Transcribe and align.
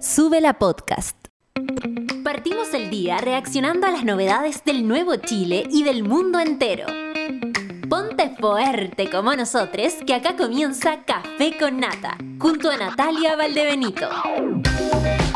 Sube 0.00 0.40
la 0.40 0.54
podcast. 0.54 1.14
Partimos 2.24 2.72
el 2.72 2.88
día 2.88 3.18
reaccionando 3.18 3.86
a 3.86 3.90
las 3.90 4.02
novedades 4.02 4.64
del 4.64 4.88
nuevo 4.88 5.16
Chile 5.16 5.64
y 5.70 5.82
del 5.82 6.04
mundo 6.04 6.40
entero. 6.40 6.86
Ponte 7.90 8.34
fuerte 8.40 9.10
como 9.10 9.36
nosotros, 9.36 9.92
que 10.06 10.14
acá 10.14 10.36
comienza 10.36 11.04
Café 11.04 11.54
con 11.58 11.80
Nata, 11.80 12.16
junto 12.38 12.70
a 12.70 12.78
Natalia 12.78 13.36
Valdebenito. 13.36 14.08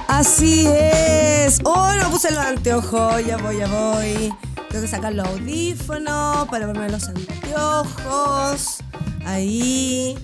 Así 0.09 0.67
es. 0.67 1.61
Oh, 1.65 1.93
no 2.01 2.11
puse 2.11 2.31
los 2.31 2.41
anteojos. 2.41 3.23
Ya 3.27 3.37
voy, 3.37 3.59
ya 3.59 3.67
voy. 3.67 4.33
Tengo 4.71 4.81
que 4.81 4.89
sacar 4.89 5.13
los 5.13 5.27
audífonos 5.27 6.49
para 6.49 6.67
ponerme 6.67 6.89
los 6.89 7.07
anteojos. 7.07 8.79
Ahí. 9.27 10.17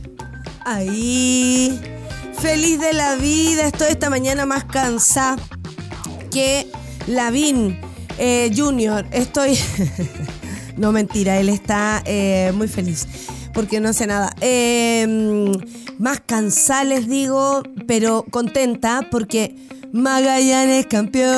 Ahí. 0.65 2.00
Feliz 2.41 2.81
de 2.81 2.95
la 2.95 3.17
vida. 3.17 3.67
Estoy 3.67 3.89
esta 3.91 4.09
mañana 4.09 4.47
más 4.47 4.65
cansada 4.65 5.37
que 6.31 6.67
Lavín 7.07 7.79
eh, 8.19 8.51
Junior. 8.57 9.07
Estoy. 9.11 9.59
no, 10.79 10.91
mentira. 10.91 11.39
Él 11.39 11.51
está 11.51 12.03
eh, 12.07 12.53
muy 12.55 12.67
feliz 12.67 13.07
porque 13.53 13.79
no 13.81 13.91
hace 13.91 14.07
nada. 14.07 14.35
Eh, 14.41 15.07
más 15.99 16.21
cansada, 16.25 16.85
les 16.85 17.09
digo, 17.09 17.63
pero 17.87 18.25
contenta 18.31 19.07
porque 19.11 19.55
Magallanes 19.93 20.87
campeón, 20.87 21.29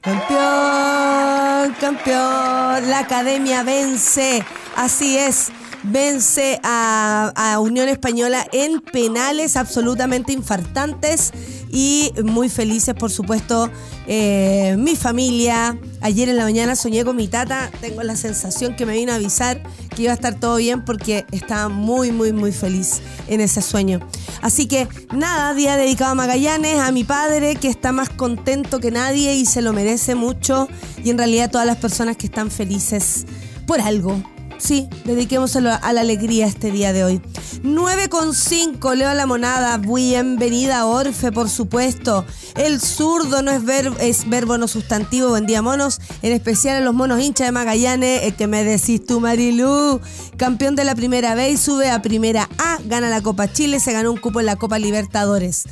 campeón, 0.00 1.74
campeón. 1.80 2.90
La 2.90 2.98
academia 2.98 3.62
vence, 3.62 4.44
así 4.76 5.16
es. 5.16 5.52
Vence 5.88 6.60
a, 6.64 7.58
Unión 7.60 7.88
Española 7.88 8.46
en 8.52 8.80
penales 8.80 9.56
absolutamente 9.56 10.32
infartantes 10.32 11.32
y 11.70 12.12
muy 12.24 12.48
felices, 12.48 12.94
por 12.94 13.10
supuesto, 13.10 13.70
eh, 14.06 14.74
mi 14.78 14.96
familia. 14.96 15.78
Ayer 16.00 16.28
en 16.28 16.36
la 16.36 16.44
mañana 16.44 16.74
soñé 16.74 17.04
con 17.04 17.16
mi 17.16 17.28
tata, 17.28 17.70
tengo 17.80 18.02
la 18.02 18.16
sensación 18.16 18.74
que 18.74 18.84
me 18.84 18.94
vino 18.94 19.12
a 19.12 19.16
avisar 19.16 19.62
que 19.94 20.02
iba 20.02 20.12
a 20.12 20.14
estar 20.14 20.38
todo 20.38 20.56
bien 20.56 20.84
porque 20.84 21.24
estaba 21.30 21.68
muy, 21.68 22.10
muy, 22.10 22.32
muy 22.32 22.52
feliz 22.52 23.00
en 23.28 23.40
ese 23.40 23.62
sueño. 23.62 24.00
Así 24.42 24.66
que 24.66 24.88
nada, 25.12 25.54
día 25.54 25.76
dedicado 25.76 26.12
a 26.12 26.14
Magallanes, 26.14 26.78
a 26.80 26.90
mi 26.90 27.04
padre 27.04 27.56
que 27.56 27.68
está 27.68 27.92
más 27.92 28.08
contento 28.10 28.80
que 28.80 28.90
nadie 28.90 29.34
y 29.34 29.46
se 29.46 29.62
lo 29.62 29.72
merece 29.72 30.14
mucho 30.14 30.68
y 31.02 31.10
en 31.10 31.18
realidad 31.18 31.50
todas 31.50 31.66
las 31.66 31.76
personas 31.76 32.16
que 32.16 32.26
están 32.26 32.50
felices 32.50 33.24
por 33.66 33.80
algo 33.80 34.20
Sí, 34.58 34.88
dediquémoselo 35.04 35.70
a 35.70 35.92
la 35.92 36.00
alegría 36.00 36.46
este 36.46 36.70
día 36.70 36.92
de 36.92 37.04
hoy. 37.04 37.20
9,5, 37.62 38.94
Leo 38.94 39.12
la 39.12 39.26
Monada. 39.26 39.76
Bienvenida, 39.76 40.86
Orfe, 40.86 41.30
por 41.30 41.50
supuesto. 41.50 42.24
El 42.56 42.80
zurdo 42.80 43.42
no 43.42 43.50
es 43.50 43.64
verbo, 43.64 43.96
es 44.00 44.28
verbo 44.28 44.56
no 44.56 44.66
sustantivo. 44.66 45.28
Buen 45.28 45.46
día, 45.46 45.60
monos. 45.60 46.00
En 46.22 46.32
especial 46.32 46.76
a 46.76 46.80
los 46.80 46.94
monos 46.94 47.20
hinchas 47.20 47.48
de 47.48 47.52
Magallanes. 47.52 48.22
El 48.22 48.34
que 48.34 48.46
me 48.46 48.64
decís 48.64 49.04
tú, 49.04 49.20
Marilú. 49.20 50.00
Campeón 50.38 50.74
de 50.74 50.84
la 50.84 50.94
primera 50.94 51.34
vez, 51.34 51.60
sube 51.60 51.90
a 51.90 52.00
primera 52.00 52.48
A, 52.58 52.78
gana 52.86 53.10
la 53.10 53.20
Copa 53.20 53.52
Chile, 53.52 53.78
se 53.78 53.92
ganó 53.92 54.10
un 54.10 54.18
cupo 54.18 54.40
en 54.40 54.46
la 54.46 54.56
Copa 54.56 54.78
Libertadores. 54.78 55.64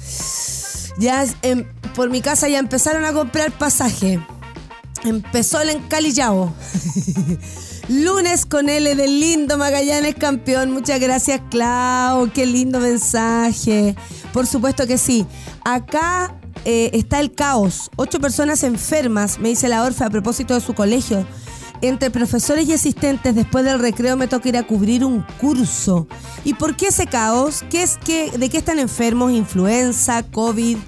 Ya 0.98 1.24
por 1.94 2.10
mi 2.10 2.20
casa 2.20 2.48
ya 2.48 2.58
empezaron 2.58 3.04
a 3.04 3.12
comprar 3.12 3.50
pasaje. 3.56 4.20
Empezó 5.04 5.60
el 5.60 5.70
encalillado. 5.70 6.52
Lunes 7.88 8.46
con 8.46 8.70
L 8.70 8.94
del 8.94 9.20
lindo 9.20 9.58
Magallanes 9.58 10.14
campeón. 10.14 10.70
Muchas 10.70 10.98
gracias, 11.00 11.42
Clau. 11.50 12.30
Qué 12.32 12.46
lindo 12.46 12.80
mensaje. 12.80 13.94
Por 14.32 14.46
supuesto 14.46 14.86
que 14.86 14.96
sí. 14.96 15.26
Acá 15.64 16.34
eh, 16.64 16.90
está 16.94 17.20
el 17.20 17.32
caos. 17.32 17.90
Ocho 17.96 18.20
personas 18.20 18.62
enfermas, 18.62 19.38
me 19.38 19.50
dice 19.50 19.68
la 19.68 19.82
Orfe 19.82 20.02
a 20.04 20.10
propósito 20.10 20.54
de 20.54 20.60
su 20.60 20.72
colegio. 20.72 21.26
Entre 21.82 22.10
profesores 22.10 22.66
y 22.66 22.72
asistentes, 22.72 23.34
después 23.34 23.64
del 23.66 23.78
recreo 23.78 24.16
me 24.16 24.28
toca 24.28 24.48
ir 24.48 24.56
a 24.56 24.66
cubrir 24.66 25.04
un 25.04 25.22
curso. 25.38 26.06
¿Y 26.42 26.54
por 26.54 26.76
qué 26.76 26.86
ese 26.86 27.06
caos? 27.06 27.64
¿Qué 27.68 27.82
es, 27.82 27.98
qué, 28.02 28.30
¿De 28.30 28.48
qué 28.48 28.58
están 28.58 28.78
enfermos? 28.78 29.32
¿Influenza? 29.32 30.22
¿COVID? 30.22 30.78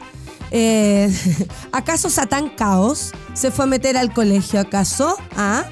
Eh, 0.51 1.15
¿Acaso 1.73 2.09
Satán 2.09 2.49
Caos 2.49 3.13
se 3.35 3.51
fue 3.51 3.67
a 3.67 3.69
meter 3.69 3.99
al 3.99 4.15
colegio? 4.15 4.61
¿Acaso? 4.61 5.19
¿Ah? 5.37 5.67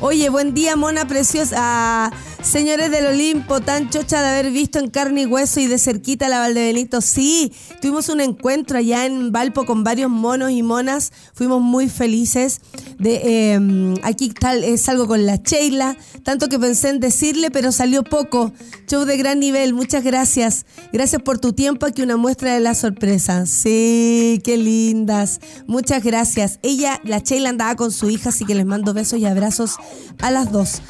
Oye, 0.00 0.28
buen 0.28 0.52
día, 0.52 0.76
mona 0.76 1.06
preciosa. 1.06 2.10
Señores 2.46 2.92
del 2.92 3.06
Olimpo, 3.06 3.60
tan 3.60 3.90
chocha 3.90 4.22
de 4.22 4.28
haber 4.28 4.52
visto 4.52 4.78
en 4.78 4.88
carne 4.88 5.22
y 5.22 5.26
hueso 5.26 5.58
y 5.58 5.66
de 5.66 5.80
cerquita 5.80 6.28
la 6.28 6.38
Valdebenito. 6.38 7.00
Sí, 7.00 7.52
tuvimos 7.82 8.08
un 8.08 8.20
encuentro 8.20 8.78
allá 8.78 9.04
en 9.04 9.32
Valpo 9.32 9.66
con 9.66 9.82
varios 9.82 10.10
monos 10.10 10.52
y 10.52 10.62
monas. 10.62 11.12
Fuimos 11.34 11.60
muy 11.60 11.88
felices. 11.88 12.60
De, 13.00 13.52
em, 13.52 13.96
aquí 14.04 14.30
tal, 14.30 14.78
salgo 14.78 15.08
con 15.08 15.26
la 15.26 15.36
Sheila, 15.36 15.96
tanto 16.22 16.48
que 16.48 16.58
pensé 16.58 16.90
en 16.90 17.00
decirle, 17.00 17.50
pero 17.50 17.72
salió 17.72 18.04
poco. 18.04 18.52
Show 18.86 19.04
de 19.04 19.16
gran 19.16 19.40
nivel, 19.40 19.74
muchas 19.74 20.04
gracias. 20.04 20.66
Gracias 20.92 21.20
por 21.22 21.38
tu 21.38 21.52
tiempo, 21.52 21.84
aquí 21.84 22.02
una 22.02 22.16
muestra 22.16 22.54
de 22.54 22.60
la 22.60 22.76
sorpresa. 22.76 23.44
Sí, 23.44 24.40
qué 24.44 24.56
lindas. 24.56 25.40
Muchas 25.66 26.04
gracias. 26.04 26.60
Ella, 26.62 27.00
la 27.02 27.18
Sheila 27.18 27.50
andaba 27.50 27.74
con 27.74 27.90
su 27.90 28.08
hija, 28.08 28.28
así 28.28 28.44
que 28.44 28.54
les 28.54 28.66
mando 28.66 28.94
besos 28.94 29.18
y 29.18 29.26
abrazos 29.26 29.78
a 30.20 30.30
las 30.30 30.52
dos. 30.52 30.80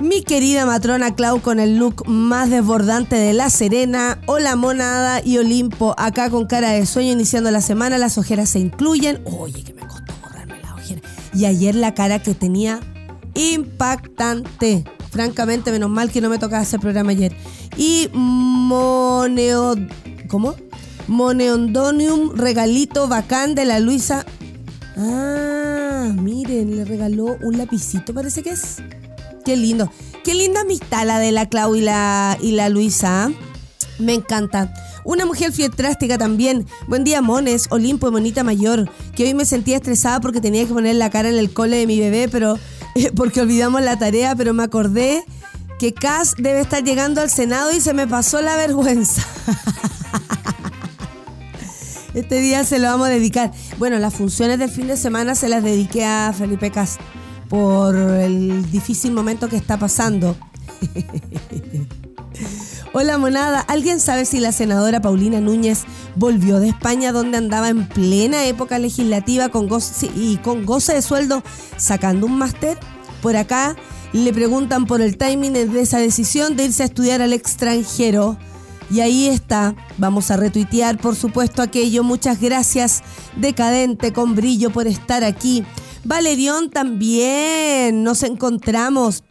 Mi 0.00 0.22
querida 0.22 0.64
matrona 0.64 1.14
Clau 1.14 1.42
con 1.42 1.60
el 1.60 1.76
look 1.76 2.08
más 2.08 2.48
desbordante 2.48 3.16
de 3.16 3.34
La 3.34 3.50
Serena. 3.50 4.18
Hola 4.24 4.56
Monada 4.56 5.20
y 5.22 5.36
Olimpo, 5.36 5.94
acá 5.98 6.30
con 6.30 6.46
cara 6.46 6.70
de 6.70 6.86
sueño 6.86 7.12
iniciando 7.12 7.50
la 7.50 7.60
semana. 7.60 7.98
Las 7.98 8.16
ojeras 8.16 8.48
se 8.48 8.60
incluyen. 8.60 9.20
Oye, 9.26 9.62
que 9.62 9.74
me 9.74 9.82
costó 9.82 10.14
borrarme 10.22 10.58
la 10.62 10.74
ojera. 10.74 11.02
Y 11.34 11.44
ayer 11.44 11.74
la 11.74 11.92
cara 11.92 12.18
que 12.18 12.34
tenía 12.34 12.80
impactante. 13.34 14.84
Francamente, 15.10 15.70
menos 15.70 15.90
mal 15.90 16.10
que 16.10 16.22
no 16.22 16.30
me 16.30 16.38
tocaba 16.38 16.62
hacer 16.62 16.80
programa 16.80 17.10
ayer. 17.10 17.36
Y 17.76 18.08
Moneo... 18.14 19.74
¿Cómo? 20.28 20.54
Moneondonium, 21.08 22.36
regalito 22.36 23.06
bacán 23.06 23.54
de 23.54 23.66
la 23.66 23.80
Luisa. 23.80 24.24
Ah, 24.96 26.10
miren, 26.14 26.74
le 26.74 26.86
regaló 26.86 27.36
un 27.42 27.58
lapicito, 27.58 28.14
parece 28.14 28.42
que 28.42 28.50
es. 28.50 28.78
Qué 29.44 29.56
lindo. 29.56 29.90
Qué 30.24 30.34
linda 30.34 30.60
amistad 30.60 31.06
la 31.06 31.18
de 31.18 31.32
la 31.32 31.48
Clau 31.48 31.74
y 31.74 31.80
la, 31.80 32.36
y 32.40 32.52
la 32.52 32.68
Luisa. 32.68 33.30
Me 33.98 34.14
encanta. 34.14 34.72
Una 35.04 35.24
mujer 35.24 35.52
drástica 35.76 36.18
también. 36.18 36.66
Buen 36.88 37.04
día, 37.04 37.22
Mones, 37.22 37.66
Olimpo 37.70 38.08
y 38.08 38.10
Monita 38.10 38.44
Mayor. 38.44 38.90
Que 39.14 39.24
hoy 39.24 39.34
me 39.34 39.44
sentía 39.44 39.76
estresada 39.76 40.20
porque 40.20 40.40
tenía 40.40 40.66
que 40.66 40.74
poner 40.74 40.96
la 40.96 41.10
cara 41.10 41.30
en 41.30 41.38
el 41.38 41.52
cole 41.52 41.78
de 41.78 41.86
mi 41.86 41.98
bebé, 41.98 42.28
pero 42.28 42.58
porque 43.16 43.40
olvidamos 43.40 43.82
la 43.82 43.98
tarea, 43.98 44.34
pero 44.36 44.52
me 44.52 44.62
acordé 44.62 45.24
que 45.78 45.94
Cass 45.94 46.34
debe 46.36 46.60
estar 46.60 46.84
llegando 46.84 47.22
al 47.22 47.30
Senado 47.30 47.72
y 47.72 47.80
se 47.80 47.94
me 47.94 48.06
pasó 48.06 48.42
la 48.42 48.56
vergüenza. 48.56 49.22
Este 52.12 52.40
día 52.40 52.64
se 52.64 52.80
lo 52.80 52.88
vamos 52.88 53.06
a 53.06 53.10
dedicar. 53.10 53.52
Bueno, 53.78 53.96
las 54.00 54.14
funciones 54.14 54.58
del 54.58 54.68
fin 54.68 54.88
de 54.88 54.96
semana 54.96 55.36
se 55.36 55.48
las 55.48 55.62
dediqué 55.62 56.04
a 56.04 56.34
Felipe 56.36 56.72
Cas 56.72 56.98
por 57.50 57.96
el 57.96 58.70
difícil 58.70 59.12
momento 59.12 59.48
que 59.48 59.56
está 59.56 59.76
pasando. 59.76 60.36
Hola 62.92 63.18
monada, 63.18 63.60
¿alguien 63.60 64.00
sabe 64.00 64.24
si 64.24 64.38
la 64.38 64.52
senadora 64.52 65.02
Paulina 65.02 65.40
Núñez 65.40 65.82
volvió 66.14 66.60
de 66.60 66.68
España 66.68 67.12
donde 67.12 67.38
andaba 67.38 67.68
en 67.68 67.88
plena 67.88 68.44
época 68.46 68.78
legislativa 68.78 69.48
con 69.48 69.68
y 70.14 70.36
con 70.38 70.64
goce 70.64 70.94
de 70.94 71.02
sueldo 71.02 71.42
sacando 71.76 72.26
un 72.26 72.38
máster? 72.38 72.78
Por 73.20 73.36
acá 73.36 73.76
le 74.12 74.32
preguntan 74.32 74.86
por 74.86 75.00
el 75.00 75.16
timing 75.16 75.52
de 75.52 75.80
esa 75.80 75.98
decisión 75.98 76.56
de 76.56 76.66
irse 76.66 76.84
a 76.84 76.86
estudiar 76.86 77.20
al 77.20 77.32
extranjero. 77.32 78.38
Y 78.92 79.00
ahí 79.00 79.26
está, 79.28 79.74
vamos 79.98 80.30
a 80.30 80.36
retuitear 80.36 80.98
por 80.98 81.14
supuesto 81.14 81.62
aquello. 81.62 82.02
Muchas 82.02 82.40
gracias, 82.40 83.02
Decadente 83.36 84.12
con 84.12 84.34
brillo, 84.34 84.70
por 84.70 84.86
estar 84.86 85.22
aquí. 85.24 85.64
Valerión 86.04 86.70
también, 86.70 88.02
nos 88.02 88.22
encontramos 88.22 89.24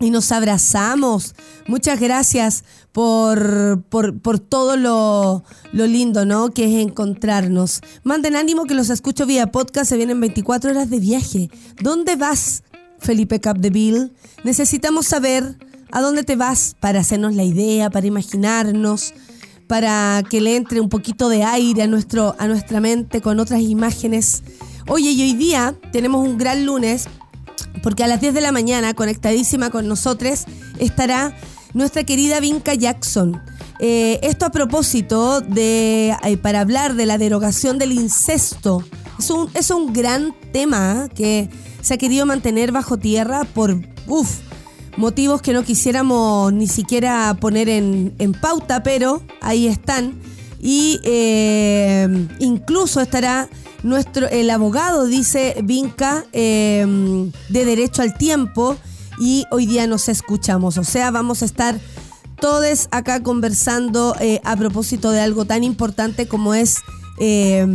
y 0.00 0.10
nos 0.10 0.32
abrazamos. 0.32 1.34
Muchas 1.66 2.00
gracias 2.00 2.64
por, 2.92 3.82
por, 3.88 4.38
todo 4.38 4.76
lo, 4.76 5.44
lo, 5.72 5.86
lindo, 5.86 6.24
¿no? 6.24 6.50
Que 6.50 6.64
es 6.64 6.86
encontrarnos. 6.86 7.80
Manden 8.02 8.36
ánimo 8.36 8.64
que 8.64 8.74
los 8.74 8.90
escucho 8.90 9.26
vía 9.26 9.50
podcast, 9.50 9.88
se 9.90 9.96
vienen 9.96 10.20
24 10.20 10.70
horas 10.70 10.90
de 10.90 11.00
viaje. 11.00 11.50
¿Dónde 11.82 12.16
vas, 12.16 12.62
Felipe 12.98 13.40
Capdeville? 13.40 14.12
Necesitamos 14.44 15.06
saber 15.06 15.56
¿A 15.92 16.00
dónde 16.00 16.24
te 16.24 16.36
vas 16.36 16.76
para 16.80 17.00
hacernos 17.00 17.34
la 17.34 17.44
idea, 17.44 17.90
para 17.90 18.06
imaginarnos, 18.06 19.14
para 19.66 20.22
que 20.28 20.40
le 20.40 20.56
entre 20.56 20.80
un 20.80 20.88
poquito 20.88 21.28
de 21.28 21.44
aire 21.44 21.82
a, 21.82 21.86
nuestro, 21.86 22.34
a 22.38 22.48
nuestra 22.48 22.80
mente 22.80 23.20
con 23.20 23.38
otras 23.38 23.60
imágenes? 23.60 24.42
Oye, 24.88 25.10
y 25.10 25.22
hoy 25.22 25.32
día 25.32 25.74
tenemos 25.90 26.24
un 26.24 26.38
gran 26.38 26.64
lunes 26.64 27.08
porque 27.82 28.04
a 28.04 28.06
las 28.06 28.20
10 28.20 28.34
de 28.34 28.40
la 28.40 28.52
mañana, 28.52 28.94
conectadísima 28.94 29.70
con 29.70 29.88
nosotros, 29.88 30.44
estará 30.78 31.36
nuestra 31.74 32.04
querida 32.04 32.38
Vinca 32.38 32.74
Jackson. 32.74 33.42
Eh, 33.80 34.20
esto 34.22 34.46
a 34.46 34.50
propósito 34.50 35.40
de, 35.40 36.16
eh, 36.22 36.36
para 36.36 36.60
hablar 36.60 36.94
de 36.94 37.04
la 37.04 37.18
derogación 37.18 37.78
del 37.78 37.92
incesto. 37.92 38.82
Es 39.18 39.30
un, 39.30 39.50
es 39.54 39.70
un 39.70 39.92
gran 39.92 40.34
tema 40.52 41.08
que 41.14 41.50
se 41.82 41.94
ha 41.94 41.98
querido 41.98 42.24
mantener 42.24 42.70
bajo 42.70 42.96
tierra 42.96 43.44
por, 43.44 43.76
uf, 44.06 44.38
motivos 44.96 45.42
que 45.42 45.52
no 45.52 45.64
quisiéramos 45.64 46.52
ni 46.52 46.68
siquiera 46.68 47.36
poner 47.40 47.68
en, 47.68 48.14
en 48.18 48.32
pauta, 48.32 48.82
pero 48.82 49.22
ahí 49.40 49.66
están. 49.66 50.14
Y 50.60 51.00
eh, 51.04 52.28
incluso 52.38 53.00
estará 53.00 53.48
nuestro, 53.82 54.28
el 54.28 54.50
abogado, 54.50 55.06
dice 55.06 55.56
Vinca, 55.62 56.24
de 56.32 57.30
Derecho 57.48 58.02
al 58.02 58.16
Tiempo, 58.16 58.76
y 59.18 59.44
hoy 59.50 59.66
día 59.66 59.86
nos 59.86 60.08
escuchamos. 60.08 60.78
O 60.78 60.84
sea, 60.84 61.10
vamos 61.10 61.42
a 61.42 61.46
estar 61.46 61.78
todos 62.40 62.88
acá 62.90 63.22
conversando 63.22 64.14
eh, 64.20 64.40
a 64.44 64.56
propósito 64.56 65.10
de 65.10 65.20
algo 65.20 65.44
tan 65.44 65.64
importante 65.64 66.28
como 66.28 66.54
es 66.54 66.78
eh, 67.18 67.66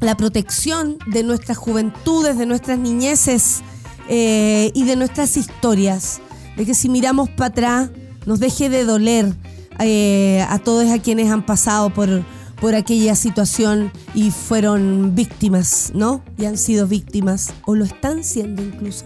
la 0.00 0.16
protección 0.16 0.98
de 1.06 1.22
nuestras 1.22 1.56
juventudes, 1.56 2.38
de 2.38 2.46
nuestras 2.46 2.78
niñeces 2.78 3.62
eh, 4.08 4.70
y 4.74 4.84
de 4.84 4.96
nuestras 4.96 5.36
historias. 5.36 6.20
De 6.56 6.66
que 6.66 6.74
si 6.74 6.88
miramos 6.88 7.28
para 7.30 7.46
atrás 7.46 7.90
nos 8.26 8.40
deje 8.40 8.68
de 8.68 8.84
doler 8.84 9.34
a 9.78 10.58
todos 10.58 10.90
a 10.90 10.98
quienes 10.98 11.30
han 11.30 11.44
pasado 11.44 11.90
por, 11.90 12.24
por 12.60 12.74
aquella 12.74 13.14
situación 13.14 13.92
y 14.14 14.30
fueron 14.30 15.14
víctimas, 15.14 15.92
¿no? 15.94 16.22
Y 16.36 16.46
han 16.46 16.58
sido 16.58 16.86
víctimas, 16.86 17.52
o 17.66 17.74
lo 17.74 17.84
están 17.84 18.24
siendo 18.24 18.62
incluso. 18.62 19.04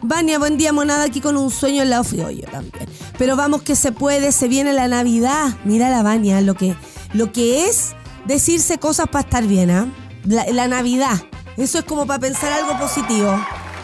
Vania, 0.00 0.38
buen 0.38 0.58
día, 0.58 0.72
monada, 0.72 1.04
aquí 1.04 1.20
con 1.20 1.36
un 1.36 1.50
sueño 1.50 1.82
en 1.82 1.90
la 1.90 2.00
ofi. 2.00 2.18
yo 2.18 2.46
también. 2.50 2.88
Pero 3.18 3.34
vamos 3.34 3.62
que 3.62 3.74
se 3.74 3.90
puede, 3.90 4.30
se 4.30 4.46
viene 4.46 4.72
la 4.72 4.86
Navidad. 4.86 5.56
Mira 5.64 5.90
la 5.90 6.02
Vania, 6.04 6.40
lo 6.40 6.54
que, 6.54 6.76
lo 7.12 7.32
que 7.32 7.66
es 7.66 7.94
decirse 8.24 8.78
cosas 8.78 9.08
para 9.08 9.24
estar 9.24 9.44
bien, 9.44 9.70
¿ah? 9.70 9.88
la 10.24 10.68
Navidad. 10.68 11.20
Eso 11.56 11.78
es 11.78 11.84
como 11.84 12.06
para 12.06 12.20
pensar 12.20 12.52
algo 12.52 12.78
positivo. 12.78 13.36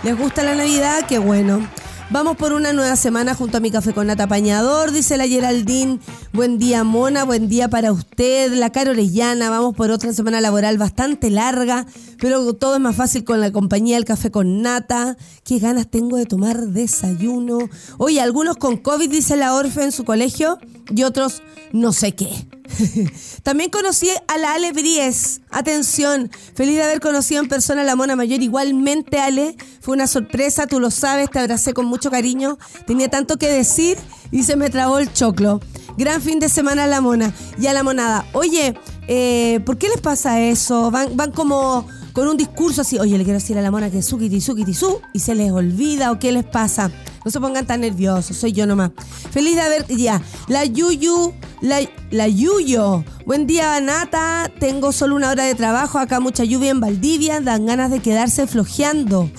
¿Les 0.04 0.16
gusta 0.16 0.44
la 0.44 0.54
Navidad? 0.54 1.06
Qué 1.08 1.18
bueno. 1.18 1.66
Vamos 2.10 2.36
por 2.36 2.52
una 2.52 2.72
nueva 2.72 2.96
semana 2.96 3.34
junto 3.34 3.56
a 3.56 3.60
mi 3.60 3.70
café 3.70 3.94
con 3.94 4.06
nata 4.06 4.26
pañador, 4.26 4.92
dice 4.92 5.16
la 5.16 5.26
Geraldine. 5.26 5.98
Buen 6.32 6.58
día, 6.58 6.84
Mona, 6.84 7.24
buen 7.24 7.48
día 7.48 7.68
para 7.68 7.92
usted. 7.92 8.52
La 8.52 8.70
Caro 8.70 8.90
Orellana, 8.90 9.48
vamos 9.48 9.74
por 9.74 9.90
otra 9.90 10.12
semana 10.12 10.40
laboral 10.40 10.76
bastante 10.76 11.30
larga, 11.30 11.86
pero 12.20 12.52
todo 12.52 12.74
es 12.74 12.80
más 12.80 12.94
fácil 12.94 13.24
con 13.24 13.40
la 13.40 13.50
compañía 13.52 13.96
del 13.96 14.04
café 14.04 14.30
con 14.30 14.60
nata. 14.60 15.16
Qué 15.44 15.58
ganas 15.58 15.88
tengo 15.88 16.18
de 16.18 16.26
tomar 16.26 16.68
desayuno. 16.68 17.58
Oye, 17.96 18.20
algunos 18.20 18.58
con 18.58 18.76
COVID, 18.76 19.10
dice 19.10 19.36
la 19.36 19.54
Orfe 19.54 19.82
en 19.82 19.92
su 19.92 20.04
colegio, 20.04 20.58
y 20.94 21.02
otros 21.04 21.42
no 21.72 21.92
sé 21.92 22.14
qué. 22.14 22.46
También 23.42 23.70
conocí 23.70 24.08
a 24.28 24.38
la 24.38 24.54
Ale 24.54 24.72
Bries. 24.72 25.40
Atención, 25.50 26.30
feliz 26.54 26.76
de 26.76 26.82
haber 26.82 27.00
conocido 27.00 27.42
en 27.42 27.48
persona 27.48 27.82
a 27.82 27.84
la 27.84 27.96
mona 27.96 28.16
mayor. 28.16 28.42
Igualmente, 28.42 29.18
Ale, 29.18 29.56
fue 29.80 29.94
una 29.94 30.06
sorpresa, 30.06 30.66
tú 30.66 30.80
lo 30.80 30.90
sabes, 30.90 31.30
te 31.30 31.38
abracé 31.38 31.74
con 31.74 31.86
mucho 31.86 32.10
cariño. 32.10 32.58
Tenía 32.86 33.08
tanto 33.08 33.36
que 33.36 33.48
decir 33.48 33.98
y 34.30 34.44
se 34.44 34.56
me 34.56 34.70
trabó 34.70 34.98
el 34.98 35.12
choclo. 35.12 35.60
Gran 35.96 36.20
fin 36.20 36.40
de 36.40 36.48
semana 36.48 36.84
a 36.84 36.86
la 36.86 37.00
mona 37.00 37.32
y 37.58 37.66
a 37.66 37.72
la 37.72 37.82
monada. 37.82 38.26
Oye, 38.32 38.74
eh, 39.06 39.60
¿por 39.64 39.78
qué 39.78 39.88
les 39.88 40.00
pasa 40.00 40.40
eso? 40.40 40.90
Van, 40.90 41.30
como 41.32 41.86
con 42.12 42.28
un 42.28 42.36
discurso 42.36 42.80
así, 42.80 42.98
oye, 42.98 43.18
le 43.18 43.24
quiero 43.24 43.38
decir 43.38 43.58
a 43.58 43.62
la 43.62 43.70
mona 43.70 43.90
que 43.90 44.02
su, 44.02 44.18
kiti, 44.18 44.40
su, 44.40 45.00
y 45.12 45.18
se 45.20 45.34
les 45.34 45.52
olvida 45.52 46.10
o 46.10 46.18
qué 46.18 46.32
les 46.32 46.44
pasa. 46.44 46.90
No 47.24 47.30
se 47.30 47.40
pongan 47.40 47.66
tan 47.66 47.80
nerviosos, 47.80 48.36
soy 48.36 48.52
yo 48.52 48.66
nomás. 48.66 48.90
Feliz 49.30 49.54
de 49.54 49.62
haber, 49.62 49.86
ya, 49.86 50.20
la 50.46 50.64
Yuyu, 50.64 51.32
la, 51.62 51.80
la 52.10 52.28
Yuyo. 52.28 53.02
Buen 53.24 53.46
día, 53.46 53.80
Nata. 53.80 54.50
Tengo 54.60 54.92
solo 54.92 55.16
una 55.16 55.30
hora 55.30 55.44
de 55.44 55.54
trabajo, 55.54 55.98
acá 55.98 56.20
mucha 56.20 56.44
lluvia 56.44 56.70
en 56.70 56.80
Valdivia, 56.80 57.40
dan 57.40 57.64
ganas 57.64 57.90
de 57.90 58.00
quedarse 58.00 58.46
flojeando. 58.46 59.30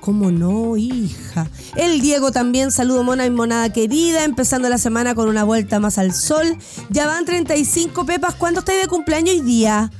¿Cómo 0.00 0.32
no, 0.32 0.76
hija? 0.76 1.48
El 1.76 2.00
Diego 2.00 2.32
también, 2.32 2.72
saludo 2.72 3.04
mona 3.04 3.26
y 3.26 3.30
monada 3.30 3.70
querida, 3.70 4.24
empezando 4.24 4.68
la 4.68 4.78
semana 4.78 5.14
con 5.14 5.28
una 5.28 5.44
vuelta 5.44 5.78
más 5.78 5.98
al 5.98 6.14
sol. 6.14 6.56
Ya 6.88 7.06
van 7.06 7.24
35 7.24 8.06
pepas, 8.06 8.34
¿cuándo 8.34 8.60
estáis 8.60 8.80
de 8.80 8.88
cumpleaños 8.88 9.36
hoy 9.36 9.40
día? 9.42 9.92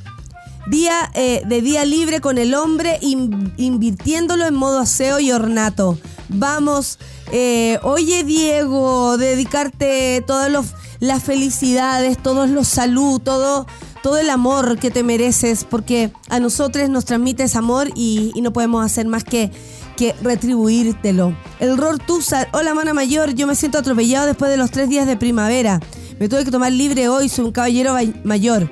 Día 0.67 1.11
eh, 1.15 1.43
de 1.47 1.63
día 1.63 1.85
libre 1.85 2.21
con 2.21 2.39
el 2.39 2.55
hombre, 2.55 2.99
invirtiéndolo 3.01 4.47
en 4.47 4.55
modo 4.55 4.81
aseo 4.81 5.21
y 5.21 5.33
ornato. 5.33 5.99
Vamos, 6.32 6.99
eh, 7.32 7.79
oye 7.82 8.23
Diego, 8.23 9.17
dedicarte 9.19 10.23
todas 10.27 10.75
las 11.00 11.23
felicidades, 11.23 12.19
todos 12.23 12.49
los 12.49 12.69
salud, 12.69 13.21
todo, 13.21 13.67
todo 14.03 14.19
el 14.19 14.31
amor 14.31 14.79
que 14.79 14.91
te 14.91 15.03
mereces, 15.03 15.65
porque 15.65 16.12
a 16.29 16.38
nosotros 16.38 16.88
nos 16.88 17.05
transmites 17.05 17.56
amor 17.56 17.91
y, 17.97 18.32
no 18.41 18.53
podemos 18.53 18.85
hacer 18.85 19.06
más 19.06 19.25
que, 19.25 19.50
que 19.97 20.15
retribuírtelo. 20.23 21.37
El 21.59 21.77
Ror 21.77 21.99
Tusa, 21.99 22.49
hola 22.53 22.75
mana 22.75 22.94
mayor, 22.94 23.35
yo 23.35 23.47
me 23.49 23.56
siento 23.56 23.79
atropellado 23.79 24.26
después 24.26 24.50
de 24.50 24.56
los 24.56 24.71
tres 24.71 24.88
días 24.88 25.06
de 25.06 25.17
primavera. 25.17 25.81
Me 26.21 26.29
tuve 26.29 26.44
que 26.44 26.50
tomar 26.50 26.71
libre 26.71 27.09
hoy, 27.09 27.29
soy 27.29 27.47
un 27.47 27.53
caballero 27.53 27.97
mayor. 28.23 28.71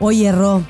Oye, 0.00 0.30
Ro, 0.32 0.62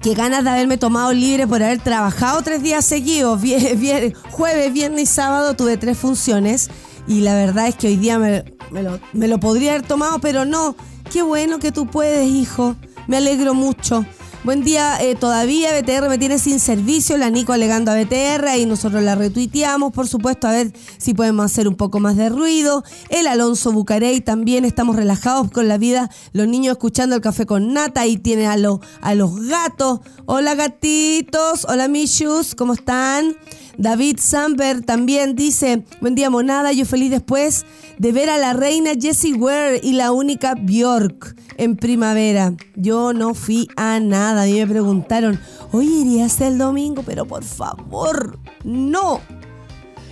Qué 0.00 0.14
ganas 0.14 0.44
de 0.44 0.50
haberme 0.50 0.76
tomado 0.78 1.12
libre 1.12 1.46
por 1.46 1.62
haber 1.62 1.80
trabajado 1.80 2.42
tres 2.42 2.62
días 2.62 2.84
seguidos. 2.84 3.40
jueves, 4.30 4.72
viernes 4.72 5.02
y 5.02 5.06
sábado 5.06 5.54
tuve 5.54 5.76
tres 5.76 5.98
funciones. 5.98 6.70
Y 7.08 7.22
la 7.22 7.34
verdad 7.34 7.66
es 7.66 7.74
que 7.74 7.88
hoy 7.88 7.96
día 7.96 8.18
me, 8.18 8.44
lo, 8.70 9.00
me 9.12 9.26
lo 9.26 9.40
podría 9.40 9.72
haber 9.72 9.86
tomado, 9.86 10.20
pero 10.20 10.44
no. 10.44 10.76
Qué 11.10 11.22
bueno 11.22 11.58
que 11.58 11.72
tú 11.72 11.86
puedes, 11.86 12.28
hijo. 12.28 12.76
Me 13.08 13.16
alegro 13.16 13.54
mucho. 13.54 14.04
Buen 14.44 14.62
día, 14.62 15.02
eh, 15.02 15.16
todavía 15.16 15.72
BTR 15.78 16.08
me 16.08 16.16
tiene 16.16 16.38
sin 16.38 16.60
servicio, 16.60 17.18
la 17.18 17.28
Nico 17.28 17.52
alegando 17.52 17.90
a 17.90 17.96
BTR 17.96 18.56
y 18.56 18.66
nosotros 18.66 19.02
la 19.02 19.16
retuiteamos, 19.16 19.92
por 19.92 20.06
supuesto, 20.06 20.46
a 20.46 20.52
ver 20.52 20.72
si 20.96 21.12
podemos 21.12 21.44
hacer 21.44 21.66
un 21.66 21.74
poco 21.74 21.98
más 21.98 22.16
de 22.16 22.28
ruido. 22.28 22.84
El 23.08 23.26
Alonso 23.26 23.72
Bucarey 23.72 24.20
también 24.20 24.64
estamos 24.64 24.94
relajados 24.94 25.50
con 25.50 25.66
la 25.66 25.76
vida, 25.76 26.08
los 26.32 26.46
niños 26.46 26.72
escuchando 26.72 27.16
el 27.16 27.20
café 27.20 27.46
con 27.46 27.72
nata 27.72 28.06
y 28.06 28.16
tiene 28.16 28.46
a, 28.46 28.56
a 29.00 29.14
los 29.14 29.46
gatos. 29.48 30.00
Hola 30.26 30.54
gatitos, 30.54 31.66
hola 31.68 31.88
Michus, 31.88 32.54
¿cómo 32.54 32.74
están? 32.74 33.36
David 33.78 34.16
Samber 34.18 34.84
también 34.84 35.36
dice, 35.36 35.84
buen 36.00 36.16
día 36.16 36.30
monada, 36.30 36.72
yo 36.72 36.84
feliz 36.84 37.12
después 37.12 37.64
de 37.96 38.10
ver 38.10 38.28
a 38.28 38.36
la 38.36 38.52
reina 38.52 38.90
Jessie 39.00 39.34
Ware 39.34 39.80
y 39.80 39.92
la 39.92 40.10
única 40.10 40.56
Bjork 40.56 41.36
en 41.58 41.76
primavera. 41.76 42.54
Yo 42.74 43.12
no 43.12 43.34
fui 43.34 43.68
a 43.76 44.00
nada, 44.00 44.42
a 44.42 44.46
mí 44.46 44.54
me 44.54 44.66
preguntaron, 44.66 45.38
oye, 45.70 45.90
irías 45.90 46.40
el 46.40 46.58
domingo, 46.58 47.04
pero 47.06 47.24
por 47.24 47.44
favor, 47.44 48.40
no, 48.64 49.20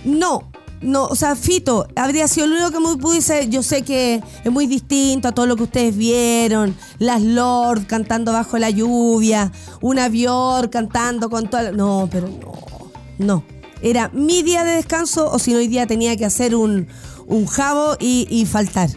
no. 0.05 0.49
No, 0.79 1.05
o 1.05 1.15
sea, 1.15 1.35
Fito, 1.35 1.87
habría 1.95 2.27
sido 2.27 2.45
lo 2.45 2.55
único 2.55 2.69
que 2.69 2.79
me 2.79 3.01
pudiese. 3.01 3.49
Yo 3.49 3.63
sé 3.63 3.81
que 3.81 4.21
es 4.43 4.51
muy 4.51 4.67
distinto 4.67 5.27
a 5.27 5.31
todo 5.31 5.47
lo 5.47 5.55
que 5.55 5.63
ustedes 5.63 5.97
vieron. 5.97 6.75
Las 6.99 7.23
Lord 7.23 7.87
cantando 7.87 8.31
bajo 8.31 8.59
la 8.59 8.69
lluvia. 8.69 9.51
Una 9.81 10.07
Bjork 10.07 10.69
cantando 10.69 11.31
con 11.31 11.49
toda 11.49 11.71
No, 11.71 12.07
pero 12.11 12.27
no. 12.27 12.53
No 13.17 13.56
era 13.81 14.09
mi 14.09 14.43
día 14.43 14.63
de 14.63 14.73
descanso 14.73 15.31
o 15.31 15.39
si 15.39 15.51
no 15.51 15.59
hoy 15.59 15.67
día 15.67 15.87
tenía 15.87 16.15
que 16.17 16.25
hacer 16.25 16.55
un, 16.55 16.87
un 17.27 17.45
jabo 17.45 17.95
y, 17.99 18.27
y 18.29 18.45
faltar. 18.45 18.89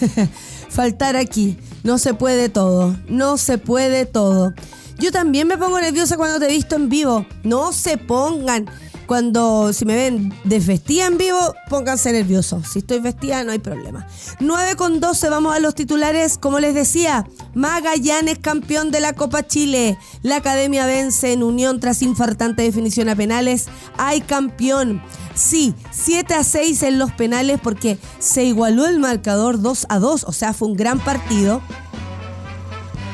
faltar 0.68 1.16
aquí. 1.16 1.58
No 1.82 1.98
se 1.98 2.14
puede 2.14 2.48
todo. 2.48 2.96
No 3.08 3.36
se 3.36 3.58
puede 3.58 4.06
todo. 4.06 4.54
Yo 4.98 5.10
también 5.10 5.48
me 5.48 5.58
pongo 5.58 5.80
nerviosa 5.80 6.16
cuando 6.16 6.38
te 6.38 6.46
he 6.46 6.52
visto 6.52 6.76
en 6.76 6.88
vivo. 6.88 7.26
No 7.42 7.72
se 7.72 7.98
pongan 7.98 8.70
cuando, 9.12 9.74
si 9.74 9.84
me 9.84 9.94
ven 9.94 10.32
desvestida 10.44 11.04
en 11.04 11.18
vivo, 11.18 11.54
pónganse 11.68 12.12
nerviosos. 12.12 12.66
Si 12.66 12.78
estoy 12.78 12.98
vestida, 12.98 13.44
no 13.44 13.52
hay 13.52 13.58
problema. 13.58 14.06
9 14.40 14.74
con 14.76 15.00
12, 15.00 15.28
vamos 15.28 15.54
a 15.54 15.58
los 15.58 15.74
titulares. 15.74 16.38
Como 16.38 16.60
les 16.60 16.74
decía, 16.74 17.26
Magallanes 17.52 18.38
campeón 18.38 18.90
de 18.90 19.00
la 19.00 19.12
Copa 19.12 19.46
Chile. 19.46 19.98
La 20.22 20.36
Academia 20.36 20.86
vence 20.86 21.34
en 21.34 21.42
Unión 21.42 21.78
tras 21.78 22.00
infartante 22.00 22.62
definición 22.62 23.10
a 23.10 23.14
penales. 23.14 23.66
Hay 23.98 24.22
campeón. 24.22 25.02
Sí, 25.34 25.74
7 25.90 26.32
a 26.32 26.42
6 26.42 26.82
en 26.84 26.98
los 26.98 27.12
penales 27.12 27.60
porque 27.62 27.98
se 28.18 28.44
igualó 28.44 28.86
el 28.86 28.98
marcador 28.98 29.60
2 29.60 29.88
a 29.90 29.98
2, 29.98 30.24
o 30.26 30.32
sea, 30.32 30.54
fue 30.54 30.68
un 30.68 30.74
gran 30.74 30.98
partido. 30.98 31.60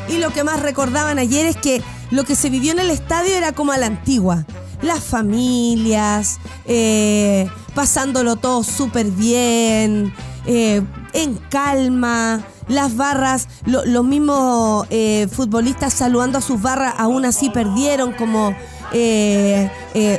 Y 0.09 0.19
lo 0.19 0.33
que 0.33 0.45
más 0.45 0.63
recordaban 0.63 1.19
ayer 1.19 1.47
es 1.47 1.57
que 1.57 1.83
lo 2.13 2.23
que 2.23 2.37
se 2.37 2.51
vivió 2.51 2.71
en 2.71 2.79
el 2.79 2.91
estadio 2.91 3.35
era 3.35 3.51
como 3.51 3.73
a 3.73 3.79
la 3.79 3.87
antigua 3.87 4.47
las 4.83 5.03
familias, 5.03 6.39
eh, 6.67 7.49
pasándolo 7.75 8.37
todo 8.37 8.63
súper 8.63 9.07
bien, 9.07 10.13
eh, 10.47 10.83
en 11.13 11.35
calma, 11.51 12.45
las 12.69 12.97
barras, 12.97 13.49
los 13.65 14.05
mismos 14.05 14.87
eh, 14.91 15.27
futbolistas 15.33 15.95
saludando 15.95 16.39
a 16.39 16.41
sus 16.41 16.61
barras, 16.61 16.95
aún 16.99 17.25
así 17.25 17.51
perdieron 17.51 18.13
como... 18.13 18.55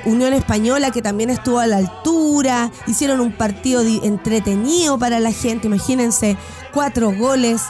Unión 0.05 0.33
Española 0.33 0.91
que 0.91 1.01
también 1.01 1.31
estuvo 1.31 1.57
a 1.57 1.65
la 1.65 1.77
altura, 1.77 2.69
hicieron 2.85 3.19
un 3.19 3.31
partido 3.31 3.81
entretenido 3.81 4.99
para 4.99 5.19
la 5.19 5.31
gente, 5.31 5.65
imagínense 5.65 6.37
cuatro 6.71 7.11
goles. 7.11 7.63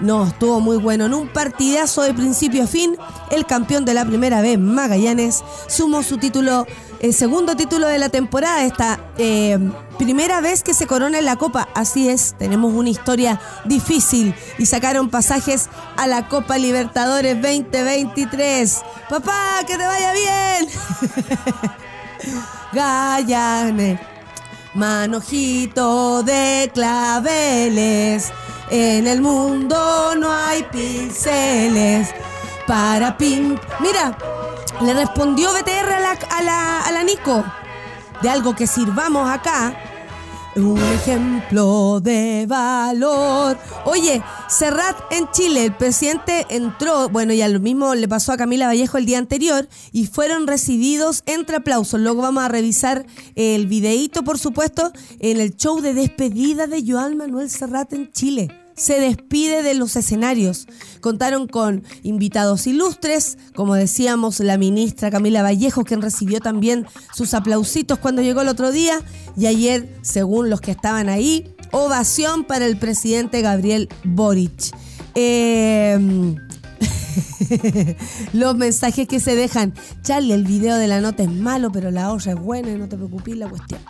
No, 0.00 0.26
estuvo 0.26 0.60
muy 0.60 0.76
bueno. 0.76 1.06
En 1.06 1.14
un 1.14 1.28
partidazo 1.28 2.02
de 2.02 2.14
principio 2.14 2.64
a 2.64 2.66
fin, 2.66 2.96
el 3.30 3.46
campeón 3.46 3.84
de 3.84 3.94
la 3.94 4.04
primera 4.04 4.40
vez, 4.40 4.58
Magallanes, 4.58 5.44
sumó 5.68 6.02
su 6.02 6.18
título, 6.18 6.66
el 7.00 7.14
segundo 7.14 7.54
título 7.54 7.86
de 7.86 7.98
la 7.98 8.08
temporada, 8.08 8.64
esta 8.64 8.98
eh, 9.18 9.58
primera 9.98 10.40
vez 10.40 10.62
que 10.62 10.74
se 10.74 10.86
corona 10.86 11.18
en 11.20 11.24
la 11.24 11.36
Copa. 11.36 11.68
Así 11.74 12.08
es, 12.08 12.34
tenemos 12.38 12.72
una 12.72 12.88
historia 12.88 13.40
difícil 13.64 14.34
y 14.58 14.66
sacaron 14.66 15.10
pasajes 15.10 15.68
a 15.96 16.08
la 16.08 16.28
Copa 16.28 16.58
Libertadores 16.58 17.40
2023. 17.40 18.82
Papá, 19.08 19.60
que 19.66 19.78
te 19.78 19.86
vaya 19.86 20.12
bien. 20.12 20.68
Gallanes, 22.72 24.00
manojito 24.74 26.24
de 26.24 26.68
claveles. 26.74 28.32
En 28.70 29.06
el 29.06 29.20
mundo 29.20 30.14
no 30.16 30.32
hay 30.32 30.62
pinceles 30.64 32.08
para 32.66 33.16
pin. 33.16 33.60
Mira, 33.80 34.16
le 34.80 34.94
respondió 34.94 35.52
BTR 35.52 35.92
a 35.92 36.00
la, 36.00 36.10
a 36.12 36.42
la, 36.42 36.80
a 36.80 36.92
la 36.92 37.02
Nico 37.02 37.44
de 38.22 38.30
algo 38.30 38.54
que 38.54 38.66
sirvamos 38.66 39.28
acá. 39.28 39.74
Un 40.56 40.78
ejemplo 40.78 42.00
de 42.00 42.46
valor. 42.46 43.58
Oye, 43.86 44.22
Serrat 44.48 44.96
en 45.10 45.28
Chile, 45.32 45.64
el 45.64 45.76
presidente 45.76 46.46
entró, 46.48 47.08
bueno, 47.08 47.32
ya 47.32 47.48
lo 47.48 47.58
mismo 47.58 47.96
le 47.96 48.06
pasó 48.06 48.32
a 48.32 48.36
Camila 48.36 48.68
Vallejo 48.68 48.96
el 48.96 49.04
día 49.04 49.18
anterior 49.18 49.68
y 49.90 50.06
fueron 50.06 50.46
recibidos 50.46 51.24
entre 51.26 51.56
aplausos. 51.56 52.00
Luego 52.00 52.22
vamos 52.22 52.44
a 52.44 52.48
revisar 52.48 53.04
el 53.34 53.66
videíto, 53.66 54.22
por 54.22 54.38
supuesto, 54.38 54.92
en 55.18 55.40
el 55.40 55.56
show 55.56 55.80
de 55.80 55.92
despedida 55.92 56.68
de 56.68 56.84
Joan 56.86 57.16
Manuel 57.16 57.50
Serrat 57.50 57.92
en 57.92 58.12
Chile 58.12 58.63
se 58.74 59.00
despide 59.00 59.62
de 59.62 59.74
los 59.74 59.96
escenarios. 59.96 60.66
Contaron 61.00 61.46
con 61.46 61.82
invitados 62.02 62.66
ilustres, 62.66 63.38
como 63.54 63.74
decíamos, 63.74 64.40
la 64.40 64.58
ministra 64.58 65.10
Camila 65.10 65.42
Vallejo, 65.42 65.84
quien 65.84 66.02
recibió 66.02 66.40
también 66.40 66.86
sus 67.14 67.34
aplausitos 67.34 67.98
cuando 67.98 68.22
llegó 68.22 68.42
el 68.42 68.48
otro 68.48 68.72
día, 68.72 69.00
y 69.36 69.46
ayer, 69.46 69.98
según 70.02 70.50
los 70.50 70.60
que 70.60 70.70
estaban 70.70 71.08
ahí, 71.08 71.54
ovación 71.70 72.44
para 72.44 72.66
el 72.66 72.76
presidente 72.76 73.42
Gabriel 73.42 73.88
Boric. 74.04 74.74
Em, 75.14 76.36
los 78.32 78.56
mensajes 78.56 79.06
que 79.06 79.20
se 79.20 79.36
dejan. 79.36 79.74
Charlie, 80.02 80.32
el 80.32 80.44
video 80.44 80.76
de 80.76 80.88
la 80.88 81.00
nota 81.00 81.22
es 81.22 81.30
malo, 81.30 81.70
pero 81.70 81.90
la 81.90 82.12
olla 82.12 82.32
es 82.32 82.38
buena 82.38 82.74
no 82.76 82.88
te 82.88 82.96
preocupes 82.96 83.36
la 83.36 83.48
cuestión. 83.48 83.80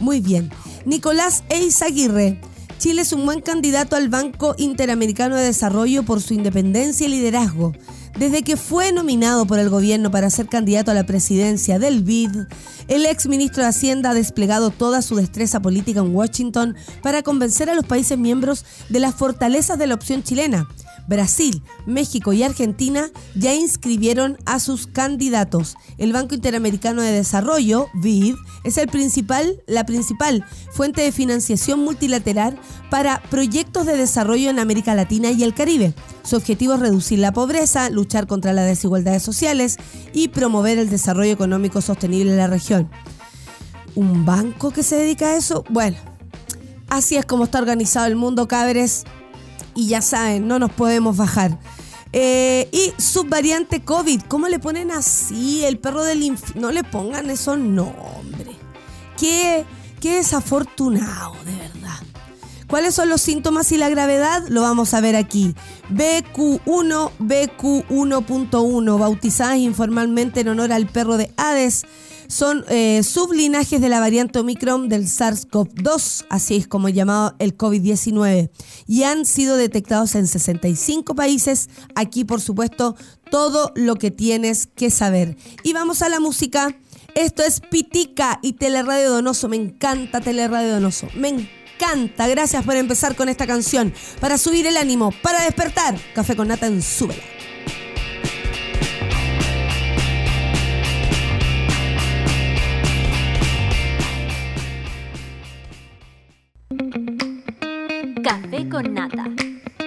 Muy 0.00 0.20
bien. 0.20 0.50
Nicolás 0.84 1.44
Eizaguirre 1.48 2.40
Chile 2.78 3.02
es 3.02 3.12
un 3.12 3.24
buen 3.24 3.40
candidato 3.40 3.96
al 3.96 4.08
Banco 4.08 4.54
Interamericano 4.58 5.36
de 5.36 5.44
Desarrollo 5.44 6.02
por 6.02 6.20
su 6.20 6.34
independencia 6.34 7.06
y 7.06 7.10
liderazgo. 7.10 7.72
Desde 8.18 8.42
que 8.42 8.56
fue 8.56 8.92
nominado 8.92 9.46
por 9.46 9.58
el 9.58 9.70
gobierno 9.70 10.10
para 10.10 10.30
ser 10.30 10.46
candidato 10.46 10.90
a 10.90 10.94
la 10.94 11.06
presidencia 11.06 11.78
del 11.78 12.02
BID, 12.02 12.46
el 12.88 13.06
ex 13.06 13.26
ministro 13.26 13.62
de 13.62 13.70
Hacienda 13.70 14.10
ha 14.10 14.14
desplegado 14.14 14.70
toda 14.70 15.02
su 15.02 15.16
destreza 15.16 15.60
política 15.60 16.00
en 16.00 16.14
Washington 16.14 16.76
para 17.02 17.22
convencer 17.22 17.70
a 17.70 17.74
los 17.74 17.86
países 17.86 18.18
miembros 18.18 18.64
de 18.88 19.00
las 19.00 19.14
fortalezas 19.14 19.78
de 19.78 19.86
la 19.86 19.94
opción 19.94 20.22
chilena 20.22 20.68
Brasil, 21.06 21.62
México 21.86 22.32
y 22.32 22.42
Argentina 22.42 23.10
ya 23.34 23.54
inscribieron 23.54 24.38
a 24.46 24.58
sus 24.58 24.86
candidatos. 24.86 25.76
El 25.98 26.12
Banco 26.12 26.34
Interamericano 26.34 27.02
de 27.02 27.12
Desarrollo, 27.12 27.88
BID, 27.94 28.34
es 28.64 28.78
el 28.78 28.88
principal, 28.88 29.62
la 29.66 29.84
principal 29.84 30.44
fuente 30.72 31.02
de 31.02 31.12
financiación 31.12 31.80
multilateral 31.80 32.58
para 32.90 33.22
proyectos 33.30 33.86
de 33.86 33.96
desarrollo 33.96 34.50
en 34.50 34.58
América 34.58 34.94
Latina 34.94 35.30
y 35.30 35.42
el 35.42 35.54
Caribe. 35.54 35.94
Su 36.22 36.36
objetivo 36.36 36.74
es 36.74 36.80
reducir 36.80 37.18
la 37.18 37.32
pobreza, 37.32 37.90
luchar 37.90 38.26
contra 38.26 38.52
las 38.52 38.66
desigualdades 38.66 39.22
sociales 39.22 39.76
y 40.12 40.28
promover 40.28 40.78
el 40.78 40.88
desarrollo 40.88 41.32
económico 41.32 41.80
sostenible 41.80 42.30
en 42.30 42.38
la 42.38 42.46
región. 42.46 42.90
¿Un 43.94 44.24
banco 44.24 44.70
que 44.70 44.82
se 44.82 44.96
dedica 44.96 45.26
a 45.26 45.36
eso? 45.36 45.64
Bueno, 45.68 45.98
así 46.88 47.16
es 47.16 47.26
como 47.26 47.44
está 47.44 47.58
organizado 47.58 48.06
el 48.06 48.16
mundo, 48.16 48.48
cabres 48.48 49.04
y 49.74 49.88
ya 49.88 50.00
saben, 50.02 50.46
no 50.46 50.58
nos 50.58 50.72
podemos 50.72 51.16
bajar. 51.16 51.58
Eh, 52.12 52.68
y 52.70 52.92
subvariante 53.00 53.82
COVID, 53.82 54.22
¿cómo 54.28 54.48
le 54.48 54.60
ponen 54.60 54.92
así? 54.92 55.64
El 55.64 55.78
perro 55.78 56.04
del 56.04 56.22
infierno. 56.22 56.68
No 56.68 56.72
le 56.72 56.84
pongan 56.84 57.28
esos 57.28 57.58
nombres. 57.58 58.56
Qué, 59.18 59.64
qué 60.00 60.16
desafortunado, 60.16 61.34
de 61.44 61.56
verdad. 61.56 62.13
¿Cuáles 62.68 62.94
son 62.94 63.08
los 63.08 63.20
síntomas 63.20 63.70
y 63.72 63.76
la 63.76 63.88
gravedad? 63.88 64.42
Lo 64.48 64.62
vamos 64.62 64.94
a 64.94 65.00
ver 65.00 65.16
aquí. 65.16 65.54
BQ1, 65.90 67.10
BQ1.1, 67.18 68.98
bautizadas 68.98 69.58
informalmente 69.58 70.40
en 70.40 70.48
honor 70.48 70.72
al 70.72 70.86
perro 70.86 71.16
de 71.16 71.32
Hades 71.36 71.84
son 72.28 72.64
eh, 72.68 73.02
sublinajes 73.02 73.80
de 73.80 73.88
la 73.88 74.00
variante 74.00 74.38
Omicron 74.38 74.88
del 74.88 75.04
SARS-CoV-2, 75.04 76.26
así 76.30 76.56
es 76.56 76.66
como 76.66 76.88
llamado 76.88 77.34
el 77.38 77.56
COVID-19, 77.56 78.50
y 78.86 79.02
han 79.02 79.24
sido 79.24 79.56
detectados 79.56 80.14
en 80.14 80.26
65 80.26 81.14
países. 81.14 81.68
Aquí, 81.94 82.24
por 82.24 82.40
supuesto, 82.40 82.96
todo 83.30 83.72
lo 83.74 83.96
que 83.96 84.10
tienes 84.10 84.66
que 84.66 84.90
saber. 84.90 85.36
Y 85.62 85.72
vamos 85.72 86.02
a 86.02 86.08
la 86.08 86.20
música. 86.20 86.76
Esto 87.14 87.44
es 87.44 87.60
Pitica 87.60 88.40
y 88.42 88.54
Teleradio 88.54 89.10
Donoso. 89.10 89.48
Me 89.48 89.56
encanta 89.56 90.20
Teleradio 90.20 90.72
Donoso. 90.72 91.06
Me 91.14 91.28
encanta. 91.28 91.63
Gracias 92.44 92.64
por 92.64 92.76
empezar 92.76 93.14
con 93.14 93.28
esta 93.28 93.46
canción. 93.46 93.92
Para 94.20 94.38
subir 94.38 94.66
el 94.66 94.76
ánimo, 94.76 95.12
para 95.22 95.42
despertar. 95.44 95.96
Café 96.14 96.36
con 96.36 96.48
nata 96.48 96.66
en 96.66 96.82
Súbela. 96.82 97.22
Café 108.22 108.68
con 108.68 108.94
nata. 108.94 109.30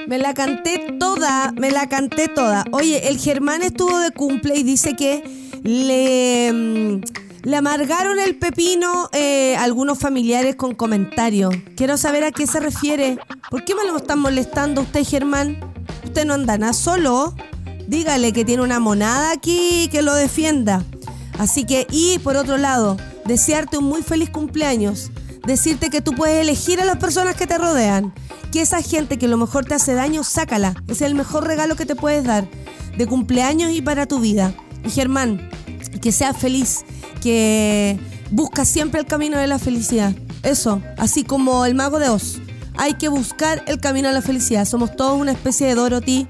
Me 0.08 0.18
la 0.18 0.34
canté 0.34 0.96
toda, 1.00 1.52
me 1.52 1.70
la 1.70 1.90
canté 1.90 2.28
toda. 2.28 2.64
Oye, 2.72 3.10
el 3.10 3.20
Germán 3.20 3.62
estuvo 3.62 4.00
de 4.00 4.12
cumple 4.12 4.56
y 4.56 4.64
dice 4.64 4.96
que 4.96 5.22
le, 5.64 6.52
mm, 6.54 7.02
le 7.48 7.56
amargaron 7.56 8.20
el 8.20 8.36
pepino 8.36 9.08
eh, 9.14 9.56
algunos 9.56 9.98
familiares 9.98 10.58
con 10.58 10.76
comentarios. 10.76 11.56
Quiero 11.78 11.96
saber 11.96 12.26
a 12.26 12.34
qué 12.34 12.46
se 12.46 12.60
refiere. 12.60 13.20
¿Por 13.50 13.64
qué 13.64 13.74
me 13.74 13.86
lo 13.86 13.96
están 13.96 14.20
molestando 14.20 14.82
usted, 14.82 15.06
Germán? 15.06 15.58
Usted 16.04 16.26
no 16.26 16.34
anda 16.34 16.58
nada 16.58 16.74
solo. 16.74 17.34
Dígale 17.88 18.34
que 18.34 18.44
tiene 18.44 18.64
una 18.64 18.82
monada 18.82 19.32
aquí 19.32 19.88
que 19.94 20.02
lo 20.02 20.14
defienda. 20.14 20.84
Así 21.40 21.64
que, 21.64 21.88
y 21.90 22.20
por 22.20 22.36
otro 22.36 22.58
lado, 22.58 22.98
desearte 23.24 23.78
un 23.78 23.86
muy 23.86 24.04
feliz 24.04 24.30
cumpleaños 24.30 25.10
decirte 25.46 25.90
que 25.90 26.02
tú 26.02 26.14
puedes 26.14 26.42
elegir 26.42 26.82
a 26.82 26.86
las 26.86 26.98
personas 26.98 27.38
que 27.38 27.48
te 27.48 27.58
rodean. 27.58 28.14
Que 28.52 28.60
esa 28.60 28.82
gente 28.82 29.18
que 29.18 29.28
a 29.28 29.30
lo 29.30 29.38
mejor 29.38 29.64
te 29.64 29.74
hace 29.74 29.94
daño, 29.94 30.26
sácala. 30.26 30.76
Es 30.90 31.02
el 31.02 31.16
mejor 31.16 31.48
regalo 31.48 31.78
que 31.78 31.86
te 31.86 31.96
puedes 31.96 32.26
dar 32.26 32.46
de 32.98 33.08
cumpleaños 33.08 33.72
y 33.72 33.82
para 33.82 34.06
tu 34.06 34.20
vida. 34.20 34.54
Y 34.84 34.90
Germán, 34.90 35.50
que 36.02 36.12
seas 36.12 36.38
feliz, 36.38 36.86
que 37.22 38.00
busca 38.32 38.66
siempre 38.66 39.00
el 39.00 39.06
camino 39.06 39.38
de 39.38 39.48
la 39.48 39.60
felicidad. 39.60 40.14
Eso, 40.44 40.82
así 40.98 41.24
como 41.24 41.66
el 41.66 41.76
mago 41.76 42.00
de 42.00 42.10
Oz. 42.10 42.40
Hay 42.78 42.94
que 42.94 43.08
buscar 43.08 43.64
el 43.68 43.80
camino 43.80 44.08
a 44.08 44.12
la 44.12 44.22
felicidad. 44.22 44.66
Somos 44.66 44.96
todos 44.96 45.20
una 45.20 45.32
especie 45.32 45.68
de 45.68 45.76
Dorothy 45.76 46.28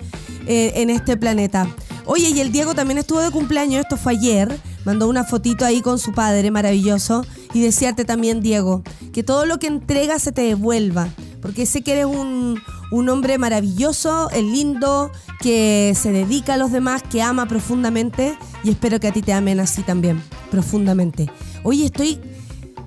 eh, 0.47 0.73
en 0.75 0.89
este 0.89 1.17
planeta. 1.17 1.67
Oye, 2.05 2.29
y 2.29 2.39
el 2.39 2.53
Diego 2.53 2.73
también 2.73 2.97
estuvo 2.97 3.19
de 3.19 3.31
cumpleaños, 3.31 3.81
esto 3.81 3.97
fue 3.97 4.13
ayer. 4.13 4.57
Mandó 4.85 5.09
una 5.09 5.25
fotito 5.25 5.65
ahí 5.65 5.81
con 5.81 5.99
su 5.99 6.13
padre, 6.13 6.51
maravilloso. 6.51 7.25
Y 7.53 7.61
desearte 7.61 8.05
también, 8.05 8.39
Diego, 8.39 8.81
que 9.11 9.23
todo 9.23 9.45
lo 9.45 9.59
que 9.59 9.67
entregas 9.67 10.21
se 10.21 10.31
te 10.31 10.43
devuelva. 10.43 11.09
Porque 11.41 11.65
sé 11.65 11.81
que 11.81 11.91
eres 11.91 12.05
un, 12.05 12.61
un 12.91 13.09
hombre 13.09 13.37
maravilloso, 13.37 14.29
el 14.31 14.51
lindo, 14.51 15.11
que 15.39 15.93
se 15.95 16.11
dedica 16.11 16.55
a 16.55 16.57
los 16.57 16.71
demás, 16.71 17.03
que 17.03 17.21
ama 17.21 17.47
profundamente. 17.47 18.37
Y 18.63 18.69
espero 18.69 18.99
que 18.99 19.07
a 19.07 19.13
ti 19.13 19.21
te 19.21 19.33
amen 19.33 19.59
así 19.59 19.83
también, 19.83 20.21
profundamente. 20.51 21.29
Oye, 21.63 21.85
estoy 21.85 22.19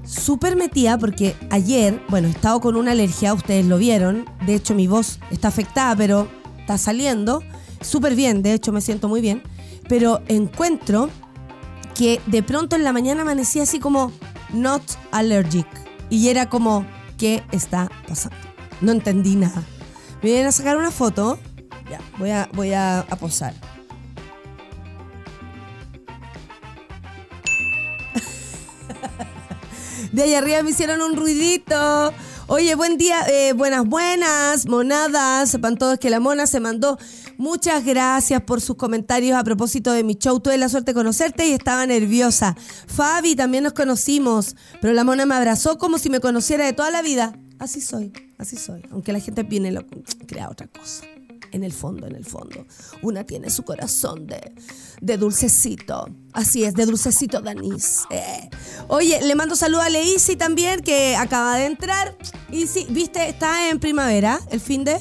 súper 0.04 0.57
metida 0.57 0.99
porque 0.99 1.37
ayer, 1.50 2.02
bueno, 2.09 2.28
he 2.28 2.30
estado 2.30 2.61
con 2.61 2.76
una 2.76 2.92
alergia, 2.92 3.35
ustedes 3.35 3.66
lo 3.66 3.78
vieron. 3.78 4.25
De 4.47 4.54
hecho, 4.54 4.75
mi 4.75 4.87
voz 4.87 5.19
está 5.30 5.49
afectada, 5.49 5.95
pero 5.97 6.28
está 6.59 6.78
saliendo 6.78 7.42
súper 7.80 8.14
bien, 8.14 8.42
de 8.42 8.52
hecho 8.54 8.73
me 8.73 8.80
siento 8.80 9.09
muy 9.09 9.21
bien. 9.21 9.42
Pero 9.88 10.23
encuentro 10.28 11.11
que 11.95 12.21
de 12.26 12.42
pronto 12.42 12.76
en 12.76 12.85
la 12.85 12.92
mañana 12.92 13.23
amanecía 13.23 13.64
así 13.64 13.78
como 13.78 14.12
not 14.52 14.83
allergic. 15.11 15.66
Y 16.09 16.28
era 16.28 16.49
como, 16.49 16.85
¿qué 17.19 17.42
está 17.52 17.90
pasando? 18.09 18.37
No 18.80 18.92
entendí 18.92 19.37
nada. 19.37 19.62
Me 20.23 20.31
vienen 20.31 20.47
a 20.49 20.53
sacar 20.53 20.77
una 20.77 20.91
foto. 20.91 21.39
Ya, 21.91 21.99
voy 22.19 22.29
a, 22.31 22.47
voy 22.53 22.75
a, 22.75 23.07
posar. 23.19 23.55
De 30.12 30.23
allá 30.23 30.37
arriba 30.39 30.62
me 30.62 30.71
hicieron 30.71 31.00
un 31.00 31.17
ruidito. 31.17 32.12
Oye, 32.49 32.75
buen 32.75 32.99
día, 32.99 33.23
eh, 33.29 33.55
buenas, 33.55 33.87
buenas, 33.87 34.67
monadas. 34.67 35.49
Sepan 35.50 35.79
todos 35.79 35.99
que 35.99 36.11
la 36.11 36.21
mona 36.21 36.47
se 36.47 36.61
mandó. 36.61 36.99
Muchas 37.39 37.87
gracias 37.87 38.43
por 38.43 38.61
sus 38.61 38.77
comentarios 38.77 39.39
a 39.39 39.45
propósito 39.45 39.93
de 39.93 40.05
mi 40.05 40.17
show. 40.17 40.39
Tuve 40.41 40.59
la 40.59 40.69
suerte 40.69 40.91
de 40.91 40.97
conocerte 40.97 41.49
y 41.49 41.53
estaba 41.53 41.87
nerviosa. 41.87 42.55
Fabi, 42.87 43.37
también 43.37 43.65
nos 43.65 43.73
conocimos, 43.73 44.55
pero 44.83 44.93
la 44.93 45.05
mona 45.05 45.25
me 45.25 45.35
abrazó 45.35 45.79
como 45.79 45.97
si 45.97 46.11
me 46.11 46.21
conociera 46.21 46.67
de 46.67 46.75
toda 46.75 46.91
la 46.91 47.00
vida. 47.00 47.33
Así 47.61 47.81
soy, 47.81 48.12
así 48.38 48.57
soy. 48.57 48.83
Aunque 48.90 49.12
la 49.12 49.21
gente 49.21 49.43
viene 49.43 49.71
lo 49.71 49.87
crea 50.26 50.49
otra 50.49 50.67
cosa 50.67 51.05
en 51.52 51.62
el 51.62 51.73
fondo, 51.73 52.07
en 52.07 52.17
el 52.17 52.25
fondo. 52.25 52.67
Una 53.02 53.25
tiene 53.25 53.50
su 53.50 53.64
corazón 53.64 54.26
de, 54.26 54.52
de 55.00 55.17
dulcecito. 55.17 56.09
Así 56.33 56.64
es, 56.64 56.75
de 56.75 56.87
dulcecito 56.87 57.43
de. 57.43 57.52
Eh. 58.11 58.50
Oye, 58.88 59.21
le 59.23 59.35
mando 59.35 59.57
saludo 59.57 59.83
a 59.83 59.90
Leisi 59.90 60.37
también, 60.37 60.81
que 60.81 61.17
acaba 61.17 61.57
de 61.57 61.67
entrar. 61.67 62.17
Sí, 62.50 62.87
viste, 62.88 63.29
está 63.29 63.69
en 63.69 63.79
primavera, 63.79 64.40
el 64.50 64.61
fin 64.61 64.85
de. 64.85 64.99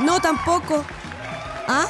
No, 0.00 0.20
tampoco. 0.20 0.84
¿Ah? 1.66 1.86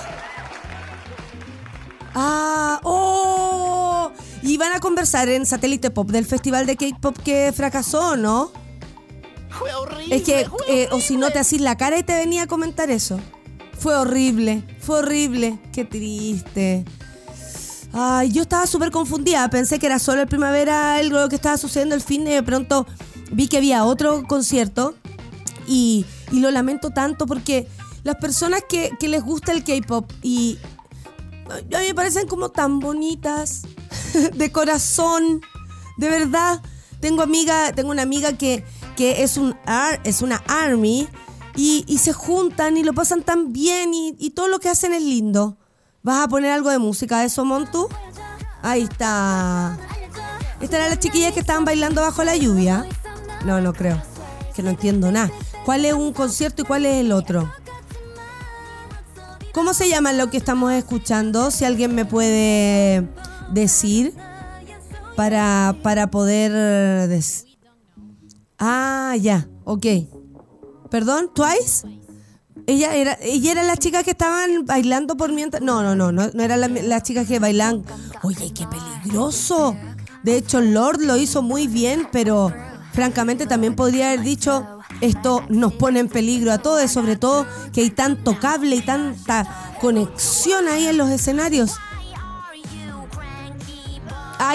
Ah, 2.14 2.80
oh. 2.84 4.12
Y 4.42 4.56
van 4.56 4.72
a 4.72 4.80
conversar 4.80 5.28
en 5.28 5.46
Satélite 5.46 5.90
Pop 5.90 6.10
del 6.10 6.26
festival 6.26 6.66
de 6.66 6.76
K-pop 6.76 7.16
que 7.18 7.52
fracasó, 7.52 8.16
¿no? 8.16 8.52
Fue 9.50 9.74
horrible. 9.74 10.16
Es 10.16 10.22
que, 10.22 10.46
eh, 10.68 10.88
o 10.90 11.00
si 11.00 11.16
no 11.16 11.30
te 11.30 11.38
hacís 11.38 11.60
la 11.60 11.76
cara 11.76 11.98
y 11.98 12.02
te 12.02 12.14
venía 12.14 12.44
a 12.44 12.46
comentar 12.46 12.90
eso. 12.90 13.20
Fue 13.78 13.96
horrible, 13.96 14.62
fue 14.80 14.98
horrible. 14.98 15.58
Qué 15.72 15.84
triste. 15.84 16.84
Ay, 17.92 18.30
yo 18.30 18.42
estaba 18.42 18.66
súper 18.66 18.90
confundida. 18.90 19.48
Pensé 19.50 19.78
que 19.78 19.86
era 19.86 19.98
solo 19.98 20.22
el 20.22 20.28
primavera 20.28 20.96
algo 20.96 21.28
que 21.28 21.36
estaba 21.36 21.56
sucediendo 21.56 21.94
el 21.94 22.00
fin 22.00 22.24
de 22.24 22.34
de 22.34 22.42
pronto 22.42 22.86
vi 23.32 23.48
que 23.48 23.56
había 23.56 23.84
otro 23.84 24.24
concierto 24.26 24.94
y, 25.66 26.04
y 26.30 26.40
lo 26.40 26.50
lamento 26.50 26.90
tanto 26.90 27.26
porque 27.26 27.68
las 28.02 28.16
personas 28.16 28.62
que, 28.68 28.90
que 28.98 29.08
les 29.08 29.22
gusta 29.22 29.52
el 29.52 29.64
K-pop 29.64 30.10
y 30.22 30.58
a 31.50 31.80
mí 31.80 31.86
me 31.86 31.94
parecen 31.94 32.26
como 32.28 32.50
tan 32.50 32.78
bonitas, 32.80 33.62
de 34.34 34.52
corazón, 34.52 35.40
de 35.98 36.08
verdad. 36.08 36.62
Tengo 37.00 37.22
amiga, 37.22 37.72
tengo 37.72 37.90
una 37.90 38.02
amiga 38.02 38.36
que, 38.36 38.64
que 39.00 39.22
es 39.22 39.38
un 39.38 39.56
ar- 39.64 39.98
es 40.04 40.20
una 40.20 40.42
army 40.46 41.08
y, 41.56 41.84
y 41.86 41.96
se 41.96 42.12
juntan 42.12 42.76
y 42.76 42.82
lo 42.82 42.92
pasan 42.92 43.22
tan 43.22 43.50
bien 43.50 43.94
y, 43.94 44.14
y 44.18 44.32
todo 44.32 44.46
lo 44.48 44.58
que 44.58 44.68
hacen 44.68 44.92
es 44.92 45.00
lindo. 45.02 45.56
¿Vas 46.02 46.22
a 46.22 46.28
poner 46.28 46.50
algo 46.52 46.68
de 46.68 46.78
música 46.78 47.20
de 47.20 47.24
eso, 47.28 47.46
Montu? 47.46 47.88
Ahí 48.60 48.82
está. 48.82 49.78
¿Estas 50.60 50.80
eran 50.80 50.90
las 50.90 50.98
chiquillas 50.98 51.32
que 51.32 51.40
estaban 51.40 51.64
bailando 51.64 52.02
bajo 52.02 52.24
la 52.24 52.36
lluvia? 52.36 52.84
No, 53.46 53.62
no 53.62 53.72
creo. 53.72 53.98
Que 54.54 54.62
no 54.62 54.68
entiendo 54.68 55.10
nada. 55.10 55.30
¿Cuál 55.64 55.86
es 55.86 55.94
un 55.94 56.12
concierto 56.12 56.60
y 56.60 56.64
cuál 56.66 56.84
es 56.84 56.96
el 56.96 57.12
otro? 57.12 57.50
¿Cómo 59.54 59.72
se 59.72 59.88
llama 59.88 60.12
lo 60.12 60.28
que 60.28 60.36
estamos 60.36 60.74
escuchando? 60.74 61.50
Si 61.50 61.64
alguien 61.64 61.94
me 61.94 62.04
puede 62.04 63.08
decir 63.50 64.12
para, 65.16 65.74
para 65.82 66.10
poder... 66.10 67.08
Ah, 68.60 69.16
ya, 69.18 69.48
ok. 69.64 69.86
¿Perdón? 70.90 71.30
¿Twice? 71.34 71.88
Ella 72.66 72.94
era, 72.94 73.18
ella 73.22 73.52
era 73.52 73.62
la 73.62 73.76
chica 73.76 74.04
que 74.04 74.10
estaban 74.10 74.66
bailando 74.66 75.16
por 75.16 75.32
mientras... 75.32 75.62
No, 75.62 75.82
no, 75.82 75.96
no, 75.96 76.12
no, 76.12 76.30
no 76.32 76.42
era 76.42 76.56
la, 76.56 76.68
la 76.68 77.02
chica 77.02 77.24
que 77.24 77.38
bailan... 77.38 77.84
Oye, 78.22 78.52
qué 78.52 78.66
peligroso. 78.66 79.74
De 80.22 80.36
hecho, 80.36 80.60
Lord 80.60 81.00
lo 81.00 81.16
hizo 81.16 81.42
muy 81.42 81.66
bien, 81.66 82.06
pero 82.12 82.52
francamente 82.92 83.46
también 83.46 83.74
podría 83.74 84.08
haber 84.08 84.22
dicho 84.22 84.66
esto 85.00 85.44
nos 85.48 85.72
pone 85.72 86.00
en 86.00 86.08
peligro 86.08 86.52
a 86.52 86.58
todos, 86.58 86.90
sobre 86.90 87.16
todo 87.16 87.46
que 87.72 87.80
hay 87.80 87.90
tanto 87.90 88.38
cable 88.38 88.76
y 88.76 88.82
tanta 88.82 89.72
conexión 89.80 90.68
ahí 90.68 90.86
en 90.86 90.98
los 90.98 91.08
escenarios. 91.08 91.76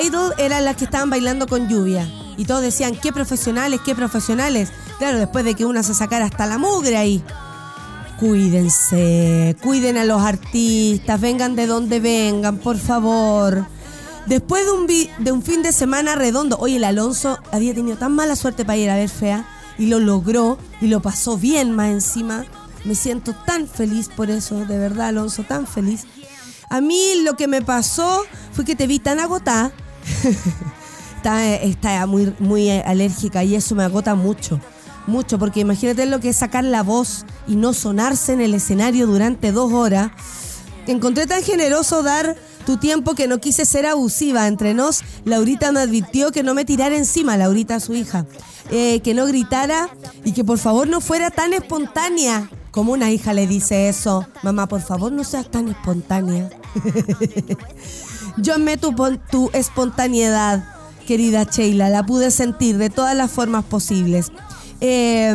Idol 0.03 0.33
eran 0.37 0.65
las 0.65 0.75
que 0.77 0.85
estaban 0.85 1.09
bailando 1.09 1.47
con 1.47 1.67
lluvia. 1.67 2.07
Y 2.37 2.45
todos 2.45 2.61
decían, 2.61 2.95
qué 3.01 3.11
profesionales, 3.11 3.79
qué 3.85 3.95
profesionales. 3.95 4.69
Claro, 4.97 5.17
después 5.17 5.45
de 5.45 5.55
que 5.55 5.65
una 5.65 5.83
se 5.83 5.93
sacara 5.93 6.25
hasta 6.25 6.45
la 6.45 6.57
mugre 6.57 6.97
ahí. 6.97 7.23
Cuídense, 8.19 9.57
cuiden 9.61 9.97
a 9.97 10.05
los 10.05 10.21
artistas, 10.21 11.19
vengan 11.19 11.55
de 11.55 11.67
donde 11.67 11.99
vengan, 11.99 12.57
por 12.57 12.77
favor. 12.77 13.65
Después 14.25 14.65
de 14.65 14.71
un, 14.71 14.87
de 15.23 15.31
un 15.31 15.43
fin 15.43 15.61
de 15.61 15.71
semana 15.71 16.15
redondo, 16.15 16.57
oye, 16.59 16.77
el 16.77 16.83
Alonso 16.85 17.37
había 17.51 17.73
tenido 17.73 17.97
tan 17.97 18.13
mala 18.13 18.35
suerte 18.35 18.63
para 18.65 18.77
ir 18.77 18.89
a 18.89 18.95
ver 18.95 19.09
Fea 19.09 19.45
y 19.77 19.87
lo 19.87 19.99
logró 19.99 20.57
y 20.81 20.87
lo 20.87 21.01
pasó 21.01 21.37
bien 21.37 21.73
más 21.73 21.89
encima. 21.89 22.45
Me 22.85 22.95
siento 22.95 23.33
tan 23.33 23.67
feliz 23.67 24.09
por 24.15 24.29
eso, 24.29 24.65
de 24.65 24.79
verdad, 24.79 25.09
Alonso, 25.09 25.43
tan 25.43 25.67
feliz. 25.67 26.05
A 26.69 26.81
mí 26.81 27.21
lo 27.23 27.35
que 27.35 27.47
me 27.47 27.61
pasó 27.61 28.23
fue 28.53 28.65
que 28.65 28.75
te 28.75 28.87
vi 28.87 28.99
tan 28.99 29.19
agotada. 29.19 29.71
está, 31.25 32.05
muy, 32.05 32.33
muy 32.39 32.69
alérgica 32.69 33.43
y 33.43 33.55
eso 33.55 33.75
me 33.75 33.83
agota 33.83 34.15
mucho. 34.15 34.59
Mucho, 35.07 35.37
porque 35.37 35.59
imagínate 35.59 36.05
lo 36.05 36.19
que 36.19 36.29
es 36.29 36.37
sacar 36.37 36.63
la 36.63 36.81
voz 36.81 37.25
y 37.47 37.55
no 37.55 37.73
sonarse 37.73 38.33
en 38.33 38.41
el 38.41 38.53
escenario 38.53 39.05
durante 39.05 39.51
dos 39.51 39.71
horas. 39.71 40.11
Encontré 40.87 41.27
tan 41.27 41.43
generoso 41.43 42.03
dar 42.03 42.35
tu 42.65 42.77
tiempo 42.77 43.13
que 43.13 43.27
no 43.27 43.39
quise 43.39 43.65
ser 43.65 43.85
abusiva. 43.85 44.47
Entre 44.47 44.73
nos, 44.73 45.03
Laurita 45.23 45.71
me 45.71 45.81
advirtió 45.81 46.31
que 46.31 46.43
no 46.43 46.53
me 46.53 46.65
tirara 46.65 46.97
encima, 46.97 47.37
Laurita, 47.37 47.79
su 47.79 47.93
hija. 47.93 48.25
Eh, 48.71 49.01
que 49.01 49.13
no 49.13 49.27
gritara 49.27 49.89
y 50.23 50.31
que 50.31 50.43
por 50.43 50.57
favor 50.57 50.87
no 50.87 51.01
fuera 51.01 51.29
tan 51.29 51.53
espontánea. 51.53 52.49
Como 52.71 52.93
una 52.93 53.11
hija 53.11 53.33
le 53.33 53.47
dice 53.47 53.89
eso. 53.89 54.27
Mamá, 54.43 54.67
por 54.67 54.81
favor 54.81 55.11
no 55.11 55.23
seas 55.23 55.49
tan 55.49 55.69
espontánea. 55.69 56.49
Yo 58.37 58.55
amé 58.55 58.77
tu, 58.77 58.93
tu 59.31 59.49
espontaneidad, 59.53 60.74
querida 61.05 61.43
Sheila. 61.43 61.89
La 61.89 62.05
pude 62.05 62.31
sentir 62.31 62.77
de 62.77 62.89
todas 62.89 63.15
las 63.15 63.31
formas 63.31 63.63
posibles. 63.63 64.31
Eh, 64.81 65.33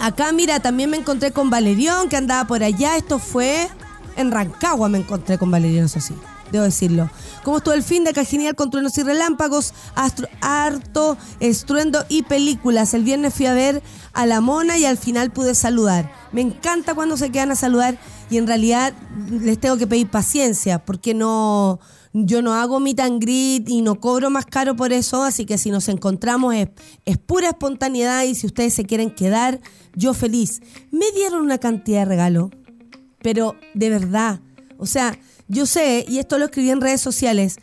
acá, 0.00 0.32
mira, 0.32 0.60
también 0.60 0.90
me 0.90 0.96
encontré 0.96 1.32
con 1.32 1.50
Valerión, 1.50 2.08
que 2.08 2.16
andaba 2.16 2.46
por 2.46 2.62
allá. 2.62 2.96
Esto 2.96 3.18
fue 3.18 3.68
en 4.16 4.30
Rancagua, 4.30 4.88
me 4.88 4.98
encontré 4.98 5.38
con 5.38 5.50
Valerión, 5.50 5.86
eso 5.86 6.00
sí, 6.00 6.14
debo 6.52 6.64
decirlo. 6.64 7.10
¿Cómo 7.42 7.58
estuvo 7.58 7.74
el 7.74 7.82
fin 7.82 8.04
de 8.04 8.10
acá? 8.10 8.24
Genial, 8.24 8.54
con 8.54 8.70
truenos 8.70 8.96
y 8.98 9.02
relámpagos, 9.02 9.72
astro- 9.94 10.28
harto, 10.40 11.16
estruendo 11.40 12.04
y 12.08 12.22
películas. 12.22 12.94
El 12.94 13.04
viernes 13.04 13.34
fui 13.34 13.46
a 13.46 13.54
ver 13.54 13.82
a 14.12 14.26
la 14.26 14.40
mona 14.40 14.76
y 14.78 14.84
al 14.84 14.96
final 14.98 15.30
pude 15.30 15.54
saludar. 15.54 16.12
Me 16.32 16.40
encanta 16.40 16.94
cuando 16.94 17.16
se 17.16 17.30
quedan 17.30 17.50
a 17.52 17.56
saludar 17.56 17.98
y 18.30 18.38
en 18.38 18.46
realidad 18.46 18.92
les 19.30 19.58
tengo 19.60 19.76
que 19.76 19.86
pedir 19.86 20.10
paciencia 20.10 20.84
porque 20.84 21.14
no, 21.14 21.78
yo 22.12 22.42
no 22.42 22.54
hago 22.54 22.80
meet 22.80 22.98
and 23.00 23.22
greet 23.22 23.68
y 23.68 23.82
no 23.82 24.00
cobro 24.00 24.30
más 24.30 24.46
caro 24.46 24.74
por 24.74 24.92
eso, 24.92 25.22
así 25.22 25.46
que 25.46 25.58
si 25.58 25.70
nos 25.70 25.88
encontramos 25.88 26.54
es, 26.54 26.68
es 27.04 27.18
pura 27.18 27.50
espontaneidad 27.50 28.24
y 28.24 28.34
si 28.34 28.46
ustedes 28.46 28.74
se 28.74 28.84
quieren 28.84 29.10
quedar, 29.14 29.60
yo 29.94 30.14
feliz. 30.14 30.60
Me 30.90 31.06
dieron 31.14 31.42
una 31.42 31.58
cantidad 31.58 32.00
de 32.00 32.04
regalo, 32.06 32.50
pero 33.22 33.54
de 33.74 33.90
verdad, 33.90 34.40
o 34.78 34.86
sea, 34.86 35.16
yo 35.48 35.66
sé, 35.66 36.04
y 36.08 36.18
esto 36.18 36.38
lo 36.38 36.46
escribí 36.46 36.70
en 36.70 36.80
redes 36.80 37.00
sociales, 37.00 37.58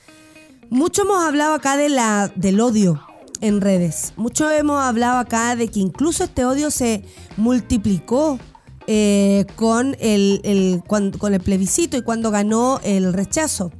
mucho 0.69 1.03
hemos 1.03 1.23
hablado 1.23 1.53
acá 1.53 1.77
de 1.77 1.89
la, 1.89 2.31
del 2.35 2.59
odio 2.59 3.01
en 3.41 3.61
redes. 3.61 4.13
Mucho 4.15 4.49
hemos 4.49 4.81
hablado 4.81 5.17
acá 5.19 5.55
de 5.55 5.67
que 5.67 5.79
incluso 5.79 6.23
este 6.23 6.45
odio 6.45 6.71
se 6.71 7.03
multiplicó 7.37 8.39
eh, 8.87 9.45
con, 9.55 9.95
el, 9.99 10.81
con 10.87 11.33
el 11.33 11.39
plebiscito 11.41 11.97
y 11.97 12.01
cuando 12.01 12.31
ganó 12.31 12.79
el 12.83 13.13
rechazo. 13.13 13.71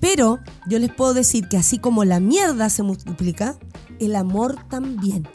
Pero 0.00 0.40
yo 0.66 0.78
les 0.78 0.92
puedo 0.92 1.14
decir 1.14 1.48
que 1.48 1.56
así 1.56 1.78
como 1.78 2.04
la 2.04 2.20
mierda 2.20 2.70
se 2.70 2.82
multiplica, 2.82 3.58
el 3.98 4.16
amor 4.16 4.56
también. 4.68 5.28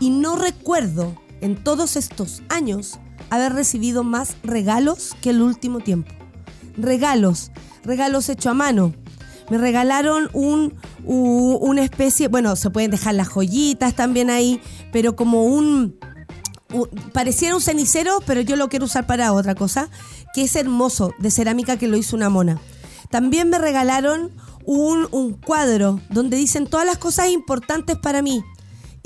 Y 0.00 0.10
no 0.10 0.36
recuerdo 0.36 1.14
en 1.40 1.62
todos 1.62 1.96
estos 1.96 2.42
años 2.48 2.98
haber 3.30 3.52
recibido 3.52 4.04
más 4.04 4.36
regalos 4.42 5.16
que 5.20 5.30
el 5.30 5.42
último 5.42 5.80
tiempo. 5.80 6.12
Regalos, 6.76 7.50
regalos 7.84 8.28
hechos 8.28 8.46
a 8.46 8.54
mano. 8.54 8.94
Me 9.50 9.58
regalaron 9.58 10.28
un, 10.32 10.74
una 11.04 11.82
especie, 11.82 12.28
bueno, 12.28 12.56
se 12.56 12.70
pueden 12.70 12.90
dejar 12.90 13.14
las 13.14 13.28
joyitas 13.28 13.94
también 13.94 14.28
ahí, 14.28 14.60
pero 14.92 15.14
como 15.14 15.44
un, 15.44 15.96
pareciera 17.12 17.54
un 17.54 17.60
cenicero, 17.60 18.20
pero 18.26 18.40
yo 18.40 18.56
lo 18.56 18.68
quiero 18.68 18.86
usar 18.86 19.06
para 19.06 19.32
otra 19.32 19.54
cosa, 19.54 19.88
que 20.34 20.42
es 20.42 20.56
hermoso, 20.56 21.14
de 21.18 21.30
cerámica 21.30 21.76
que 21.76 21.86
lo 21.86 21.96
hizo 21.96 22.16
una 22.16 22.28
mona. 22.28 22.60
También 23.08 23.48
me 23.48 23.58
regalaron 23.58 24.32
un, 24.64 25.06
un 25.12 25.34
cuadro 25.34 26.00
donde 26.10 26.36
dicen 26.36 26.66
todas 26.66 26.86
las 26.86 26.98
cosas 26.98 27.28
importantes 27.30 27.96
para 27.96 28.22
mí. 28.22 28.42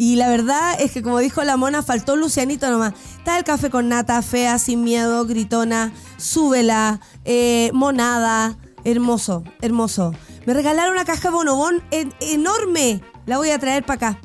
Y 0.03 0.17
la 0.17 0.29
verdad 0.31 0.81
es 0.81 0.93
que 0.93 1.03
como 1.03 1.19
dijo 1.19 1.45
la 1.45 1.59
mona, 1.59 1.83
faltó 1.83 2.17
Lucianito 2.17 2.71
nomás. 2.71 2.95
Está 3.19 3.37
el 3.37 3.45
café 3.45 3.69
con 3.69 3.91
nata, 3.91 4.23
fea, 4.23 4.59
sin 4.59 4.83
miedo, 4.83 5.27
gritona, 5.27 5.93
súbela, 6.17 7.01
eh, 7.27 7.71
monada. 7.75 8.57
Hermoso, 8.85 9.45
hermoso. 9.61 10.15
Me 10.47 10.55
regalaron 10.55 10.95
una 10.95 11.05
caja 11.05 11.29
de 11.29 11.35
bonobón 11.35 11.83
en- 11.91 12.15
enorme. 12.21 13.03
La 13.27 13.37
voy 13.37 13.51
a 13.51 13.59
traer 13.59 13.85
para 13.85 14.09
acá. 14.13 14.21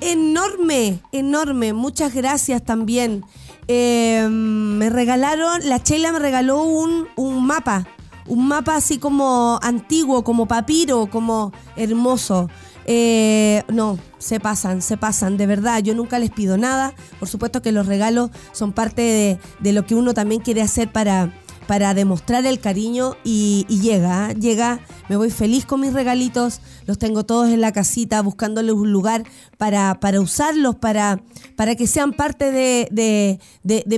enorme, 0.00 0.98
enorme. 1.12 1.74
Muchas 1.74 2.12
gracias 2.12 2.64
también. 2.64 3.24
Eh, 3.68 4.26
me 4.28 4.90
regalaron, 4.90 5.60
la 5.68 5.80
Chela 5.80 6.10
me 6.10 6.18
regaló 6.18 6.62
un, 6.64 7.06
un 7.14 7.46
mapa. 7.46 7.86
Un 8.26 8.48
mapa 8.48 8.74
así 8.76 8.98
como 8.98 9.60
antiguo, 9.62 10.24
como 10.24 10.46
papiro, 10.46 11.06
como 11.08 11.52
hermoso. 11.76 12.48
Eh, 12.92 13.62
no, 13.68 13.98
se 14.18 14.40
pasan, 14.40 14.82
se 14.82 14.96
pasan, 14.96 15.36
de 15.36 15.46
verdad. 15.46 15.80
Yo 15.80 15.94
nunca 15.94 16.18
les 16.18 16.30
pido 16.30 16.56
nada. 16.56 16.92
Por 17.18 17.28
supuesto 17.28 17.62
que 17.62 17.70
los 17.70 17.86
regalos 17.86 18.30
son 18.52 18.72
parte 18.72 19.02
de, 19.02 19.38
de 19.60 19.72
lo 19.72 19.86
que 19.86 19.94
uno 19.94 20.12
también 20.12 20.40
quiere 20.40 20.60
hacer 20.60 20.90
para, 20.90 21.32
para 21.70 21.94
demostrar 21.94 22.44
el 22.46 22.58
cariño 22.58 23.16
y, 23.22 23.64
llega, 23.68 24.32
¿eh? 24.32 24.34
llega, 24.34 24.80
me 25.08 25.16
voy 25.16 25.30
feliz 25.30 25.64
con 25.64 25.80
mis 25.80 25.92
regalitos, 25.92 26.60
los 26.84 26.98
tengo 26.98 27.24
todos 27.24 27.48
en 27.48 27.60
la 27.60 27.70
casita 27.70 28.22
buscándoles 28.22 28.74
un 28.74 28.90
lugar 28.90 29.22
para, 29.56 30.00
para 30.00 30.20
usarlos, 30.20 30.74
para, 30.74 31.22
para 31.54 31.76
que 31.76 31.86
sean 31.86 32.12
parte 32.12 32.50
de, 32.50 33.38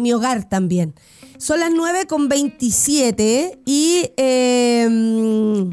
mi 0.03 0.13
hogar 0.13 0.47
también. 0.51 0.95
Son 1.39 1.61
las 1.61 1.71
9 1.75 2.07
con 2.07 2.29
27 2.29 3.61
y 3.65 4.11
em, 4.19 5.71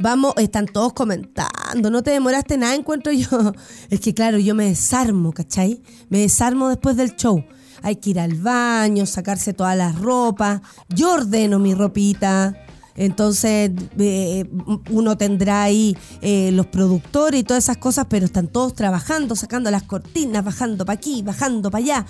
vamos, 0.00 0.34
están 0.38 0.66
todos 0.66 0.92
comentando, 0.92 1.90
no 1.90 2.02
te 2.02 2.10
demoraste 2.10 2.56
nada, 2.56 2.74
encuentro 2.74 3.12
yo. 3.12 3.28
Es 3.90 4.00
que 4.00 4.14
claro, 4.14 4.38
yo 4.38 4.54
me 4.54 4.66
desarmo, 4.66 5.32
¿cachai? 5.32 5.82
Me 6.08 6.20
desarmo 6.20 6.68
después 6.68 6.96
del 6.96 7.16
show 7.16 7.44
hay 7.82 7.96
que 7.96 8.10
ir 8.10 8.20
al 8.20 8.34
baño, 8.34 9.06
sacarse 9.06 9.52
todas 9.52 9.76
las 9.76 9.98
ropas. 9.98 10.60
Yo 10.88 11.12
ordeno 11.12 11.58
mi 11.58 11.74
ropita. 11.74 12.54
Entonces 12.96 13.70
eh, 13.98 14.44
uno 14.90 15.16
tendrá 15.16 15.62
ahí 15.62 15.96
eh, 16.20 16.50
los 16.52 16.66
productores 16.66 17.40
y 17.40 17.44
todas 17.44 17.62
esas 17.62 17.76
cosas, 17.76 18.06
pero 18.10 18.26
están 18.26 18.48
todos 18.48 18.74
trabajando, 18.74 19.36
sacando 19.36 19.70
las 19.70 19.84
cortinas, 19.84 20.44
bajando 20.44 20.84
para 20.84 20.96
aquí, 20.96 21.22
bajando 21.22 21.70
para 21.70 21.84
allá. 21.84 22.06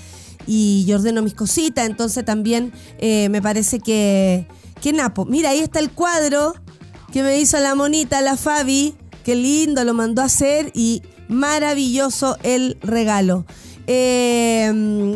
Y 0.46 0.87
yo 0.87 0.96
ordeno 0.96 1.20
mis 1.20 1.35
cositas, 1.35 1.87
entonces 1.87 2.24
también 2.24 2.72
eh, 2.98 3.29
me 3.29 3.42
parece 3.42 3.81
que, 3.81 4.48
que 4.81 4.94
Napo. 4.94 5.27
Mira, 5.27 5.51
ahí 5.51 5.59
está 5.59 5.79
el 5.79 5.90
cuadro 5.90 6.55
que 7.12 7.23
me 7.23 7.38
hizo 7.38 7.59
la 7.59 7.75
monita, 7.75 8.21
la 8.21 8.37
Fabi. 8.37 8.94
Qué 9.25 9.35
lindo, 9.35 9.85
lo 9.85 9.94
mandó 9.94 10.23
a 10.23 10.27
hacer 10.27 10.71
y 10.75 11.03
maravilloso 11.29 12.37
el 12.42 12.79
regalo. 12.83 13.44
Eh, 13.87 14.71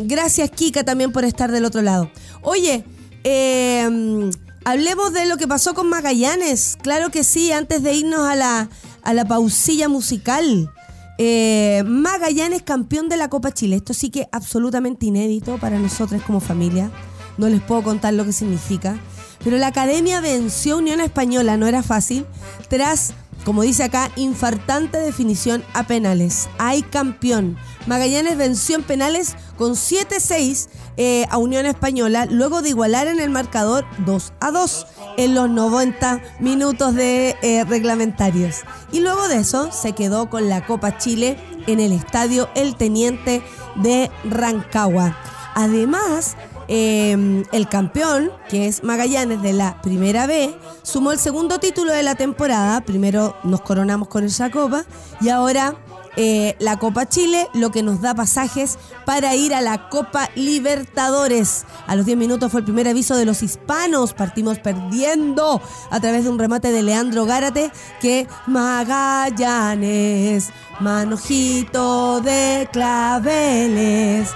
gracias, 0.05 0.49
Kika, 0.51 0.83
también 0.83 1.11
por 1.11 1.25
estar 1.25 1.51
del 1.51 1.65
otro 1.65 1.81
lado. 1.81 2.09
Oye, 2.41 2.83
eh, 3.23 4.29
hablemos 4.65 5.13
de 5.13 5.25
lo 5.25 5.37
que 5.37 5.47
pasó 5.47 5.73
con 5.73 5.89
Magallanes. 5.89 6.77
Claro 6.81 7.09
que 7.09 7.23
sí, 7.23 7.51
antes 7.51 7.83
de 7.83 7.93
irnos 7.93 8.27
a 8.27 8.35
la, 8.35 8.69
a 9.03 9.13
la 9.13 9.25
pausilla 9.25 9.89
musical. 9.89 10.71
Eh, 11.19 11.83
Magallanes 11.85 12.63
campeón 12.63 13.09
de 13.09 13.17
la 13.17 13.29
Copa 13.29 13.51
Chile. 13.51 13.75
Esto 13.75 13.93
sí 13.93 14.09
que 14.09 14.27
absolutamente 14.31 15.05
inédito 15.05 15.57
para 15.57 15.77
nosotros 15.77 16.21
como 16.23 16.39
familia. 16.39 16.91
No 17.37 17.49
les 17.49 17.61
puedo 17.61 17.83
contar 17.83 18.13
lo 18.13 18.25
que 18.25 18.33
significa. 18.33 18.97
Pero 19.43 19.57
la 19.57 19.67
academia 19.67 20.21
venció 20.21 20.77
Unión 20.77 21.01
Española, 21.01 21.57
no 21.57 21.67
era 21.67 21.83
fácil, 21.83 22.25
tras 22.69 23.13
como 23.45 23.63
dice 23.63 23.83
acá, 23.83 24.09
infartante 24.15 24.97
definición 24.99 25.63
a 25.73 25.83
penales. 25.83 26.47
Hay 26.59 26.81
campeón. 26.81 27.57
Magallanes 27.87 28.37
venció 28.37 28.77
en 28.77 28.83
penales 28.83 29.35
con 29.57 29.73
7-6 29.73 30.69
eh, 30.95 31.25
a 31.29 31.37
Unión 31.37 31.65
Española, 31.65 32.25
luego 32.25 32.61
de 32.61 32.69
igualar 32.69 33.07
en 33.07 33.19
el 33.19 33.29
marcador 33.29 33.85
2 34.05 34.33
a 34.39 34.51
2 34.51 34.87
en 35.17 35.35
los 35.35 35.49
90 35.49 36.21
minutos 36.39 36.95
de 36.95 37.35
eh, 37.41 37.65
reglamentarios. 37.65 38.61
Y 38.93 39.01
luego 39.01 39.27
de 39.27 39.39
eso 39.39 39.71
se 39.73 39.91
quedó 39.91 40.29
con 40.29 40.47
la 40.47 40.65
Copa 40.65 40.97
Chile 40.97 41.37
en 41.67 41.81
el 41.81 41.91
estadio 41.91 42.49
El 42.55 42.77
Teniente 42.77 43.41
de 43.75 44.09
Rancagua. 44.23 45.17
Además, 45.53 46.37
Em, 46.67 47.43
el 47.51 47.67
campeón, 47.67 48.31
que 48.49 48.67
es 48.67 48.83
Magallanes 48.83 49.41
de 49.41 49.53
la 49.53 49.81
primera 49.81 50.27
B, 50.27 50.55
sumó 50.81 51.11
el 51.11 51.19
segundo 51.19 51.59
título 51.59 51.91
de 51.91 52.03
la 52.03 52.15
temporada. 52.15 52.81
Primero 52.81 53.35
nos 53.43 53.61
coronamos 53.61 54.07
con 54.07 54.23
esa 54.23 54.49
copa 54.49 54.85
y 55.19 55.29
ahora 55.29 55.75
eh, 56.15 56.55
la 56.59 56.77
Copa 56.77 57.09
Chile, 57.09 57.47
lo 57.53 57.71
que 57.71 57.81
nos 57.81 58.01
da 58.01 58.13
pasajes 58.13 58.77
para 59.05 59.35
ir 59.35 59.53
a 59.53 59.61
la 59.61 59.89
Copa 59.89 60.29
Libertadores. 60.35 61.65
A 61.87 61.95
los 61.95 62.05
10 62.05 62.17
minutos 62.17 62.51
fue 62.51 62.59
el 62.59 62.65
primer 62.65 62.87
aviso 62.87 63.15
de 63.15 63.25
los 63.25 63.41
hispanos. 63.41 64.13
Partimos 64.13 64.59
perdiendo 64.59 65.61
a 65.89 65.99
través 65.99 66.23
de 66.23 66.29
un 66.29 66.37
remate 66.37 66.71
de 66.71 66.83
Leandro 66.83 67.25
Gárate 67.25 67.71
que 67.99 68.27
Magallanes, 68.45 70.49
manojito 70.79 72.21
de 72.21 72.69
claveles. 72.71 74.29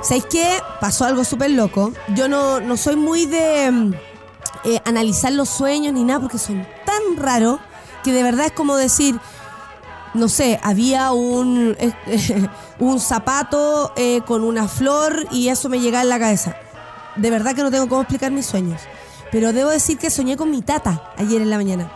¿Sabéis 0.00 0.26
qué? 0.30 0.62
Pasó 0.80 1.04
algo 1.04 1.24
súper 1.24 1.50
loco. 1.50 1.92
Yo 2.14 2.28
no, 2.28 2.60
no 2.60 2.76
soy 2.76 2.96
muy 2.96 3.26
de 3.26 3.70
mm, 3.70 3.94
eh, 4.64 4.80
analizar 4.84 5.32
los 5.32 5.48
sueños 5.48 5.92
ni 5.92 6.04
nada 6.04 6.20
porque 6.20 6.38
son 6.38 6.66
tan 6.84 7.16
raros 7.16 7.58
que 8.04 8.12
de 8.12 8.22
verdad 8.22 8.46
es 8.46 8.52
como 8.52 8.76
decir, 8.76 9.18
no 10.14 10.28
sé, 10.28 10.60
había 10.62 11.10
un, 11.10 11.76
un 12.78 13.00
zapato 13.00 13.92
eh, 13.96 14.20
con 14.24 14.44
una 14.44 14.68
flor 14.68 15.26
y 15.32 15.48
eso 15.48 15.68
me 15.68 15.80
llegaba 15.80 16.02
en 16.02 16.08
la 16.10 16.20
cabeza. 16.20 16.56
De 17.16 17.30
verdad 17.30 17.56
que 17.56 17.62
no 17.64 17.70
tengo 17.70 17.88
cómo 17.88 18.02
explicar 18.02 18.30
mis 18.30 18.46
sueños. 18.46 18.80
Pero 19.32 19.52
debo 19.52 19.70
decir 19.70 19.98
que 19.98 20.10
soñé 20.10 20.36
con 20.36 20.50
mi 20.50 20.62
tata 20.62 21.12
ayer 21.16 21.42
en 21.42 21.50
la 21.50 21.56
mañana. 21.56 21.90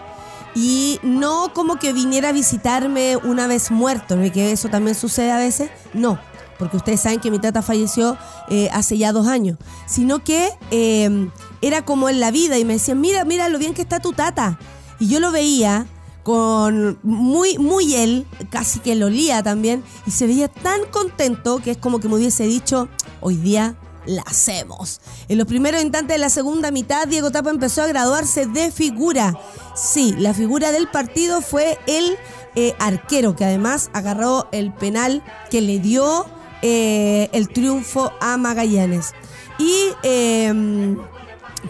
Y 0.55 0.99
no 1.03 1.55
como 1.55 1.77
que 1.77 1.93
viniera 1.93 2.31
a 2.31 2.33
visitarme 2.33 3.17
una 3.17 3.47
vez 3.47 3.71
muerto, 3.71 4.19
que 4.35 4.53
eso 4.53 4.69
también 4.69 4.97
sucede 4.97 5.31
a 5.31 5.38
veces. 5.38 5.71
No 5.95 6.19
porque 6.62 6.77
ustedes 6.77 7.01
saben 7.01 7.18
que 7.18 7.33
mi 7.33 7.40
tata 7.40 7.61
falleció 7.61 8.16
eh, 8.48 8.68
hace 8.72 8.96
ya 8.96 9.11
dos 9.11 9.27
años, 9.27 9.59
sino 9.87 10.22
que 10.22 10.48
em, 10.70 11.33
era 11.61 11.85
como 11.85 12.09
en 12.09 12.20
la 12.20 12.31
vida 12.31 12.57
y 12.57 12.64
me 12.64 12.75
decían, 12.75 13.01
mira, 13.01 13.25
mira 13.25 13.48
lo 13.48 13.59
bien 13.59 13.75
que 13.75 13.83
está 13.83 13.98
tu 13.98 14.12
tata. 14.12 14.61
Y 15.01 15.09
yo 15.09 15.18
lo 15.18 15.33
veía 15.33 15.88
con 16.22 17.01
muy, 17.03 17.59
muy 17.59 17.96
él, 17.96 18.29
casi 18.48 18.79
que 18.79 18.94
lo 18.94 19.07
olía 19.07 19.42
también, 19.42 19.83
y 20.07 20.12
se 20.12 20.29
veía 20.29 20.46
tan 20.46 20.85
contento 20.92 21.59
que 21.59 21.72
es 21.72 21.79
como 21.79 21.98
que 21.98 22.07
me 22.07 22.14
hubiese 22.14 22.44
dicho, 22.44 22.88
hoy 23.20 23.35
día 23.35 23.75
la 24.07 24.22
hacemos. 24.22 25.01
En 25.29 25.38
los 25.38 25.48
primeros 25.48 25.83
instantes 25.83 26.14
de 26.14 26.18
la 26.20 26.31
segunda 26.31 26.70
mitad, 26.70 27.09
Diego 27.09 27.33
Tapa 27.33 27.51
empezó 27.51 27.83
a 27.83 27.88
graduarse 27.88 28.46
de 28.46 28.70
figura. 28.70 29.37
Sí, 29.75 30.14
la 30.16 30.33
figura 30.33 30.70
del 30.70 30.87
partido 30.87 31.40
fue 31.40 31.77
el 31.88 32.16
eh, 32.55 32.77
arquero, 32.79 33.35
que 33.35 33.44
además 33.44 33.90
agarró 33.94 34.46
el 34.53 34.72
penal 34.72 35.25
que 35.51 35.61
le 35.61 35.81
dio 35.81 36.27
eh, 36.62 37.29
el 37.33 37.48
triunfo 37.48 38.12
a 38.20 38.37
Magallanes. 38.37 39.14
Y 39.59 39.75
em, 40.03 40.96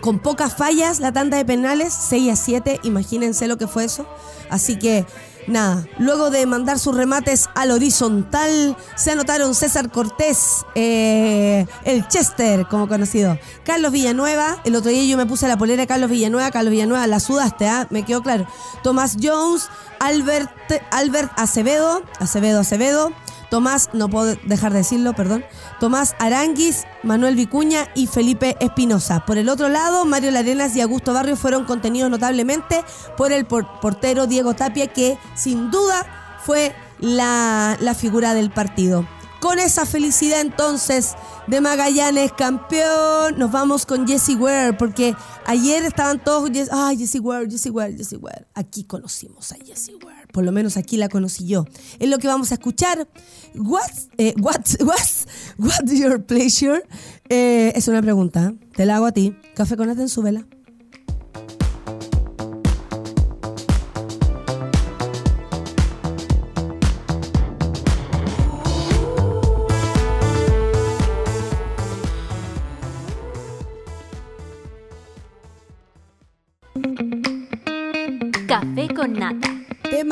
con 0.01 0.19
pocas 0.19 0.57
fallas, 0.57 1.01
la 1.01 1.13
tanda 1.13 1.37
de 1.37 1.45
penales, 1.45 1.93
6 1.93 2.33
a 2.33 2.37
7, 2.37 2.81
imagínense 2.85 3.49
lo 3.49 3.59
que 3.59 3.67
fue 3.67 3.85
eso. 3.85 4.07
Así 4.51 4.79
que 4.79 5.07
nada, 5.47 5.87
luego 5.99 6.31
de 6.31 6.47
mandar 6.47 6.79
sus 6.79 6.95
remates 6.95 7.49
al 7.55 7.71
horizontal, 7.71 8.77
se 8.97 9.11
anotaron 9.11 9.55
César 9.55 9.91
Cortés, 9.91 10.65
eh, 10.75 11.67
el 11.85 12.07
Chester, 12.09 12.67
como 12.69 12.89
conocido, 12.89 13.39
Carlos 13.65 13.93
Villanueva, 13.93 14.61
el 14.65 14.77
otro 14.77 14.91
día 14.91 15.05
yo 15.05 15.17
me 15.17 15.27
puse 15.27 15.49
la 15.49 15.57
polera 15.57 15.83
de 15.83 15.87
Carlos 15.87 16.11
Villanueva, 16.11 16.51
Carlos 16.51 16.71
Villanueva, 16.71 17.07
la 17.07 17.21
sudaste, 17.21 17.69
¿ah? 17.69 17.87
me 17.91 18.05
quedó 18.05 18.23
claro. 18.23 18.47
Tomás 18.83 19.17
Jones, 19.23 19.69
Albert, 20.01 20.51
Albert 20.91 21.33
Acevedo, 21.37 22.03
Acevedo, 22.19 22.61
Acevedo, 22.61 23.13
Tomás, 23.53 23.91
no 23.93 24.09
puedo 24.09 24.35
dejar 24.47 24.73
de 24.73 24.79
decirlo, 24.79 25.13
perdón, 25.13 25.45
Tomás 25.79 26.17
Aranguis, 26.19 26.85
Manuel 27.03 27.37
Vicuña 27.37 27.87
y 27.95 28.07
Felipe 28.07 28.57
Espinosa. 28.61 29.27
Por 29.27 29.37
el 29.37 29.51
otro 29.51 29.69
lado, 29.69 30.07
Mario 30.07 30.31
Larenas 30.31 30.75
y 30.75 30.81
Augusto 30.81 31.13
Barrio 31.13 31.37
fueron 31.37 31.67
contenidos 31.67 32.11
notablemente 32.11 32.83
por 33.15 33.31
el 33.31 33.45
portero 33.45 34.27
Diego 34.27 34.55
Tapia, 34.55 34.87
que 34.87 35.19
sin 35.35 35.71
duda 35.71 36.39
fue 36.43 36.75
la, 36.99 37.77
la 37.79 37.95
figura 37.95 38.33
del 38.33 38.51
partido. 38.51 39.07
Con 39.43 39.59
esa 39.59 39.85
felicidad 39.85 40.41
entonces 40.41 41.15
de 41.47 41.61
Magallanes 41.61 42.33
campeón, 42.33 43.39
nos 43.39 43.51
vamos 43.51 43.85
con 43.85 44.07
Jesse 44.07 44.37
Ware, 44.39 44.73
porque 44.73 45.15
ayer 45.45 45.85
estaban 45.85 46.25
todos, 46.25 46.51
ay, 46.71 46.97
Jesse 46.97 47.21
Ware, 47.21 47.51
Jesse 47.51 47.71
Ware, 47.71 47.95
Jesse 47.95 48.17
Ware. 48.19 48.47
Aquí 48.55 48.85
conocimos 48.85 49.53
a 49.53 49.57
Jesse 49.57 49.91
Ware, 50.02 50.02
por 50.33 50.45
lo 50.45 50.53
menos 50.53 50.77
aquí 50.77 50.97
la 50.97 51.09
conocí 51.09 51.47
yo. 51.47 51.67
Es 51.99 52.09
lo 52.09 52.19
que 52.19 52.27
vamos 52.27 52.51
a 52.51 52.55
escuchar. 52.55 53.07
What's, 53.55 54.09
eh, 54.19 54.35
what's, 54.41 54.77
what's, 55.59 55.93
your 55.93 56.25
pleasure? 56.25 56.83
Eh, 57.29 57.73
es 57.77 57.87
una 57.89 58.03
pregunta, 58.03 58.55
te 58.75 58.87
la 58.87 58.97
hago 58.97 59.07
a 59.07 59.13
ti. 59.13 59.37
Café 59.55 59.77
con 59.77 59.89
en 59.91 60.25
vela. 60.25 60.47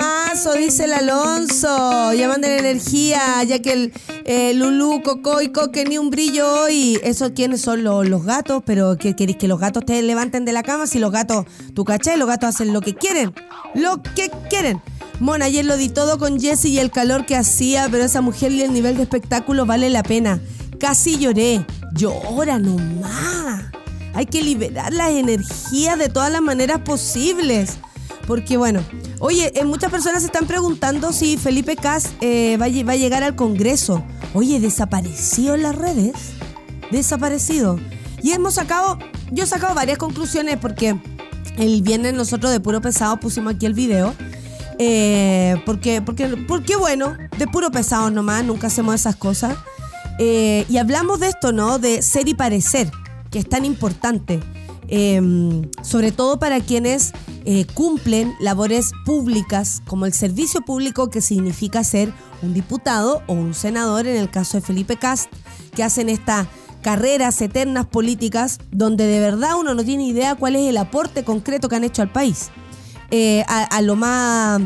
Temazo, 0.00 0.54
dice 0.54 0.84
el 0.84 0.94
Alonso. 0.94 2.14
Ya 2.14 2.26
manden 2.26 2.52
energía, 2.52 3.42
ya 3.44 3.60
que 3.60 3.72
el 3.72 3.92
eh, 4.24 4.54
Lulú, 4.54 5.02
Coco 5.02 5.42
y 5.42 5.52
Coque 5.52 5.84
ni 5.84 5.98
un 5.98 6.08
brillo 6.08 6.62
hoy. 6.62 6.98
¿Eso 7.02 7.34
quiénes 7.34 7.60
son 7.60 7.84
los, 7.84 8.08
los 8.08 8.24
gatos? 8.24 8.62
Pero 8.64 8.96
¿qué 8.96 9.14
queréis 9.14 9.36
que 9.36 9.46
los 9.46 9.60
gatos 9.60 9.84
te 9.84 10.00
levanten 10.00 10.46
de 10.46 10.52
la 10.52 10.62
cama? 10.62 10.86
Si 10.86 10.98
los 10.98 11.12
gatos, 11.12 11.44
tú 11.74 11.84
caché, 11.84 12.16
los 12.16 12.28
gatos 12.28 12.48
hacen 12.48 12.72
lo 12.72 12.80
que 12.80 12.94
quieren. 12.94 13.34
Lo 13.74 14.02
que 14.02 14.30
quieren. 14.48 14.80
Mona, 15.18 15.44
ayer 15.44 15.66
lo 15.66 15.76
di 15.76 15.90
todo 15.90 16.18
con 16.18 16.40
Jesse 16.40 16.66
y 16.66 16.78
el 16.78 16.90
calor 16.90 17.26
que 17.26 17.36
hacía, 17.36 17.88
pero 17.90 18.04
esa 18.04 18.22
mujer 18.22 18.52
y 18.52 18.62
el 18.62 18.72
nivel 18.72 18.96
de 18.96 19.02
espectáculo 19.02 19.66
vale 19.66 19.90
la 19.90 20.02
pena. 20.02 20.40
Casi 20.78 21.18
lloré. 21.18 21.66
Llora 21.92 22.58
nomás. 22.58 23.64
Hay 24.14 24.24
que 24.24 24.42
liberar 24.42 24.94
las 24.94 25.10
energías 25.10 25.98
de 25.98 26.08
todas 26.08 26.32
las 26.32 26.40
maneras 26.40 26.80
posibles. 26.80 27.76
Porque 28.26 28.56
bueno, 28.56 28.80
oye, 29.18 29.52
eh, 29.54 29.64
muchas 29.64 29.90
personas 29.90 30.20
se 30.22 30.26
están 30.26 30.46
preguntando 30.46 31.12
si 31.12 31.36
Felipe 31.36 31.76
Cas 31.76 32.10
eh, 32.20 32.56
va, 32.60 32.66
va 32.84 32.92
a 32.92 32.96
llegar 32.96 33.22
al 33.22 33.34
Congreso. 33.34 34.04
Oye, 34.34 34.60
desaparecido 34.60 35.54
en 35.54 35.62
las 35.62 35.74
redes. 35.74 36.12
Desaparecido. 36.90 37.78
Y 38.22 38.32
hemos 38.32 38.54
sacado, 38.54 38.98
yo 39.30 39.44
he 39.44 39.46
sacado 39.46 39.74
varias 39.74 39.98
conclusiones 39.98 40.58
porque 40.58 40.96
el 41.56 41.82
viernes 41.82 42.14
nosotros 42.14 42.52
de 42.52 42.60
puro 42.60 42.80
pesado 42.80 43.18
pusimos 43.18 43.54
aquí 43.54 43.66
el 43.66 43.74
video. 43.74 44.14
Eh, 44.78 45.60
porque, 45.66 46.00
porque, 46.00 46.28
porque 46.48 46.76
bueno, 46.76 47.16
de 47.36 47.46
puro 47.46 47.70
pesado 47.70 48.10
nomás, 48.10 48.44
nunca 48.44 48.68
hacemos 48.68 48.94
esas 48.94 49.16
cosas. 49.16 49.56
Y 50.18 50.76
hablamos 50.76 51.18
de 51.20 51.28
esto, 51.28 51.50
¿no? 51.50 51.78
De 51.78 52.02
ser 52.02 52.28
y 52.28 52.34
parecer, 52.34 52.90
que 53.30 53.38
es 53.38 53.48
tan 53.48 53.64
importante. 53.64 54.40
Em, 54.92 55.70
sobre 55.84 56.10
todo 56.10 56.40
para 56.40 56.58
quienes 56.58 57.12
eh, 57.44 57.66
cumplen 57.74 58.34
labores 58.40 58.92
públicas, 59.04 59.82
como 59.86 60.06
el 60.06 60.12
servicio 60.12 60.60
público 60.62 61.10
que 61.10 61.20
significa 61.20 61.84
ser 61.84 62.12
un 62.42 62.54
diputado 62.54 63.22
o 63.26 63.32
un 63.32 63.54
senador, 63.54 64.06
en 64.06 64.16
el 64.16 64.30
caso 64.30 64.58
de 64.58 64.62
Felipe 64.62 64.96
Cast, 64.96 65.30
que 65.74 65.82
hacen 65.82 66.08
estas 66.08 66.46
carreras 66.82 67.40
eternas 67.40 67.86
políticas 67.86 68.58
donde 68.70 69.06
de 69.06 69.20
verdad 69.20 69.56
uno 69.58 69.74
no 69.74 69.84
tiene 69.84 70.06
idea 70.06 70.34
cuál 70.34 70.56
es 70.56 70.68
el 70.68 70.76
aporte 70.76 71.24
concreto 71.24 71.68
que 71.68 71.76
han 71.76 71.84
hecho 71.84 72.02
al 72.02 72.12
país. 72.12 72.50
Eh, 73.10 73.44
a, 73.48 73.64
a 73.64 73.82
lo 73.82 73.96
más 73.96 74.60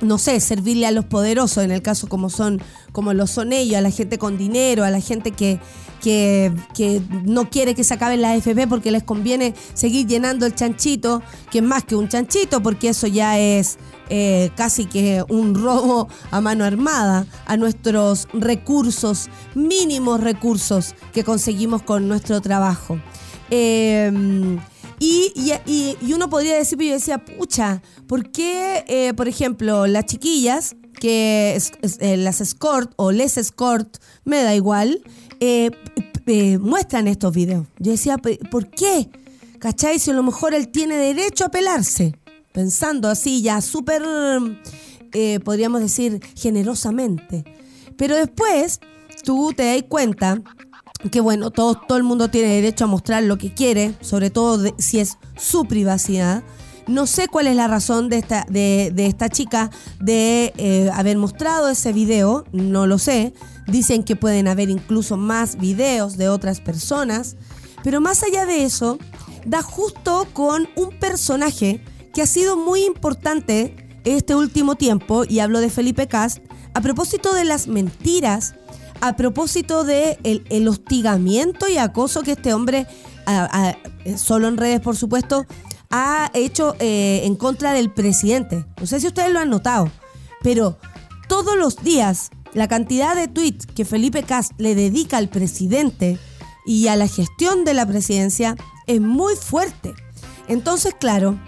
no 0.00 0.18
sé, 0.18 0.40
servirle 0.40 0.86
a 0.86 0.90
los 0.90 1.04
poderosos, 1.04 1.64
en 1.64 1.70
el 1.70 1.82
caso 1.82 2.08
como 2.08 2.30
son, 2.30 2.60
como 2.92 3.12
lo 3.14 3.26
son 3.26 3.52
ellos, 3.52 3.76
a 3.76 3.80
la 3.80 3.90
gente 3.90 4.18
con 4.18 4.36
dinero, 4.36 4.84
a 4.84 4.90
la 4.90 5.00
gente 5.00 5.30
que, 5.30 5.60
que, 6.04 7.02
no 7.24 7.48
quiere 7.48 7.74
que 7.74 7.82
se 7.82 7.94
acaben 7.94 8.20
las 8.20 8.36
FP 8.36 8.66
porque 8.66 8.90
les 8.90 9.02
conviene 9.02 9.54
seguir 9.72 10.06
llenando 10.06 10.44
el 10.44 10.54
chanchito, 10.54 11.22
que 11.50 11.58
es 11.58 11.64
más 11.64 11.84
que 11.84 11.96
un 11.96 12.08
chanchito, 12.08 12.62
porque 12.62 12.90
eso 12.90 13.06
ya 13.06 13.38
es 13.38 13.78
eh, 14.10 14.50
casi 14.54 14.84
que 14.84 15.24
un 15.28 15.54
robo 15.54 16.08
a 16.30 16.40
mano 16.40 16.64
armada 16.64 17.26
a 17.46 17.56
nuestros 17.56 18.28
recursos, 18.34 19.30
mínimos 19.54 20.20
recursos 20.20 20.94
que 21.12 21.24
conseguimos 21.24 21.82
con 21.82 22.06
nuestro 22.06 22.40
trabajo. 22.42 22.98
Eh, 23.50 24.58
y, 24.98 25.32
y, 25.66 26.12
uno 26.12 26.30
podría 26.30 26.54
decir, 26.54 26.78
yo 26.78 26.92
decía, 26.92 27.18
pucha, 27.18 27.82
¿por 28.06 28.30
qué, 28.30 28.84
eh, 28.86 29.12
por 29.14 29.28
ejemplo, 29.28 29.86
las 29.86 30.06
chiquillas, 30.06 30.76
que 30.94 31.60
eh, 32.00 32.16
las 32.16 32.40
escort 32.40 32.92
o 32.96 33.12
les 33.12 33.36
escort, 33.36 33.98
me 34.24 34.42
da 34.42 34.54
igual, 34.54 35.02
eh, 35.46 36.58
muestran 36.58 37.08
estos 37.08 37.34
videos? 37.34 37.66
Yo 37.78 37.92
decía, 37.92 38.18
¿por 38.18 38.68
qué? 38.70 39.10
¿Cachai? 39.58 39.98
Si 39.98 40.10
a 40.10 40.14
lo 40.14 40.22
mejor 40.22 40.54
él 40.54 40.68
tiene 40.68 40.96
derecho 40.96 41.44
a 41.44 41.48
pelarse, 41.50 42.14
pensando 42.52 43.08
así 43.08 43.42
ya 43.42 43.60
súper, 43.60 44.02
podríamos 45.44 45.80
decir, 45.80 46.20
generosamente. 46.36 47.44
Pero 47.96 48.16
después 48.16 48.80
tú 49.24 49.52
te 49.56 49.64
das 49.64 49.84
cuenta 49.88 50.42
que 51.10 51.20
bueno, 51.20 51.50
todo, 51.50 51.74
todo 51.74 51.98
el 51.98 52.04
mundo 52.04 52.28
tiene 52.28 52.48
derecho 52.48 52.84
a 52.84 52.88
mostrar 52.88 53.22
lo 53.22 53.38
que 53.38 53.52
quiere, 53.52 53.94
sobre 54.00 54.30
todo 54.30 54.74
si 54.78 55.00
es 55.00 55.18
su 55.36 55.64
privacidad. 55.66 56.42
No 56.86 57.06
sé 57.06 57.28
cuál 57.28 57.46
es 57.46 57.56
la 57.56 57.66
razón 57.66 58.08
de 58.08 58.18
esta, 58.18 58.46
de, 58.48 58.90
de 58.94 59.06
esta 59.06 59.28
chica 59.28 59.70
de 60.00 60.52
eh, 60.56 60.90
haber 60.92 61.16
mostrado 61.16 61.68
ese 61.68 61.92
video, 61.92 62.44
no 62.52 62.86
lo 62.86 62.98
sé. 62.98 63.32
Dicen 63.66 64.04
que 64.04 64.16
pueden 64.16 64.48
haber 64.48 64.70
incluso 64.70 65.16
más 65.16 65.56
videos 65.56 66.16
de 66.16 66.28
otras 66.28 66.60
personas, 66.60 67.36
pero 67.82 68.00
más 68.00 68.22
allá 68.22 68.46
de 68.46 68.64
eso, 68.64 68.98
da 69.46 69.62
justo 69.62 70.26
con 70.32 70.68
un 70.76 70.98
personaje 70.98 71.82
que 72.12 72.22
ha 72.22 72.26
sido 72.26 72.56
muy 72.56 72.84
importante 72.84 73.76
este 74.04 74.34
último 74.34 74.74
tiempo, 74.74 75.24
y 75.26 75.38
hablo 75.40 75.60
de 75.60 75.70
Felipe 75.70 76.06
Cast, 76.06 76.38
a 76.74 76.80
propósito 76.80 77.32
de 77.34 77.44
las 77.44 77.66
mentiras 77.68 78.54
a 79.00 79.16
propósito 79.16 79.84
de 79.84 80.18
hostigamiento 80.66 81.68
y 81.68 81.76
acoso 81.76 82.22
que 82.22 82.32
este 82.32 82.54
hombre, 82.54 82.86
solo 84.16 84.48
en 84.48 84.56
redes 84.56 84.80
por 84.80 84.96
supuesto, 84.96 85.46
ha 85.90 86.30
hecho 86.32 86.74
eh, 86.78 87.20
en 87.24 87.36
contra 87.36 87.72
del 87.72 87.92
presidente. 87.92 88.64
No 88.80 88.86
sé 88.86 89.00
si 89.00 89.06
ustedes 89.06 89.30
lo 89.30 89.40
han 89.40 89.50
notado, 89.50 89.90
pero 90.42 90.78
todos 91.28 91.56
los 91.56 91.76
días 91.84 92.30
la 92.54 92.68
cantidad 92.68 93.14
de 93.14 93.28
tweets 93.28 93.66
que 93.66 93.84
Felipe 93.84 94.22
Cast 94.22 94.52
le 94.58 94.74
dedica 94.74 95.18
al 95.18 95.28
presidente 95.28 96.18
y 96.64 96.88
a 96.88 96.96
la 96.96 97.08
gestión 97.08 97.64
de 97.64 97.74
la 97.74 97.86
presidencia 97.86 98.56
es 98.86 99.00
muy 99.00 99.34
fuerte. 99.36 99.94
Entonces, 100.48 100.94
claro, 100.98 101.38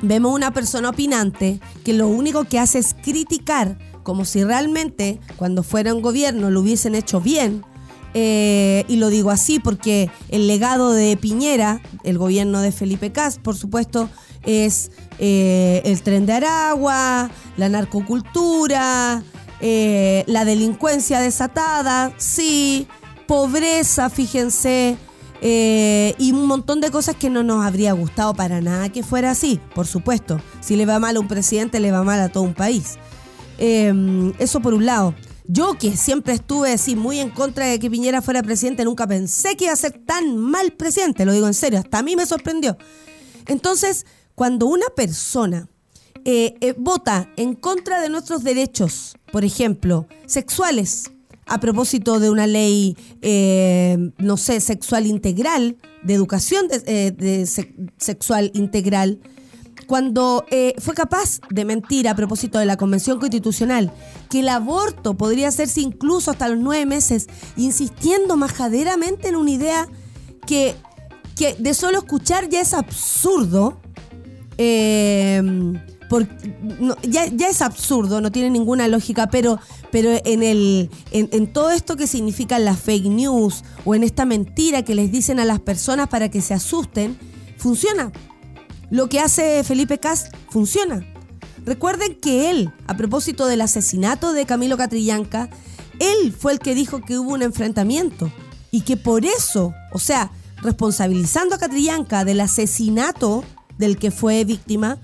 vemos 0.00 0.34
una 0.34 0.52
persona 0.52 0.90
opinante 0.90 1.60
que 1.84 1.92
lo 1.92 2.08
único 2.08 2.44
que 2.44 2.58
hace 2.58 2.78
es 2.78 2.94
criticar 2.94 3.78
como 4.02 4.24
si 4.24 4.44
realmente 4.44 5.20
cuando 5.36 5.62
fuera 5.62 5.94
un 5.94 6.02
gobierno 6.02 6.50
lo 6.50 6.60
hubiesen 6.60 6.94
hecho 6.94 7.20
bien. 7.20 7.64
Eh, 8.14 8.84
y 8.88 8.96
lo 8.96 9.08
digo 9.08 9.30
así 9.30 9.58
porque 9.58 10.10
el 10.28 10.46
legado 10.46 10.92
de 10.92 11.16
Piñera, 11.16 11.80
el 12.04 12.18
gobierno 12.18 12.60
de 12.60 12.70
Felipe 12.70 13.10
Cas, 13.10 13.38
por 13.38 13.56
supuesto, 13.56 14.10
es 14.44 14.90
eh, 15.18 15.80
el 15.86 16.02
tren 16.02 16.26
de 16.26 16.34
Aragua, 16.34 17.30
la 17.56 17.68
narcocultura, 17.70 19.22
eh, 19.64 20.24
la 20.26 20.44
delincuencia 20.44 21.20
desatada, 21.20 22.12
sí, 22.16 22.88
pobreza, 23.28 24.10
fíjense, 24.10 24.96
eh, 25.40 26.14
y 26.18 26.32
un 26.32 26.46
montón 26.46 26.80
de 26.80 26.90
cosas 26.90 27.14
que 27.14 27.30
no 27.30 27.44
nos 27.44 27.64
habría 27.64 27.92
gustado 27.92 28.34
para 28.34 28.60
nada 28.60 28.88
que 28.88 29.04
fuera 29.04 29.30
así, 29.30 29.60
por 29.72 29.86
supuesto. 29.86 30.40
Si 30.60 30.74
le 30.74 30.84
va 30.84 30.98
mal 30.98 31.16
a 31.16 31.20
un 31.20 31.28
presidente, 31.28 31.78
le 31.78 31.92
va 31.92 32.02
mal 32.02 32.20
a 32.20 32.28
todo 32.28 32.42
un 32.42 32.54
país. 32.54 32.98
Eh, 33.58 34.32
eso 34.40 34.58
por 34.60 34.74
un 34.74 34.84
lado. 34.84 35.14
Yo 35.46 35.78
que 35.78 35.96
siempre 35.96 36.34
estuve 36.34 36.72
así 36.72 36.96
muy 36.96 37.20
en 37.20 37.30
contra 37.30 37.66
de 37.66 37.78
que 37.78 37.88
Piñera 37.88 38.20
fuera 38.20 38.42
presidente, 38.42 38.84
nunca 38.84 39.06
pensé 39.06 39.56
que 39.56 39.64
iba 39.64 39.72
a 39.72 39.76
ser 39.76 39.92
tan 40.04 40.36
mal 40.36 40.72
presidente, 40.72 41.24
lo 41.24 41.32
digo 41.32 41.46
en 41.46 41.54
serio, 41.54 41.78
hasta 41.78 41.98
a 41.98 42.02
mí 42.02 42.16
me 42.16 42.26
sorprendió. 42.26 42.76
Entonces, 43.46 44.06
cuando 44.34 44.66
una 44.66 44.86
persona 44.96 45.68
eh, 46.24 46.74
vota 46.78 47.28
en 47.36 47.54
contra 47.54 48.00
de 48.00 48.08
nuestros 48.08 48.42
derechos, 48.42 49.16
por 49.32 49.44
ejemplo, 49.44 50.06
sexuales, 50.26 51.10
a 51.46 51.58
propósito 51.58 52.20
de 52.20 52.30
una 52.30 52.46
ley, 52.46 52.96
eh, 53.22 54.12
no 54.18 54.36
sé, 54.36 54.60
sexual 54.60 55.06
integral, 55.06 55.76
de 56.02 56.14
educación 56.14 56.68
de, 56.68 56.82
eh, 56.86 57.46
sexual 57.96 58.50
integral, 58.54 59.18
cuando 59.86 60.44
eh, 60.50 60.74
fue 60.78 60.94
capaz 60.94 61.40
de 61.50 61.64
mentir 61.64 62.08
a 62.08 62.14
propósito 62.14 62.58
de 62.58 62.66
la 62.66 62.76
Convención 62.76 63.18
Constitucional, 63.18 63.90
que 64.30 64.40
el 64.40 64.48
aborto 64.48 65.14
podría 65.14 65.48
hacerse 65.48 65.80
incluso 65.80 66.30
hasta 66.30 66.48
los 66.48 66.58
nueve 66.58 66.86
meses, 66.86 67.26
insistiendo 67.56 68.36
majaderamente 68.36 69.28
en 69.28 69.36
una 69.36 69.50
idea 69.50 69.88
que, 70.46 70.74
que 71.36 71.54
de 71.54 71.74
solo 71.74 71.98
escuchar 71.98 72.48
ya 72.48 72.60
es 72.60 72.74
absurdo, 72.74 73.80
no, 76.20 76.96
ya, 77.02 77.26
ya, 77.26 77.48
es 77.48 77.62
absurdo, 77.62 78.20
no 78.20 78.32
tiene 78.32 78.50
ninguna 78.50 78.88
lógica, 78.88 79.28
pero, 79.28 79.58
pero 79.90 80.10
en, 80.24 80.42
el, 80.42 80.90
en, 81.10 81.28
en 81.32 81.52
todo 81.52 81.70
esto 81.70 81.96
que 81.96 82.06
significan 82.06 82.64
las 82.64 82.80
fake 82.80 83.06
news 83.06 83.64
o 83.84 83.94
en 83.94 84.02
esta 84.02 84.24
mentira 84.24 84.82
que 84.82 84.94
les 84.94 85.10
dicen 85.10 85.40
a 85.40 85.44
las 85.44 85.60
personas 85.60 86.08
para 86.08 86.30
que 86.30 86.40
se 86.40 86.54
asusten, 86.54 87.18
funciona 87.56 88.12
lo 88.92 89.08
que 89.08 89.20
hace 89.20 89.64
Felipe 89.64 89.96
Cast 89.96 90.34
funciona. 90.50 91.02
Recuerden 91.64 92.14
que 92.14 92.50
él, 92.50 92.74
a 92.86 92.94
propósito 92.94 93.46
del 93.46 93.62
asesinato 93.62 94.34
de 94.34 94.44
Camilo 94.44 94.76
Catrillanca, 94.76 95.48
él 95.98 96.34
fue 96.38 96.52
el 96.52 96.58
que 96.58 96.74
dijo 96.74 97.00
que 97.00 97.18
hubo 97.18 97.32
un 97.32 97.40
enfrentamiento 97.40 98.30
y 98.70 98.82
que 98.82 98.98
por 98.98 99.24
eso, 99.24 99.72
o 99.94 99.98
sea, 99.98 100.30
responsabilizando 100.60 101.54
a 101.54 101.58
Catrillanca 101.58 102.26
del 102.26 102.42
asesinato 102.42 103.44
del 103.78 103.96
que 103.96 104.10
fue 104.10 104.44
víctima, 104.44 104.98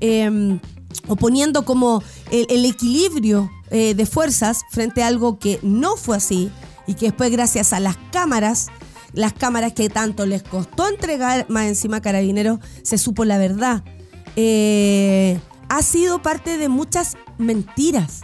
eh, 0.00 0.58
o 1.06 1.16
poniendo 1.16 1.64
como 1.64 2.02
el, 2.30 2.64
equilibrio 2.64 3.50
eh, 3.70 3.94
de 3.94 4.06
fuerzas 4.06 4.62
frente 4.70 5.02
a 5.02 5.06
algo 5.06 5.38
que 5.38 5.58
no 5.62 5.96
fue 5.96 6.16
así 6.16 6.50
y 6.86 6.94
que 6.94 7.06
después 7.06 7.30
gracias 7.30 7.72
a 7.72 7.80
las 7.80 7.96
cámaras 8.10 8.68
las 9.12 9.32
cámaras 9.32 9.72
que 9.72 9.88
tanto 9.88 10.26
les 10.26 10.42
costó 10.42 10.88
entregar, 10.88 11.46
más 11.48 11.66
encima 11.66 12.00
Carabineros, 12.00 12.60
se 12.82 12.98
supo 12.98 13.24
la 13.24 13.38
verdad. 13.38 13.82
Eh, 14.36 15.40
ha 15.68 15.82
sido 15.82 16.22
parte 16.22 16.58
de 16.58 16.68
muchas 16.68 17.16
mentiras. 17.38 18.20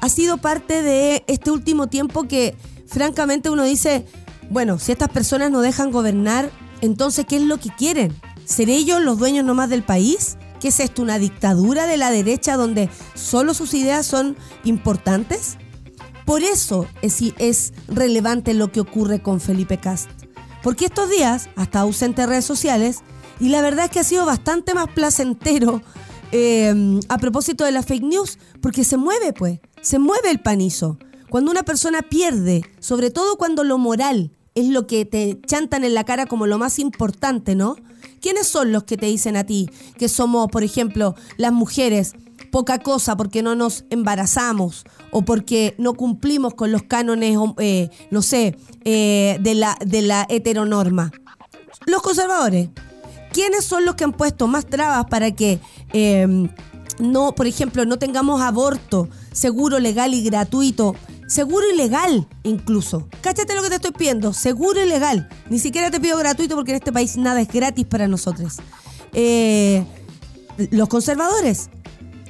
Ha 0.00 0.08
sido 0.08 0.38
parte 0.38 0.82
de 0.82 1.24
este 1.26 1.50
último 1.50 1.88
tiempo 1.88 2.28
que 2.28 2.56
francamente 2.86 3.50
uno 3.50 3.64
dice, 3.64 4.06
bueno, 4.50 4.78
si 4.78 4.92
estas 4.92 5.08
personas 5.08 5.50
no 5.50 5.60
dejan 5.60 5.90
gobernar, 5.90 6.50
entonces 6.80 7.26
¿qué 7.26 7.36
es 7.36 7.42
lo 7.42 7.58
que 7.58 7.70
quieren? 7.70 8.14
¿Ser 8.44 8.70
ellos 8.70 9.02
los 9.02 9.18
dueños 9.18 9.44
nomás 9.44 9.68
del 9.68 9.82
país? 9.82 10.36
¿Qué 10.60 10.68
es 10.68 10.80
esto? 10.80 11.02
¿Una 11.02 11.18
dictadura 11.18 11.86
de 11.86 11.96
la 11.96 12.10
derecha 12.10 12.56
donde 12.56 12.88
solo 13.14 13.54
sus 13.54 13.74
ideas 13.74 14.06
son 14.06 14.36
importantes? 14.64 15.56
Por 16.24 16.42
eso 16.42 16.86
es, 17.00 17.22
es 17.38 17.72
relevante 17.86 18.54
lo 18.54 18.72
que 18.72 18.80
ocurre 18.80 19.22
con 19.22 19.40
Felipe 19.40 19.78
Cast. 19.78 20.10
Porque 20.62 20.86
estos 20.86 21.08
días 21.08 21.48
ha 21.56 21.62
estado 21.62 21.86
ausente 21.86 22.22
de 22.22 22.26
redes 22.26 22.44
sociales 22.44 23.00
y 23.40 23.50
la 23.50 23.62
verdad 23.62 23.86
es 23.86 23.90
que 23.90 24.00
ha 24.00 24.04
sido 24.04 24.26
bastante 24.26 24.74
más 24.74 24.88
placentero 24.88 25.80
eh, 26.32 27.00
a 27.08 27.18
propósito 27.18 27.64
de 27.64 27.72
la 27.72 27.82
fake 27.82 28.02
news, 28.02 28.38
porque 28.60 28.84
se 28.84 28.96
mueve, 28.96 29.32
pues, 29.32 29.60
se 29.80 29.98
mueve 29.98 30.30
el 30.30 30.40
panizo. 30.40 30.98
Cuando 31.30 31.50
una 31.50 31.62
persona 31.62 32.02
pierde, 32.02 32.62
sobre 32.80 33.10
todo 33.10 33.36
cuando 33.36 33.64
lo 33.64 33.78
moral 33.78 34.32
es 34.54 34.68
lo 34.68 34.86
que 34.86 35.04
te 35.04 35.40
chantan 35.46 35.84
en 35.84 35.94
la 35.94 36.04
cara 36.04 36.26
como 36.26 36.46
lo 36.46 36.58
más 36.58 36.78
importante, 36.78 37.54
¿no? 37.54 37.76
¿Quiénes 38.20 38.46
son 38.46 38.72
los 38.72 38.84
que 38.84 38.96
te 38.96 39.06
dicen 39.06 39.36
a 39.36 39.44
ti 39.44 39.68
que 39.96 40.08
somos, 40.08 40.48
por 40.48 40.62
ejemplo, 40.62 41.14
las 41.36 41.52
mujeres, 41.52 42.14
poca 42.50 42.78
cosa 42.78 43.16
porque 43.16 43.42
no 43.42 43.54
nos 43.54 43.84
embarazamos 43.90 44.84
o 45.10 45.22
porque 45.22 45.74
no 45.78 45.94
cumplimos 45.94 46.54
con 46.54 46.72
los 46.72 46.82
cánones, 46.82 47.38
eh, 47.58 47.90
no 48.10 48.22
sé, 48.22 48.56
eh, 48.84 49.38
de, 49.40 49.54
la, 49.54 49.76
de 49.84 50.02
la 50.02 50.26
heteronorma? 50.28 51.12
Los 51.86 52.02
conservadores. 52.02 52.68
¿Quiénes 53.32 53.64
son 53.64 53.84
los 53.84 53.94
que 53.94 54.04
han 54.04 54.12
puesto 54.12 54.46
más 54.46 54.66
trabas 54.66 55.06
para 55.06 55.30
que 55.30 55.60
em, 55.92 56.48
no, 56.98 57.34
por 57.34 57.46
ejemplo, 57.46 57.84
no 57.84 57.98
tengamos 57.98 58.40
aborto 58.40 59.08
seguro, 59.32 59.78
legal 59.78 60.14
y 60.14 60.22
gratuito? 60.22 60.94
Seguro 61.28 61.66
y 61.70 61.76
legal, 61.76 62.26
incluso. 62.42 63.06
Cáchate 63.20 63.54
lo 63.54 63.62
que 63.62 63.68
te 63.68 63.74
estoy 63.76 63.92
pidiendo. 63.92 64.32
Seguro 64.32 64.82
y 64.82 64.86
legal. 64.86 65.28
Ni 65.50 65.58
siquiera 65.58 65.90
te 65.90 66.00
pido 66.00 66.16
gratuito 66.16 66.54
porque 66.56 66.72
en 66.72 66.78
este 66.78 66.90
país 66.90 67.18
nada 67.18 67.40
es 67.42 67.48
gratis 67.48 67.84
para 67.84 68.08
nosotros. 68.08 68.56
Eh, 69.12 69.84
los 70.70 70.88
conservadores. 70.88 71.68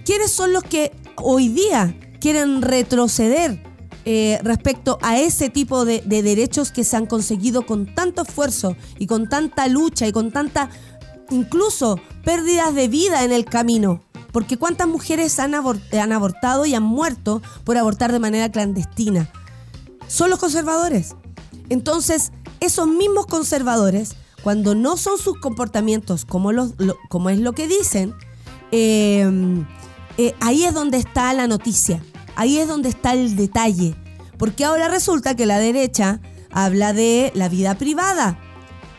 ¿Quiénes 0.05 0.33
son 0.33 0.53
los 0.53 0.65
que 0.65 0.93
hoy 1.17 1.49
día 1.49 1.97
quieren 2.21 2.61
retroceder 2.61 3.63
eh, 4.05 4.41
respecto 4.43 4.99
a 5.01 5.19
ese 5.19 5.49
tipo 5.49 5.85
de, 5.85 6.01
derechos 6.01 6.73
que 6.73 6.83
se 6.83 6.97
han 6.97 7.07
conseguido 7.07 7.67
con 7.67 7.95
tanto 7.95 8.23
esfuerzo 8.23 8.75
y 8.99 9.07
con 9.07 9.29
tanta 9.29 9.69
lucha 9.69 10.09
y 10.09 10.13
con 10.13 10.33
tanta, 10.33 10.71
incluso, 11.31 12.01
pérdidas 12.25 12.75
de 12.75 12.89
vida 12.89 13.23
en 13.23 13.33
el 13.33 13.45
camino? 13.45 14.03
Porque 14.39 14.57
cuántas 14.57 14.87
mujeres 14.87 15.41
han, 15.41 15.53
han 15.53 16.13
abortado 16.13 16.65
y 16.65 16.73
han 16.73 16.85
muerto 16.85 17.43
por 17.65 17.77
abortar 17.77 18.13
de 18.13 18.21
manera 18.21 18.53
clandestina. 18.53 19.29
Son 20.07 20.31
los 20.31 20.39
conservadores. 20.39 21.17
Entonces, 21.71 22.31
esos 22.61 22.87
mismos 22.87 23.27
conservadores, 23.27 24.15
cuando 24.45 24.77
no 24.77 24.97
son 24.97 25.19
sus 25.19 25.41
comportamientos 25.41 26.25
como, 26.25 26.53
los, 26.53 26.75
como 27.09 27.31
es 27.31 27.41
lo 27.41 27.53
que 27.53 27.67
dicen, 27.67 28.15
eh, 28.71 29.29
eh, 30.19 30.35
ahí 30.39 30.63
es 30.63 30.73
donde 30.73 30.99
está 30.99 31.33
la 31.33 31.49
noticia, 31.49 32.01
ahí 32.37 32.59
es 32.59 32.69
donde 32.69 32.91
está 32.91 33.15
el 33.15 33.35
detalle. 33.35 33.97
Porque 34.39 34.65
ahora 34.65 34.87
resulta 34.87 35.35
que 35.35 35.47
la 35.47 35.59
derecha 35.59 36.21
habla 36.53 36.93
de 36.93 37.33
la 37.35 37.49
vida 37.49 37.75
privada. 37.77 38.39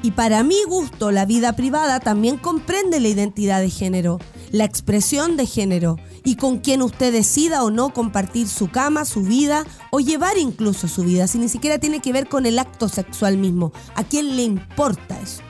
Y 0.03 0.11
para 0.11 0.43
mi 0.43 0.65
gusto, 0.65 1.11
la 1.11 1.25
vida 1.25 1.53
privada 1.53 2.01
también 2.01 2.35
comprende 2.35 2.99
la 2.99 3.07
identidad 3.07 3.61
de 3.61 3.69
género, 3.69 4.19
la 4.51 4.63
expresión 4.63 5.37
de 5.37 5.45
género 5.45 5.97
y 6.23 6.35
con 6.35 6.59
quien 6.59 6.81
usted 6.81 7.11
decida 7.11 7.63
o 7.63 7.71
no 7.71 7.93
compartir 7.93 8.47
su 8.47 8.69
cama, 8.69 9.05
su 9.05 9.21
vida 9.21 9.65
o 9.91 9.99
llevar 9.99 10.37
incluso 10.37 10.87
su 10.87 11.03
vida, 11.03 11.27
si 11.27 11.37
ni 11.37 11.49
siquiera 11.49 11.79
tiene 11.79 12.01
que 12.01 12.13
ver 12.13 12.27
con 12.27 12.45
el 12.45 12.59
acto 12.59 12.89
sexual 12.89 13.37
mismo. 13.37 13.71
¿A 13.95 14.03
quién 14.03 14.35
le 14.35 14.43
importa 14.43 15.19
eso? 15.21 15.41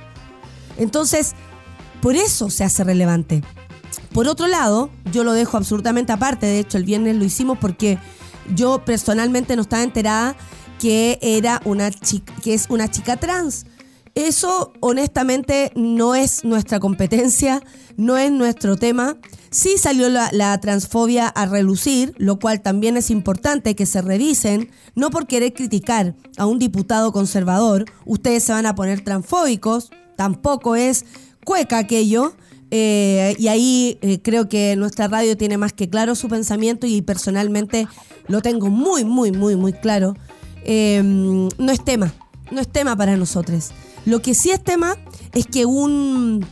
Entonces, 0.78 1.34
por 2.02 2.16
eso 2.16 2.50
se 2.50 2.64
hace 2.64 2.84
relevante. 2.84 3.44
Por 4.14 4.28
otro 4.28 4.48
lado, 4.48 4.90
yo 5.12 5.24
lo 5.24 5.34
dejo 5.34 5.58
absolutamente 5.58 6.12
aparte, 6.12 6.46
de 6.46 6.60
hecho 6.60 6.78
el 6.78 6.84
viernes 6.84 7.16
lo 7.16 7.24
hicimos 7.24 7.58
porque 7.60 8.00
yo 8.56 8.84
personalmente 8.84 9.56
no 9.56 9.62
estaba 9.62 9.84
enterada 9.84 10.36
que 10.80 11.20
era 11.22 11.62
una 11.66 11.92
chica, 11.92 12.34
que 12.42 12.54
es 12.54 12.68
una 12.70 12.90
chica 12.90 13.18
trans. 13.18 13.66
Eso 14.20 14.74
honestamente 14.82 15.72
no 15.76 16.14
es 16.14 16.44
nuestra 16.44 16.82
competencia, 16.82 17.64
no 17.96 18.18
es 18.18 18.30
nuestro 18.34 18.76
tema. 18.76 19.16
Sí 19.50 19.78
salió 19.78 20.10
la, 20.10 20.60
transfobia 20.60 21.30
a 21.30 21.46
relucir, 21.46 22.14
lo 22.18 22.38
cual 22.38 22.60
también 22.60 22.98
es 22.98 23.12
importante 23.12 23.78
que 23.78 23.86
se 23.86 24.02
revisen, 24.02 24.72
no 24.94 25.10
por 25.10 25.26
querer 25.26 25.54
criticar 25.54 26.16
a 26.36 26.48
un 26.48 26.60
diputado 26.60 27.14
conservador, 27.14 27.86
ustedes 28.06 28.44
se 28.44 28.52
van 28.52 28.66
a 28.66 28.76
poner 28.76 29.06
transfóbicos, 29.06 29.90
tampoco 30.18 30.76
es 30.76 31.06
cueca 31.46 31.78
aquello. 31.78 32.34
Eh, 32.72 33.38
y 33.40 33.48
ahí 33.48 34.00
eh, 34.02 34.22
creo 34.22 34.50
que 34.50 34.76
nuestra 34.76 35.08
radio 35.08 35.38
tiene 35.38 35.58
más 35.58 35.72
que 35.72 35.90
claro 35.90 36.14
su 36.14 36.28
pensamiento 36.28 36.88
y 36.88 37.02
personalmente 37.02 37.88
lo 38.28 38.42
tengo 38.42 38.68
muy, 38.68 39.06
muy, 39.06 39.32
muy, 39.32 39.56
muy 39.56 39.72
claro. 39.72 40.18
Eh, 40.66 41.02
no 41.04 41.72
es 41.72 41.86
tema, 41.86 42.14
no 42.52 42.60
es 42.60 42.68
tema 42.68 42.98
para 42.98 43.16
nosotros. 43.16 43.72
Lo 44.06 44.22
que 44.22 44.34
sí 44.34 44.52
es 44.52 44.64
tema 44.64 44.96
es 45.34 45.46
que 45.46 45.66
un, 45.66 46.46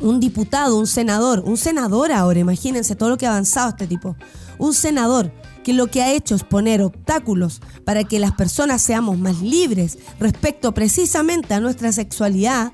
un 0.00 0.20
diputado, 0.20 0.78
un 0.78 0.86
senador, 0.86 1.42
un 1.44 1.56
senador 1.56 2.12
ahora, 2.12 2.40
imagínense 2.40 2.94
todo 2.94 3.10
lo 3.10 3.16
que 3.16 3.26
ha 3.26 3.30
avanzado 3.30 3.70
este 3.70 3.86
tipo, 3.86 4.16
un 4.58 4.74
senador 4.74 5.32
que 5.62 5.72
lo 5.72 5.88
que 5.88 6.02
ha 6.02 6.12
hecho 6.12 6.34
es 6.34 6.44
poner 6.44 6.82
obstáculos 6.82 7.60
para 7.84 8.04
que 8.04 8.18
las 8.18 8.32
personas 8.32 8.82
seamos 8.82 9.18
más 9.18 9.40
libres 9.40 9.98
respecto 10.18 10.72
precisamente 10.72 11.54
a 11.54 11.60
nuestra 11.60 11.92
sexualidad, 11.92 12.72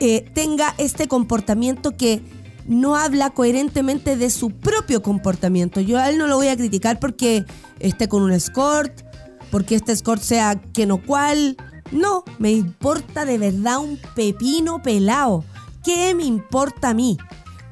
eh, 0.00 0.24
tenga 0.34 0.74
este 0.78 1.08
comportamiento 1.08 1.96
que 1.96 2.22
no 2.66 2.96
habla 2.96 3.30
coherentemente 3.30 4.16
de 4.16 4.30
su 4.30 4.50
propio 4.50 5.02
comportamiento. 5.02 5.80
Yo 5.80 5.98
a 5.98 6.08
él 6.08 6.18
no 6.18 6.26
lo 6.26 6.36
voy 6.36 6.48
a 6.48 6.56
criticar 6.56 6.98
porque 6.98 7.44
esté 7.80 8.08
con 8.08 8.22
un 8.22 8.32
escort, 8.32 9.02
porque 9.50 9.74
este 9.74 9.92
escort 9.92 10.22
sea 10.22 10.60
que 10.72 10.86
no 10.86 11.02
cual. 11.02 11.56
No, 11.94 12.24
me 12.40 12.50
importa 12.50 13.24
de 13.24 13.38
verdad 13.38 13.78
un 13.78 14.00
pepino 14.16 14.82
pelado. 14.82 15.44
¿Qué 15.84 16.12
me 16.12 16.24
importa 16.24 16.88
a 16.88 16.94
mí? 16.94 17.16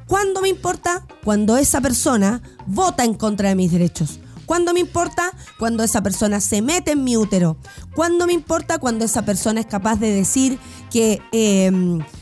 ¿Cuándo 0.06 0.40
me 0.40 0.48
importa? 0.48 1.04
Cuando 1.24 1.56
esa 1.56 1.80
persona 1.80 2.40
vota 2.66 3.04
en 3.04 3.14
contra 3.14 3.48
de 3.48 3.56
mis 3.56 3.72
derechos. 3.72 4.20
¿Cuándo 4.46 4.74
me 4.74 4.78
importa? 4.78 5.32
Cuando 5.58 5.82
esa 5.82 6.04
persona 6.04 6.40
se 6.40 6.62
mete 6.62 6.92
en 6.92 7.02
mi 7.02 7.16
útero. 7.16 7.56
¿Cuándo 7.96 8.26
me 8.28 8.32
importa? 8.32 8.78
Cuando 8.78 9.04
esa 9.04 9.24
persona 9.24 9.58
es 9.58 9.66
capaz 9.66 9.96
de 9.96 10.12
decir 10.12 10.56
que 10.88 11.20
eh, 11.32 11.72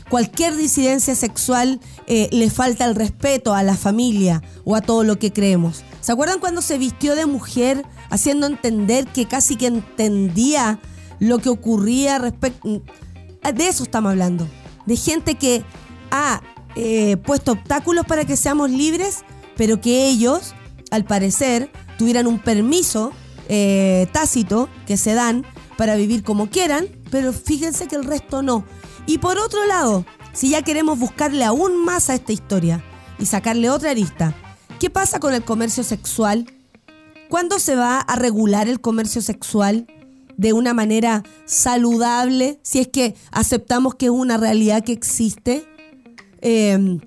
cualquier 0.09 0.55
disidencia 0.55 1.13
sexual 1.13 1.79
eh, 2.07 2.29
le 2.31 2.49
falta 2.49 2.85
el 2.85 2.95
respeto 2.95 3.53
a 3.53 3.61
la 3.61 3.77
familia 3.77 4.41
o 4.65 4.75
a 4.75 4.81
todo 4.81 5.03
lo 5.03 5.19
que 5.19 5.31
creemos. 5.31 5.83
¿Se 6.01 6.11
acuerdan 6.11 6.39
cuando 6.39 6.63
se 6.63 6.79
vistió 6.79 7.15
de 7.15 7.27
mujer 7.27 7.85
haciendo 8.09 8.47
entender 8.47 9.05
que 9.05 9.27
casi 9.27 9.55
que 9.55 9.67
entendía 9.67 10.79
lo 11.21 11.39
que 11.39 11.49
ocurría 11.49 12.17
respecto... 12.17 12.81
De 13.53 13.67
eso 13.67 13.83
estamos 13.83 14.11
hablando. 14.11 14.47
De 14.85 14.95
gente 14.97 15.35
que 15.35 15.63
ha 16.09 16.41
eh, 16.75 17.15
puesto 17.17 17.53
obstáculos 17.53 18.05
para 18.05 18.25
que 18.25 18.35
seamos 18.35 18.71
libres, 18.71 19.19
pero 19.55 19.79
que 19.79 20.07
ellos, 20.07 20.53
al 20.89 21.05
parecer, 21.05 21.71
tuvieran 21.97 22.27
un 22.27 22.39
permiso 22.39 23.13
eh, 23.49 24.07
tácito 24.11 24.67
que 24.87 24.97
se 24.97 25.13
dan 25.13 25.45
para 25.77 25.95
vivir 25.95 26.23
como 26.23 26.49
quieran, 26.49 26.87
pero 27.11 27.33
fíjense 27.33 27.87
que 27.87 27.95
el 27.95 28.03
resto 28.03 28.41
no. 28.41 28.65
Y 29.05 29.19
por 29.19 29.37
otro 29.37 29.65
lado, 29.67 30.05
si 30.33 30.49
ya 30.49 30.63
queremos 30.63 30.97
buscarle 30.97 31.45
aún 31.45 31.85
más 31.85 32.09
a 32.09 32.15
esta 32.15 32.33
historia 32.33 32.83
y 33.19 33.27
sacarle 33.27 33.69
otra 33.69 33.91
arista, 33.91 34.35
¿qué 34.79 34.89
pasa 34.89 35.19
con 35.19 35.35
el 35.35 35.43
comercio 35.43 35.83
sexual? 35.83 36.51
¿Cuándo 37.29 37.59
se 37.59 37.75
va 37.75 37.99
a 37.99 38.15
regular 38.15 38.67
el 38.67 38.81
comercio 38.81 39.21
sexual 39.21 39.87
de 40.41 40.53
una 40.53 40.73
manera 40.73 41.21
saludable 41.45 42.59
si 42.63 42.79
es 42.79 42.87
que 42.87 43.13
aceptamos 43.29 43.93
que 43.93 44.07
es 44.07 44.11
una 44.11 44.37
realidad 44.37 44.83
que 44.83 44.91
existe? 44.91 45.67
Eh, 46.41 46.97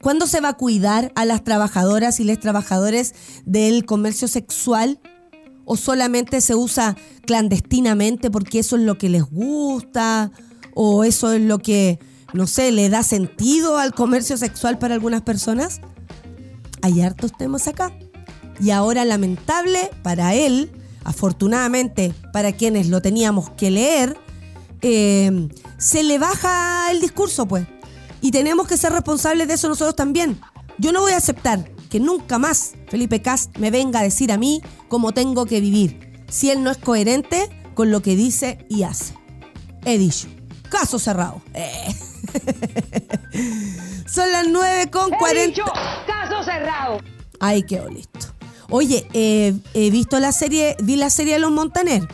¿Cuándo 0.00 0.28
se 0.28 0.40
va 0.40 0.50
a 0.50 0.56
cuidar 0.56 1.10
a 1.16 1.24
las 1.24 1.42
trabajadoras 1.42 2.20
y 2.20 2.24
los 2.24 2.38
trabajadores 2.38 3.12
del 3.44 3.86
comercio 3.86 4.28
sexual? 4.28 5.00
¿O 5.64 5.76
solamente 5.76 6.40
se 6.40 6.54
usa 6.54 6.96
clandestinamente 7.26 8.30
porque 8.30 8.60
eso 8.60 8.76
es 8.76 8.82
lo 8.82 8.98
que 8.98 9.08
les 9.08 9.24
gusta? 9.24 10.30
¿O 10.72 11.02
eso 11.02 11.32
es 11.32 11.42
lo 11.42 11.58
que, 11.58 11.98
no 12.34 12.46
sé, 12.46 12.70
le 12.70 12.88
da 12.88 13.02
sentido 13.02 13.78
al 13.78 13.94
comercio 13.94 14.36
sexual 14.36 14.78
para 14.78 14.94
algunas 14.94 15.22
personas? 15.22 15.80
Hay 16.82 17.00
hartos 17.00 17.32
temas 17.36 17.66
acá. 17.66 17.92
Y 18.60 18.70
ahora, 18.70 19.04
lamentable 19.04 19.90
para 20.04 20.34
él, 20.34 20.70
afortunadamente 21.06 22.12
para 22.32 22.52
quienes 22.52 22.88
lo 22.88 23.00
teníamos 23.00 23.50
que 23.50 23.70
leer, 23.70 24.18
eh, 24.82 25.48
se 25.78 26.02
le 26.02 26.18
baja 26.18 26.90
el 26.90 27.00
discurso, 27.00 27.46
pues. 27.46 27.66
Y 28.20 28.32
tenemos 28.32 28.66
que 28.66 28.76
ser 28.76 28.92
responsables 28.92 29.46
de 29.46 29.54
eso 29.54 29.68
nosotros 29.68 29.94
también. 29.94 30.38
Yo 30.78 30.90
no 30.92 31.00
voy 31.00 31.12
a 31.12 31.18
aceptar 31.18 31.70
que 31.88 32.00
nunca 32.00 32.38
más 32.38 32.74
Felipe 32.88 33.22
Cast 33.22 33.56
me 33.58 33.70
venga 33.70 34.00
a 34.00 34.02
decir 34.02 34.32
a 34.32 34.36
mí 34.36 34.60
cómo 34.88 35.12
tengo 35.12 35.46
que 35.46 35.60
vivir, 35.60 36.24
si 36.28 36.50
él 36.50 36.64
no 36.64 36.72
es 36.72 36.78
coherente 36.78 37.48
con 37.74 37.92
lo 37.92 38.02
que 38.02 38.16
dice 38.16 38.66
y 38.68 38.82
hace. 38.82 39.14
He 39.84 39.98
dicho. 39.98 40.26
Caso 40.68 40.98
cerrado. 40.98 41.40
Eh. 41.54 41.94
Son 44.08 44.30
las 44.32 44.48
9 44.48 44.90
con 44.90 45.10
40. 45.10 45.62
caso 46.06 46.42
cerrado. 46.42 46.98
Ahí 47.38 47.62
quedó 47.62 47.88
listo. 47.88 48.35
Oye, 48.70 49.06
eh, 49.12 49.54
he 49.74 49.90
visto 49.90 50.18
la 50.18 50.32
serie, 50.32 50.76
vi 50.82 50.96
la 50.96 51.10
serie 51.10 51.34
de 51.34 51.38
los 51.38 51.52
Montaner. 51.52 52.06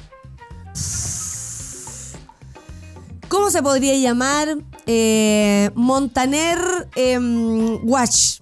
¿Cómo 3.28 3.50
se 3.50 3.62
podría 3.62 3.96
llamar? 3.96 4.59
Eh, 4.86 5.70
Montaner 5.74 6.59
em, 6.94 7.78
Wash. 7.88 8.40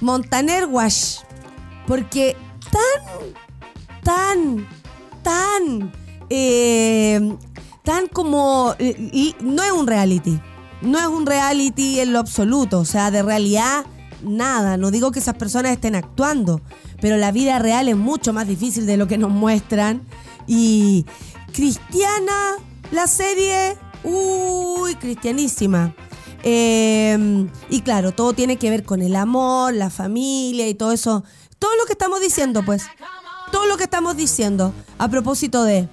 Montaner 0.00 0.66
Wash. 0.66 1.20
Porque 1.86 2.36
tan, 2.70 3.32
tan, 4.04 4.68
tan, 5.22 5.92
eh, 6.28 7.36
tan 7.82 8.08
como... 8.08 8.74
Y 8.78 9.34
no 9.40 9.62
es 9.62 9.72
un 9.72 9.86
reality. 9.86 10.38
No 10.82 10.98
es 10.98 11.06
un 11.06 11.24
reality 11.24 12.00
en 12.00 12.12
lo 12.12 12.18
absoluto. 12.18 12.80
O 12.80 12.84
sea, 12.84 13.10
de 13.10 13.22
realidad, 13.22 13.86
nada. 14.22 14.76
No 14.76 14.90
digo 14.90 15.10
que 15.12 15.18
esas 15.18 15.34
personas 15.34 15.72
estén 15.72 15.94
actuando. 15.94 16.60
Pero 17.00 17.16
la 17.16 17.32
vida 17.32 17.58
real 17.58 17.88
es 17.88 17.96
mucho 17.96 18.32
más 18.32 18.46
difícil 18.48 18.86
de 18.86 18.96
lo 18.96 19.06
que 19.06 19.18
nos 19.18 19.30
muestran. 19.30 20.02
Y 20.46 21.06
Cristiana, 21.52 22.56
la 22.92 23.06
serie, 23.06 23.76
uy, 24.04 24.94
cristianísima. 24.96 25.94
Eh, 26.42 27.48
y 27.68 27.80
claro, 27.80 28.12
todo 28.12 28.32
tiene 28.32 28.56
que 28.56 28.70
ver 28.70 28.84
con 28.84 29.02
el 29.02 29.16
amor, 29.16 29.74
la 29.74 29.90
familia 29.90 30.68
y 30.68 30.74
todo 30.74 30.92
eso. 30.92 31.24
Todo 31.58 31.74
lo 31.76 31.84
que 31.86 31.92
estamos 31.92 32.20
diciendo, 32.20 32.62
pues. 32.64 32.84
Todo 33.50 33.66
lo 33.66 33.76
que 33.76 33.84
estamos 33.84 34.16
diciendo. 34.16 34.72
A 34.98 35.08
propósito 35.08 35.64
de. 35.64 35.88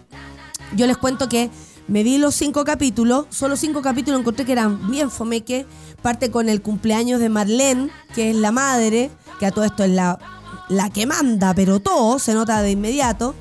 Yo 0.76 0.88
les 0.88 0.97
cuento 0.97 1.30
que 1.30 1.49
me 1.88 2.03
vi 2.03 2.17
los 2.17 2.36
cinco 2.36 2.63
capítulos. 2.63 3.26
Solo 3.30 3.55
cinco 3.55 3.82
capítulos 3.82 4.19
encontré 4.19 4.45
que 4.45 4.51
eran 4.51 4.89
bien 4.91 5.09
fomeque. 5.09 5.65
Parte 6.06 6.30
con 6.30 6.49
el 6.49 6.62
cumpleaños 6.62 7.20
de 7.20 7.30
Marlene, 7.30 7.89
que 8.14 8.30
es 8.30 8.36
la 8.36 8.51
madre, 8.51 9.10
que 9.39 9.47
a 9.47 9.51
todo 9.51 9.66
esto 9.66 9.84
es 9.84 9.89
la, 9.89 10.20
la 10.70 10.91
que 10.91 11.08
manda, 11.08 11.56
pero 11.56 11.80
todo 11.80 12.20
se 12.20 12.36
nota 12.36 12.62
de 12.62 12.70
inmediato. 12.70 13.34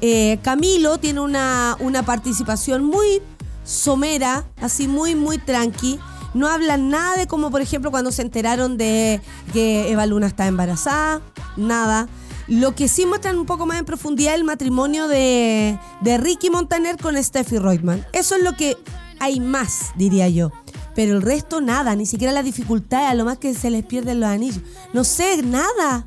Eh, 0.00 0.38
Camilo 0.40 0.98
tiene 0.98 1.18
una, 1.18 1.76
una 1.80 2.04
participación 2.04 2.84
muy 2.84 3.20
somera, 3.64 4.44
así 4.60 4.86
muy, 4.86 5.16
muy 5.16 5.38
tranqui. 5.38 5.98
No 6.32 6.46
hablan 6.46 6.90
nada 6.90 7.16
de 7.16 7.26
como, 7.26 7.50
por 7.50 7.60
ejemplo, 7.60 7.90
cuando 7.90 8.12
se 8.12 8.22
enteraron 8.22 8.76
de 8.78 9.20
que 9.52 9.90
Eva 9.90 10.06
Luna 10.06 10.28
está 10.28 10.46
embarazada, 10.46 11.22
nada. 11.56 12.06
Lo 12.46 12.76
que 12.76 12.86
sí 12.86 13.04
muestran 13.04 13.36
un 13.36 13.46
poco 13.46 13.66
más 13.66 13.80
en 13.80 13.84
profundidad 13.84 14.36
el 14.36 14.44
matrimonio 14.44 15.08
de, 15.08 15.76
de 16.02 16.18
Ricky 16.18 16.50
Montaner 16.50 16.98
con 16.98 17.20
Steffi 17.20 17.58
Reutemann. 17.58 18.06
Eso 18.12 18.36
es 18.36 18.44
lo 18.44 18.52
que 18.52 18.76
hay 19.18 19.40
más, 19.40 19.90
diría 19.96 20.28
yo. 20.28 20.52
Pero 20.94 21.14
el 21.14 21.22
resto 21.22 21.60
nada, 21.60 21.94
ni 21.96 22.06
siquiera 22.06 22.32
la 22.32 22.42
dificultad, 22.42 23.08
a 23.08 23.14
lo 23.14 23.24
más 23.24 23.38
que 23.38 23.54
se 23.54 23.70
les 23.70 23.84
pierden 23.84 24.20
los 24.20 24.28
anillos. 24.28 24.62
No 24.92 25.04
sé, 25.04 25.42
nada. 25.42 26.06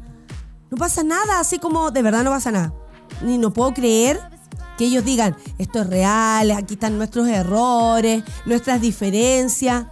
No 0.69 0.77
pasa 0.77 1.03
nada, 1.03 1.39
así 1.39 1.59
como 1.59 1.91
de 1.91 2.01
verdad 2.01 2.23
no 2.23 2.31
pasa 2.31 2.51
nada. 2.51 2.73
Ni 3.21 3.37
no 3.37 3.53
puedo 3.53 3.73
creer 3.73 4.19
que 4.77 4.85
ellos 4.85 5.05
digan, 5.05 5.35
esto 5.57 5.81
es 5.81 5.87
real, 5.87 6.51
aquí 6.51 6.73
están 6.73 6.97
nuestros 6.97 7.27
errores, 7.27 8.23
nuestras 8.45 8.81
diferencias. 8.81 9.85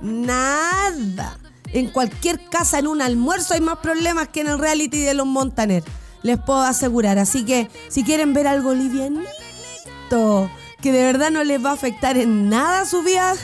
Nada. 0.00 1.36
En 1.72 1.90
cualquier 1.90 2.48
casa, 2.48 2.78
en 2.78 2.86
un 2.86 3.02
almuerzo, 3.02 3.54
hay 3.54 3.60
más 3.60 3.78
problemas 3.78 4.28
que 4.28 4.40
en 4.40 4.46
el 4.46 4.58
reality 4.58 5.00
de 5.00 5.14
los 5.14 5.26
Montaner. 5.26 5.84
Les 6.22 6.38
puedo 6.38 6.60
asegurar. 6.60 7.18
Así 7.18 7.44
que 7.44 7.68
si 7.88 8.04
quieren 8.04 8.32
ver 8.32 8.46
algo 8.46 8.74
livianito, 8.74 10.50
que 10.80 10.92
de 10.92 11.02
verdad 11.02 11.30
no 11.30 11.44
les 11.44 11.62
va 11.62 11.70
a 11.70 11.74
afectar 11.74 12.16
en 12.16 12.48
nada 12.48 12.86
su 12.86 13.02
vida, 13.02 13.34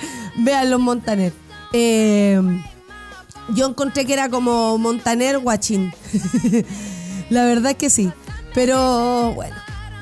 vean 0.36 0.70
los 0.70 0.80
Montaner. 0.80 1.32
Eh, 1.72 2.40
yo 3.54 3.66
encontré 3.66 4.04
que 4.04 4.12
era 4.12 4.28
como 4.28 4.78
Montaner 4.78 5.38
Watching. 5.38 5.92
La 7.30 7.44
verdad 7.44 7.72
es 7.72 7.76
que 7.76 7.90
sí. 7.90 8.10
Pero 8.54 9.32
bueno, 9.34 9.56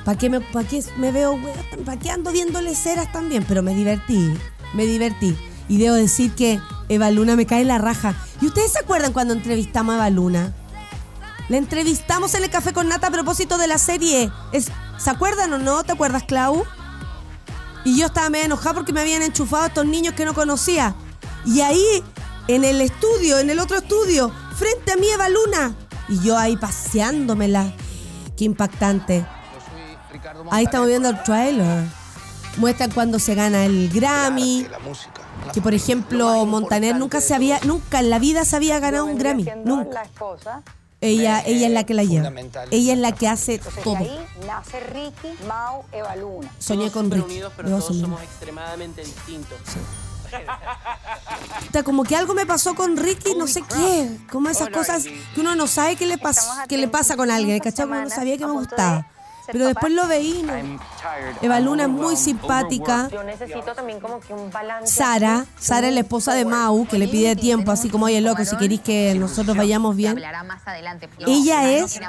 ¿para 0.05 0.17
qué 0.17 0.29
me, 0.29 0.41
pa 0.41 0.63
qué 0.63 0.83
me 0.97 1.11
veo, 1.11 1.39
¿Para 1.85 1.99
qué 1.99 2.09
ando 2.09 2.31
viéndole 2.31 2.75
ceras 2.75 3.11
también? 3.11 3.45
Pero 3.47 3.61
me 3.61 3.75
divertí, 3.75 4.33
me 4.73 4.85
divertí. 4.85 5.37
Y 5.69 5.77
debo 5.77 5.95
decir 5.95 6.31
que 6.31 6.59
Eva 6.89 7.11
Luna 7.11 7.35
me 7.35 7.45
cae 7.45 7.65
la 7.65 7.77
raja. 7.77 8.15
¿Y 8.41 8.47
ustedes 8.47 8.71
se 8.71 8.79
acuerdan 8.79 9.13
cuando 9.13 9.33
entrevistamos 9.33 9.93
a 9.93 9.97
Eva 9.97 10.09
Luna? 10.09 10.53
La 11.49 11.57
entrevistamos 11.57 12.33
en 12.35 12.43
el 12.43 12.49
Café 12.49 12.73
con 12.73 12.89
Nata 12.89 13.07
a 13.07 13.11
propósito 13.11 13.57
de 13.57 13.67
la 13.67 13.77
serie. 13.77 14.31
¿Se 14.97 15.09
acuerdan 15.09 15.53
o 15.53 15.57
no? 15.57 15.83
¿Te 15.83 15.93
acuerdas, 15.93 16.23
Clau? 16.23 16.65
Y 17.87 17.95
yo 17.95 18.07
estaba 18.07 18.29
medio 18.29 18.47
enojada 18.47 18.73
porque 18.73 18.91
me 18.91 18.99
habían 18.99 19.21
enchufado 19.21 19.63
a 19.63 19.67
estos 19.67 19.85
niños 19.85 20.13
que 20.13 20.25
no 20.25 20.33
conocía. 20.33 20.93
Y 21.45 21.61
ahí, 21.61 22.03
en 22.49 22.65
el 22.65 22.81
estudio, 22.81 23.39
en 23.39 23.49
el 23.49 23.59
otro 23.59 23.77
estudio, 23.77 24.29
frente 24.57 24.91
a 24.91 24.97
mí 24.97 25.07
Eva 25.07 25.29
Luna. 25.29 25.73
Y 26.09 26.19
yo 26.19 26.37
ahí 26.37 26.57
paseándomela. 26.57 27.71
Qué 28.35 28.43
impactante. 28.43 29.25
Ahí 30.51 30.65
estamos 30.65 30.89
viendo 30.89 31.07
el 31.07 31.23
trailer. 31.23 31.85
Muestran 32.57 32.91
cuando 32.91 33.19
se 33.19 33.35
gana 33.35 33.63
el 33.63 33.87
Grammy. 33.87 34.67
Que 35.53 35.61
por 35.61 35.73
ejemplo, 35.73 36.45
Montaner 36.45 36.97
nunca 36.97 37.21
se 37.21 37.35
había, 37.35 37.57
nunca 37.63 38.01
en 38.01 38.09
la 38.09 38.19
vida 38.19 38.43
se 38.43 38.57
había 38.57 38.81
ganado 38.81 39.05
un 39.05 39.17
Grammy. 39.17 39.45
Nunca. 39.63 40.03
Ella, 40.99 41.43
ella 41.45 41.67
es 41.67 41.73
la 41.73 41.83
que 41.85 41.93
la 41.93 42.03
lleva. 42.03 42.31
Ella 42.71 42.93
es 42.93 42.99
la 42.99 43.11
que 43.11 43.27
hace 43.27 43.59
todo. 43.83 43.97
ahí 43.97 44.19
nace 44.47 44.79
Ricky, 44.79 45.45
Mau, 45.47 45.83
Eva 45.91 46.15
Luna. 46.15 46.51
Soñé 46.57 46.91
con 46.91 47.11
Ricky. 47.11 47.25
unidos, 47.25 47.53
pero 47.55 47.69
todos 47.69 47.97
somos 47.97 48.21
extremadamente 48.21 49.03
distintos. 49.03 49.57
Como 51.85 52.03
que 52.03 52.15
algo 52.15 52.33
me 52.33 52.45
pasó 52.45 52.73
con 52.75 52.97
Ricky, 52.97 53.35
no 53.35 53.47
sé 53.47 53.61
qué. 53.61 54.17
Como 54.31 54.49
esas 54.49 54.69
cosas 54.69 55.03
que 55.03 55.39
uno 55.39 55.55
no 55.55 55.67
sabe 55.67 55.95
qué 55.95 56.07
le, 56.07 56.15
a 56.15 56.67
qué 56.67 56.77
le 56.77 56.87
pasa 56.87 57.15
con 57.15 57.29
alguien, 57.29 57.59
¿cachai? 57.59 57.85
Uno 57.85 58.03
no 58.03 58.09
sabía 58.09 58.37
que 58.37 58.45
me 58.45 58.53
gustaba. 58.53 59.07
Pero 59.51 59.65
después 59.65 59.93
lo 59.93 60.07
veí. 60.07 60.43
¿no? 60.43 60.53
Eva 61.41 61.59
Luna 61.59 61.83
es 61.83 61.89
muy 61.89 62.15
simpática. 62.15 63.09
Yo 63.11 63.23
necesito 63.23 63.73
también 63.73 63.99
como 63.99 64.19
que 64.19 64.33
un 64.33 64.51
balance. 64.51 64.93
Sara, 64.93 65.45
Sara 65.59 65.87
es 65.87 65.93
la 65.93 66.01
esposa 66.01 66.33
de 66.33 66.45
Mau, 66.45 66.85
que 66.87 66.97
le 66.97 67.07
pide 67.07 67.35
tiempo, 67.35 67.71
así 67.71 67.89
como, 67.89 68.05
oye, 68.07 68.19
loco, 68.21 68.43
si 68.45 68.55
queréis 68.57 68.81
que 68.81 69.15
nosotros 69.17 69.55
vayamos 69.55 69.95
bien. 69.95 70.17
Ella 71.25 71.69
es- 71.71 71.99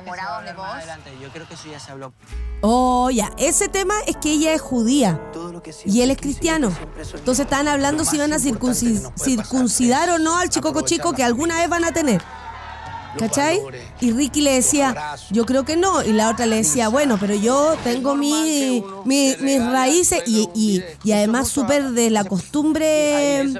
yo 1.20 1.28
creo 1.32 1.46
que 1.48 1.54
eso 1.54 1.68
ya 1.70 1.80
se 1.80 1.92
habló. 1.92 2.12
Oh, 2.60 3.08
ya, 3.10 3.30
ese 3.38 3.68
tema 3.68 3.94
es 4.06 4.16
que 4.16 4.32
ella 4.32 4.52
es 4.52 4.60
judía 4.60 5.20
y 5.84 6.00
él 6.02 6.10
es 6.10 6.16
cristiano. 6.16 6.72
Entonces 7.14 7.44
estaban 7.44 7.68
hablando 7.68 8.04
si 8.04 8.18
van 8.18 8.32
a 8.32 8.36
circunci- 8.38 9.12
circuncidar 9.16 10.10
o 10.10 10.18
no 10.18 10.36
al 10.38 10.48
chicoco 10.48 10.80
chico 10.82 11.12
que 11.12 11.22
alguna 11.22 11.58
vez 11.58 11.68
van 11.68 11.84
a 11.84 11.92
tener. 11.92 12.20
¿Cachai? 13.18 13.60
Y 14.00 14.12
Ricky 14.12 14.40
le 14.40 14.52
decía, 14.54 15.16
yo 15.30 15.44
creo 15.46 15.64
que 15.64 15.76
no. 15.76 16.02
Y 16.02 16.12
la 16.12 16.30
otra 16.30 16.46
le 16.46 16.56
decía, 16.56 16.88
bueno, 16.88 17.16
pero 17.20 17.34
yo 17.34 17.76
tengo 17.84 18.14
mi, 18.14 18.82
mi- 19.04 19.36
mis 19.40 19.64
raíces 19.70 20.22
y, 20.26 20.48
y- 20.54 20.82
y 21.04 21.12
además 21.12 21.48
súper 21.48 21.90
de 21.90 22.10
la 22.10 22.24
costumbre 22.24 23.40
el 23.40 23.56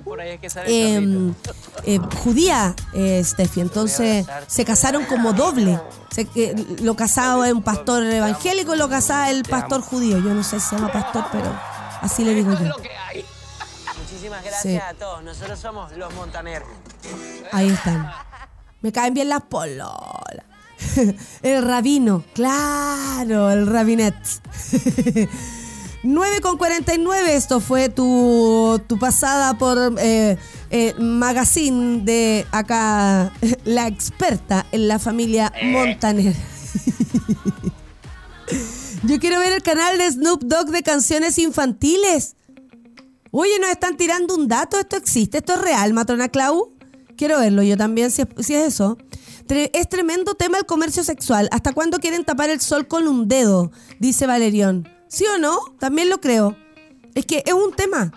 eh, 0.67 1.33
eh, 1.85 2.01
judía, 2.23 2.75
eh, 2.95 3.23
Steffi. 3.25 3.61
Entonces 3.61 4.27
se 4.47 4.65
casaron 4.65 5.05
como 5.05 5.33
doble. 5.33 5.81
Se, 6.15 6.25
que 6.25 6.55
lo 6.83 6.97
casaba 6.97 7.53
un 7.53 7.63
pastor 7.63 8.03
evangélico 8.05 8.75
y 8.75 8.79
lo 8.79 8.89
casaba 8.89 9.31
el 9.31 9.43
pastor 9.45 9.83
judío. 9.83 10.19
Yo 10.19 10.35
no 10.35 10.43
sé 10.43 10.59
si 10.61 10.69
se 10.69 10.77
llama 10.77 10.91
pastor, 10.93 11.27
pero 11.33 11.53
así 12.01 12.25
le 12.25 12.35
digo 12.35 12.53
yo. 12.53 12.73
Muchísimas 14.01 14.43
gracias 14.43 14.63
Sí. 14.63 14.77
a 14.77 14.95
todos. 14.95 15.23
Nosotros 15.23 15.59
somos 15.59 15.93
los 15.93 16.13
Montaner. 16.15 16.63
Ahí 17.53 17.69
están. 17.69 18.11
Me 18.81 18.93
caen 18.93 19.15
bien 19.15 19.29
las 19.29 19.43
pololas. 19.43 20.45
El 21.43 21.65
rabino, 21.65 22.25
claro, 22.35 23.51
el 23.51 23.67
rabinet. 23.67 24.15
9 26.05 26.41
con 26.41 26.57
49, 26.57 27.35
esto 27.35 27.61
fue 27.61 27.89
tu, 27.89 28.81
tu 28.87 28.99
pasada 28.99 29.59
por 29.59 29.97
eh, 29.99 30.39
eh, 30.71 30.95
Magazine 30.97 32.03
de 32.05 32.47
acá, 32.53 33.33
la 33.65 33.89
experta 33.89 34.65
en 34.71 34.87
la 34.87 35.01
familia 35.01 35.53
Montaner. 35.63 36.35
Yo 39.03 39.19
quiero 39.19 39.41
ver 39.41 39.53
el 39.53 39.63
canal 39.63 39.99
de 39.99 40.11
Snoop 40.11 40.43
Dogg 40.45 40.71
de 40.71 40.83
canciones 40.83 41.39
infantiles. 41.39 42.37
Oye, 43.31 43.59
nos 43.61 43.71
están 43.71 43.97
tirando 43.97 44.35
un 44.35 44.49
dato. 44.49 44.79
¿Esto 44.79 44.97
existe? 44.97 45.39
¿Esto 45.39 45.55
es 45.55 45.61
real, 45.61 45.93
matrona 45.93 46.29
Clau? 46.29 46.78
Quiero 47.19 47.41
verlo 47.41 47.65
yo 47.65 47.77
también, 47.77 48.13
si 48.13 48.23
es, 48.23 48.51
eso. 48.51 48.97
Es 49.49 49.89
tremendo 49.89 50.37
tema 50.37 50.57
el 50.57 50.67
comercio 50.67 51.03
sexual. 51.03 51.49
¿Hasta 51.51 51.73
cuándo 51.73 51.99
quieren 51.99 52.25
tapar 52.25 52.49
el 52.49 52.61
sol 52.61 52.87
con 52.87 53.09
un 53.09 53.27
dedo? 53.27 53.73
Dice 53.99 54.29
Valerión. 54.29 54.89
¿Sí 55.09 55.25
o 55.35 55.37
no? 55.37 55.59
También 55.81 56.11
lo 56.11 56.21
creo. 56.21 56.57
Es 57.17 57.27
que 57.27 57.43
es 57.45 57.53
un 57.53 57.73
tema. 57.75 58.13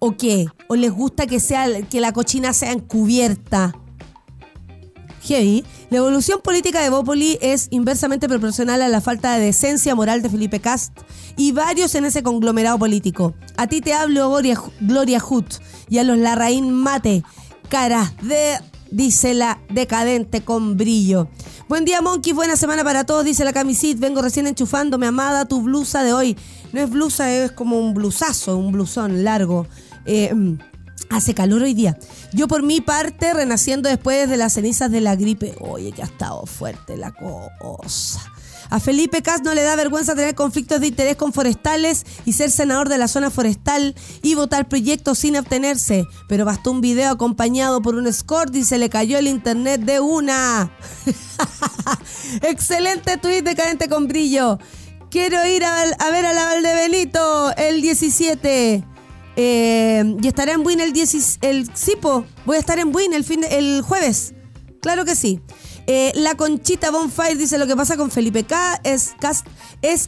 ¿O 0.00 0.16
qué? 0.16 0.46
¿O 0.68 0.74
les 0.74 0.90
gusta 0.90 1.26
que, 1.26 1.38
sea, 1.38 1.82
que 1.82 2.00
la 2.00 2.14
cochina 2.14 2.54
sea 2.54 2.72
encubierta? 2.72 3.74
Heavy. 5.20 5.62
La 5.90 5.98
evolución 5.98 6.40
política 6.40 6.80
de 6.80 6.88
Bópoli 6.88 7.36
es 7.42 7.68
inversamente 7.70 8.26
proporcional 8.26 8.80
a 8.80 8.88
la 8.88 9.02
falta 9.02 9.34
de 9.34 9.44
decencia 9.44 9.94
moral 9.94 10.22
de 10.22 10.30
Felipe 10.30 10.60
Cast 10.60 10.98
y 11.36 11.52
varios 11.52 11.94
en 11.94 12.06
ese 12.06 12.22
conglomerado 12.22 12.78
político. 12.78 13.34
A 13.58 13.66
ti 13.66 13.82
te 13.82 13.92
hablo, 13.92 14.30
Gloria, 14.30 14.58
Gloria 14.80 15.22
y 15.90 15.98
a 15.98 16.04
los 16.04 16.16
Larraín 16.16 16.72
Mate. 16.72 17.22
Caras 17.68 18.12
de, 18.22 18.58
dice 18.90 19.34
la 19.34 19.58
decadente 19.68 20.42
con 20.42 20.76
brillo. 20.76 21.28
Buen 21.68 21.84
día, 21.84 22.00
Monkey. 22.00 22.32
Buena 22.32 22.56
semana 22.56 22.84
para 22.84 23.04
todos, 23.04 23.24
dice 23.24 23.44
la 23.44 23.52
camisit. 23.52 23.98
Vengo 23.98 24.22
recién 24.22 24.46
enchufándome, 24.46 25.06
amada, 25.06 25.46
tu 25.46 25.62
blusa 25.62 26.04
de 26.04 26.12
hoy. 26.12 26.36
No 26.72 26.80
es 26.80 26.90
blusa, 26.90 27.32
es 27.32 27.52
como 27.52 27.78
un 27.78 27.94
blusazo, 27.94 28.56
un 28.56 28.72
blusón 28.72 29.24
largo. 29.24 29.66
Eh, 30.04 30.32
Hace 31.10 31.34
calor 31.34 31.62
hoy 31.62 31.74
día. 31.74 31.96
Yo 32.32 32.48
por 32.48 32.62
mi 32.62 32.80
parte, 32.80 33.32
renaciendo 33.32 33.88
después 33.88 34.28
de 34.28 34.36
las 34.36 34.54
cenizas 34.54 34.90
de 34.90 35.00
la 35.00 35.14
gripe. 35.14 35.54
Oye, 35.60 35.92
que 35.92 36.02
ha 36.02 36.06
estado 36.06 36.44
fuerte 36.46 36.96
la 36.96 37.12
cosa. 37.12 38.20
A 38.70 38.80
Felipe 38.80 39.22
Cas 39.22 39.42
no 39.42 39.54
le 39.54 39.62
da 39.62 39.76
vergüenza 39.76 40.14
tener 40.14 40.34
conflictos 40.34 40.80
de 40.80 40.88
interés 40.88 41.16
con 41.16 41.32
forestales 41.32 42.04
y 42.24 42.32
ser 42.32 42.50
senador 42.50 42.88
de 42.88 42.98
la 42.98 43.08
zona 43.08 43.30
forestal 43.30 43.94
y 44.22 44.34
votar 44.34 44.68
proyectos 44.68 45.18
sin 45.18 45.36
obtenerse. 45.36 46.06
Pero 46.28 46.44
bastó 46.44 46.70
un 46.72 46.80
video 46.80 47.10
acompañado 47.10 47.82
por 47.82 47.94
un 47.94 48.06
escort 48.06 48.54
y 48.56 48.64
se 48.64 48.78
le 48.78 48.88
cayó 48.88 49.18
el 49.18 49.28
internet 49.28 49.82
de 49.82 50.00
una. 50.00 50.70
Excelente 52.42 53.16
tweet 53.18 53.42
de 53.42 53.54
Cadente 53.54 53.88
con 53.88 54.08
Brillo. 54.08 54.58
Quiero 55.10 55.46
ir 55.46 55.64
a, 55.64 55.84
ver 56.10 56.26
a 56.26 56.32
la 56.32 56.44
Valdebenito 56.46 57.54
el 57.56 57.80
17. 57.80 58.84
Eh, 59.38 60.16
y 60.22 60.26
estaré 60.26 60.52
en 60.52 60.62
Buin 60.62 60.80
el 60.80 60.92
10, 60.92 61.38
el. 61.42 61.70
Voy 62.44 62.56
a 62.56 62.60
estar 62.60 62.78
en 62.78 62.90
Buin 62.90 63.12
el 63.12 63.24
fin 63.24 63.42
de- 63.42 63.58
el 63.58 63.82
jueves. 63.82 64.34
Claro 64.80 65.04
que 65.04 65.14
sí. 65.14 65.40
Eh, 65.88 66.10
la 66.16 66.34
Conchita 66.34 66.90
Bonfire 66.90 67.36
dice 67.36 67.58
lo 67.58 67.66
que 67.68 67.76
pasa 67.76 67.96
con 67.96 68.10
Felipe 68.10 68.42
K 68.42 68.80
es, 68.82 69.14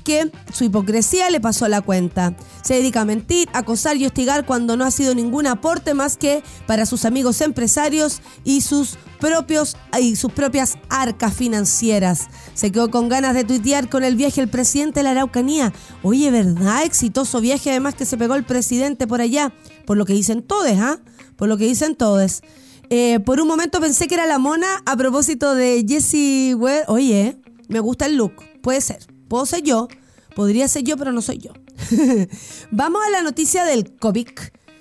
que 0.00 0.32
su 0.52 0.64
hipocresía 0.64 1.30
le 1.30 1.40
pasó 1.40 1.68
la 1.68 1.82
cuenta. 1.82 2.34
Se 2.62 2.74
dedica 2.74 3.02
a 3.02 3.04
mentir, 3.04 3.48
acosar 3.52 3.96
y 3.96 4.04
hostigar 4.04 4.44
cuando 4.44 4.76
no 4.76 4.84
ha 4.84 4.90
sido 4.90 5.14
ningún 5.14 5.46
aporte 5.46 5.94
más 5.94 6.16
que 6.16 6.42
para 6.66 6.84
sus 6.84 7.04
amigos 7.04 7.40
empresarios 7.42 8.22
y 8.42 8.62
sus 8.62 8.98
propios 9.20 9.76
y 10.00 10.16
sus 10.16 10.32
propias 10.32 10.78
arcas 10.88 11.32
financieras. 11.32 12.26
Se 12.54 12.72
quedó 12.72 12.90
con 12.90 13.08
ganas 13.08 13.34
de 13.34 13.44
tuitear 13.44 13.88
con 13.88 14.02
el 14.02 14.16
viaje 14.16 14.40
el 14.40 14.48
presidente 14.48 15.00
de 15.00 15.04
la 15.04 15.10
Araucanía. 15.12 15.72
Oye, 16.02 16.32
¿verdad? 16.32 16.84
Exitoso 16.84 17.40
viaje 17.40 17.70
además 17.70 17.94
que 17.94 18.04
se 18.04 18.16
pegó 18.16 18.34
el 18.34 18.44
presidente 18.44 19.06
por 19.06 19.20
allá. 19.20 19.52
Por 19.86 19.96
lo 19.96 20.04
que 20.06 20.12
dicen 20.12 20.42
todos, 20.42 20.72
¿ah? 20.72 20.98
Por 21.36 21.48
lo 21.48 21.56
que 21.56 21.66
dicen 21.66 21.94
todos. 21.94 22.42
Eh, 22.91 23.20
por 23.20 23.41
un 23.41 23.49
momento 23.49 23.80
pensé 23.80 24.09
que 24.09 24.14
era 24.14 24.26
la 24.26 24.39
mona 24.39 24.82
a 24.86 24.97
propósito 24.97 25.55
de 25.55 25.84
Jessie 25.86 26.55
Ware. 26.55 26.84
Oye, 26.89 27.36
me 27.68 27.80
gusta 27.80 28.07
el 28.07 28.16
look. 28.16 28.32
Puede 28.62 28.80
ser. 28.80 29.07
Puedo 29.28 29.45
ser 29.47 29.62
yo. 29.62 29.89
Podría 30.34 30.68
ser 30.68 30.84
yo, 30.84 30.97
pero 30.97 31.12
no 31.12 31.20
soy 31.20 31.39
yo. 31.39 31.53
Vamos 32.70 33.03
a 33.07 33.11
la 33.11 33.22
noticia 33.22 33.64
del 33.64 33.97
COVID. 33.97 34.28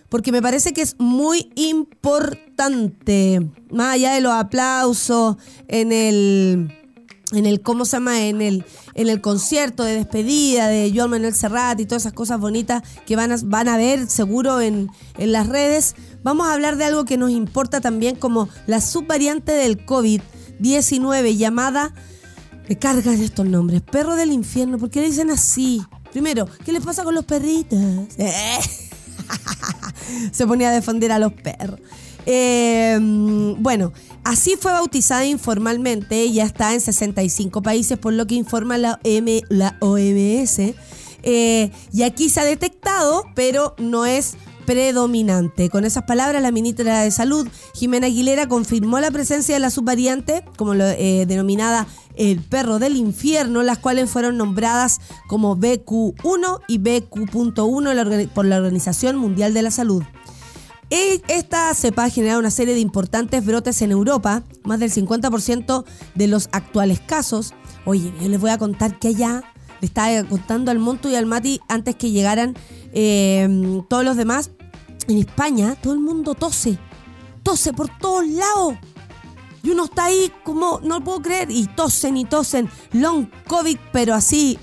Porque 0.10 0.32
me 0.32 0.41
parece 0.41 0.74
que 0.74 0.82
es 0.82 0.95
muy 0.99 1.51
importante. 1.55 3.41
Más 3.72 3.95
allá 3.95 4.14
de 4.14 4.22
los 4.22 4.32
aplausos 4.32 5.36
en 5.68 5.91
el 5.91 6.86
en 7.34 7.45
el 7.45 7.61
cómo 7.61 7.86
se 7.86 7.97
llama 7.97 8.25
en 8.25 8.41
el 8.41 8.65
en 8.93 9.09
el 9.09 9.21
concierto 9.21 9.84
de 9.84 9.95
despedida 9.95 10.67
de 10.67 10.91
Joan 10.95 11.09
Manuel 11.09 11.36
Serrat 11.36 11.80
y 11.80 11.86
todas 11.86 12.03
esas 12.03 12.13
cosas 12.13 12.39
bonitas 12.39 12.84
que 13.05 13.15
van 13.15 13.32
a, 13.32 13.38
van 13.43 13.67
a 13.67 13.78
ver 13.78 14.07
seguro 14.07 14.61
en, 14.61 14.89
en 15.17 15.32
las 15.32 15.47
redes 15.47 15.95
vamos 16.23 16.47
a 16.47 16.53
hablar 16.53 16.78
de 16.78 16.86
algo 16.86 17.05
que 17.05 17.17
nos 17.17 17.32
importa 17.32 17.82
también 17.82 18.15
como 18.15 18.47
la 18.65 18.80
subvariante 18.80 19.51
del 19.51 19.86
COVID-19 19.86 21.36
llamada 21.36 21.93
me 22.69 22.78
cargan 22.78 23.21
estos 23.21 23.45
nombres 23.45 23.82
perro 23.82 24.15
del 24.15 24.32
infierno 24.32 24.78
¿por 24.78 24.89
qué 24.89 25.01
le 25.01 25.07
dicen 25.07 25.30
así? 25.30 25.82
primero 26.11 26.47
¿qué 26.63 26.71
les 26.71 26.84
pasa 26.84 27.03
con 27.03 27.13
los 27.13 27.25
perritos? 27.25 27.80
se 30.32 30.47
ponía 30.47 30.69
a 30.69 30.71
defender 30.71 31.11
a 31.11 31.19
los 31.19 31.34
perros 31.34 31.80
eh, 32.30 32.99
bueno, 33.57 33.93
así 34.25 34.57
fue 34.59 34.73
bautizada 34.73 35.25
informalmente, 35.25 36.30
ya 36.30 36.43
está 36.43 36.73
en 36.73 36.82
65 36.82 37.61
países, 37.61 37.97
por 37.97 38.11
lo 38.11 38.28
que 38.28 38.36
informa 38.36 38.78
la 38.78 38.99
OMS. 39.80 40.59
Eh, 41.23 41.71
y 41.93 42.03
aquí 42.03 42.30
se 42.30 42.41
ha 42.41 42.43
detectado, 42.43 43.23
pero 43.34 43.75
no 43.78 44.05
es 44.05 44.36
predominante. 44.65 45.69
Con 45.69 45.86
esas 45.86 46.03
palabras, 46.03 46.41
la 46.41 46.51
ministra 46.51 47.01
de 47.01 47.11
Salud, 47.11 47.47
Jimena 47.73 48.07
Aguilera, 48.07 48.49
confirmó 48.49 48.99
la 48.99 49.09
presencia 49.09 49.55
de 49.55 49.61
la 49.61 49.69
subvariante, 49.69 50.43
como 50.57 50.73
lo, 50.73 50.86
eh, 50.86 51.25
denominada 51.28 51.88
el 52.17 52.41
perro 52.41 52.78
del 52.78 52.97
infierno, 52.97 53.63
las 53.63 53.78
cuales 53.78 54.09
fueron 54.09 54.36
nombradas 54.38 54.99
como 55.30 55.55
BQ1 55.55 56.59
y 56.67 56.80
BQ.1 56.80 58.30
por 58.34 58.45
la 58.45 58.57
Organización 58.57 59.15
Mundial 59.15 59.53
de 59.53 59.61
la 59.61 59.71
Salud. 59.71 60.03
E- 60.89 61.21
Esta 61.27 61.73
cepa 61.73 62.05
ha 62.05 62.09
generado 62.09 62.39
una 62.39 62.51
serie 62.51 62.73
de 62.73 62.79
importantes 62.79 63.45
brotes 63.45 63.81
en 63.81 63.91
Europa, 63.91 64.43
más 64.63 64.79
del 64.79 64.91
50% 64.91 65.83
de 66.15 66.27
los 66.27 66.49
actuales 66.51 66.99
casos. 67.01 67.53
Oye, 67.85 68.13
yo 68.21 68.29
les 68.29 68.39
voy 68.39 68.51
a 68.51 68.57
contar 68.57 68.97
que 68.99 69.09
allá, 69.09 69.43
le 69.81 69.88
estaba 69.88 70.23
contando 70.23 70.71
al 70.71 70.79
Monto 70.79 71.09
y 71.09 71.15
al 71.15 71.25
Mati 71.25 71.59
antes 71.67 71.95
que 71.95 72.11
llegaran 72.11 72.55
eh, 72.93 73.81
todos 73.89 74.03
los 74.03 74.15
demás, 74.17 74.51
en 75.07 75.17
España 75.19 75.75
todo 75.81 75.93
el 75.93 75.99
mundo 75.99 76.33
tose, 76.35 76.77
tose 77.43 77.73
por 77.73 77.89
todos 77.99 78.25
lados. 78.27 78.75
Y 79.63 79.71
uno 79.71 79.85
está 79.85 80.05
ahí 80.05 80.31
como, 80.43 80.79
no 80.83 80.99
lo 80.99 81.03
puedo 81.03 81.21
creer, 81.21 81.51
y 81.51 81.65
tosen 81.67 82.15
y 82.15 82.23
tosen, 82.25 82.69
long 82.93 83.27
COVID, 83.47 83.77
pero 83.91 84.13
así, 84.13 84.57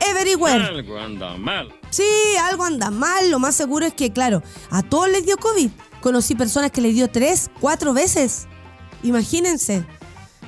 everywhere. 0.00 0.62
Algo 0.64 0.98
anda 0.98 1.36
mal. 1.36 1.72
Sí, 1.92 2.04
algo 2.40 2.64
anda 2.64 2.90
mal. 2.90 3.30
Lo 3.30 3.38
más 3.38 3.54
seguro 3.54 3.84
es 3.84 3.92
que, 3.92 4.12
claro, 4.12 4.42
a 4.70 4.82
todos 4.82 5.10
les 5.10 5.26
dio 5.26 5.36
COVID. 5.36 5.70
Conocí 6.00 6.34
personas 6.34 6.70
que 6.70 6.80
les 6.80 6.94
dio 6.94 7.10
tres, 7.10 7.50
cuatro 7.60 7.92
veces. 7.92 8.46
Imagínense. 9.02 9.84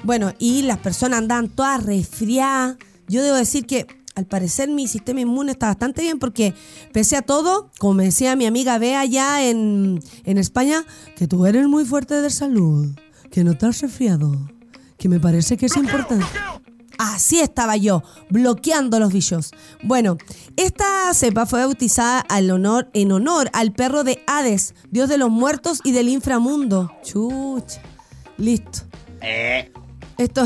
Bueno, 0.04 0.32
y 0.38 0.62
las 0.62 0.78
personas 0.78 1.18
andaban 1.18 1.50
todas 1.50 1.84
resfriadas. 1.84 2.76
Yo 3.08 3.22
debo 3.22 3.36
decir 3.36 3.66
que 3.66 3.86
al 4.14 4.24
parecer 4.24 4.70
mi 4.70 4.88
sistema 4.88 5.20
inmune 5.20 5.52
está 5.52 5.66
bastante 5.66 6.00
bien 6.00 6.18
porque 6.18 6.54
pese 6.92 7.16
a 7.16 7.22
todo, 7.22 7.70
como 7.78 7.94
me 7.94 8.04
decía 8.04 8.36
mi 8.36 8.46
amiga 8.46 8.78
Bea 8.78 9.00
allá 9.00 9.46
en, 9.46 10.00
en 10.24 10.38
España, 10.38 10.84
que 11.14 11.28
tú 11.28 11.44
eres 11.44 11.68
muy 11.68 11.84
fuerte 11.84 12.22
de 12.22 12.30
salud, 12.30 12.94
que 13.30 13.44
no 13.44 13.52
has 13.60 13.80
resfriado, 13.82 14.50
que 14.96 15.10
me 15.10 15.20
parece 15.20 15.58
que 15.58 15.66
es 15.66 15.76
importante. 15.76 16.24
Así 16.98 17.40
estaba 17.40 17.76
yo, 17.76 18.02
bloqueando 18.30 18.98
los 18.98 19.12
bichos. 19.12 19.52
Bueno, 19.82 20.16
esta 20.56 21.12
cepa 21.14 21.46
fue 21.46 21.60
bautizada 21.60 22.20
al 22.20 22.50
honor, 22.50 22.88
en 22.94 23.12
honor 23.12 23.50
al 23.52 23.72
perro 23.72 24.04
de 24.04 24.22
Hades, 24.26 24.74
dios 24.90 25.08
de 25.08 25.18
los 25.18 25.30
muertos 25.30 25.80
y 25.84 25.92
del 25.92 26.08
inframundo. 26.08 26.92
Chucha. 27.02 27.82
Listo. 28.36 28.80
Esto, 30.18 30.44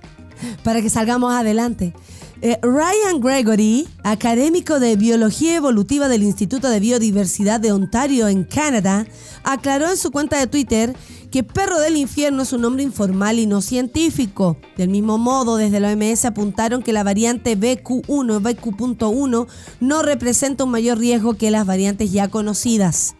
para 0.64 0.80
que 0.80 0.90
salgamos 0.90 1.32
adelante. 1.32 1.94
Eh, 2.42 2.58
Ryan 2.60 3.18
Gregory, 3.20 3.88
académico 4.02 4.78
de 4.78 4.96
Biología 4.96 5.56
Evolutiva 5.56 6.06
del 6.06 6.22
Instituto 6.22 6.68
de 6.68 6.80
Biodiversidad 6.80 7.60
de 7.60 7.72
Ontario 7.72 8.28
en 8.28 8.44
Canadá, 8.44 9.06
aclaró 9.42 9.88
en 9.88 9.96
su 9.96 10.10
cuenta 10.10 10.38
de 10.38 10.46
Twitter 10.46 10.94
que 11.36 11.44
perro 11.44 11.78
del 11.80 11.98
infierno 11.98 12.44
es 12.44 12.54
un 12.54 12.62
nombre 12.62 12.82
informal 12.82 13.38
y 13.38 13.44
no 13.44 13.60
científico. 13.60 14.56
Del 14.78 14.88
mismo 14.88 15.18
modo, 15.18 15.58
desde 15.58 15.80
la 15.80 15.92
OMS 15.92 16.24
apuntaron 16.24 16.82
que 16.82 16.94
la 16.94 17.04
variante 17.04 17.58
BQ1 17.58 18.40
BQ.1 18.40 19.46
no 19.80 20.02
representa 20.02 20.64
un 20.64 20.70
mayor 20.70 20.96
riesgo 20.96 21.34
que 21.34 21.50
las 21.50 21.66
variantes 21.66 22.10
ya 22.10 22.28
conocidas. 22.28 23.16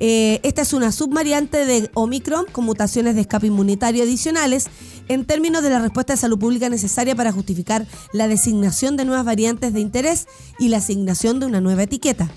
Eh, 0.00 0.40
esta 0.42 0.62
es 0.62 0.72
una 0.72 0.90
subvariante 0.90 1.64
de 1.64 1.88
Omicron 1.94 2.46
con 2.50 2.64
mutaciones 2.64 3.14
de 3.14 3.20
escape 3.20 3.46
inmunitario 3.46 4.02
adicionales 4.02 4.66
en 5.06 5.24
términos 5.24 5.62
de 5.62 5.70
la 5.70 5.78
respuesta 5.78 6.14
de 6.14 6.16
salud 6.16 6.40
pública 6.40 6.68
necesaria 6.68 7.14
para 7.14 7.30
justificar 7.30 7.86
la 8.12 8.26
designación 8.26 8.96
de 8.96 9.04
nuevas 9.04 9.24
variantes 9.24 9.72
de 9.72 9.78
interés 9.78 10.26
y 10.58 10.66
la 10.66 10.78
asignación 10.78 11.38
de 11.38 11.46
una 11.46 11.60
nueva 11.60 11.84
etiqueta. 11.84 12.28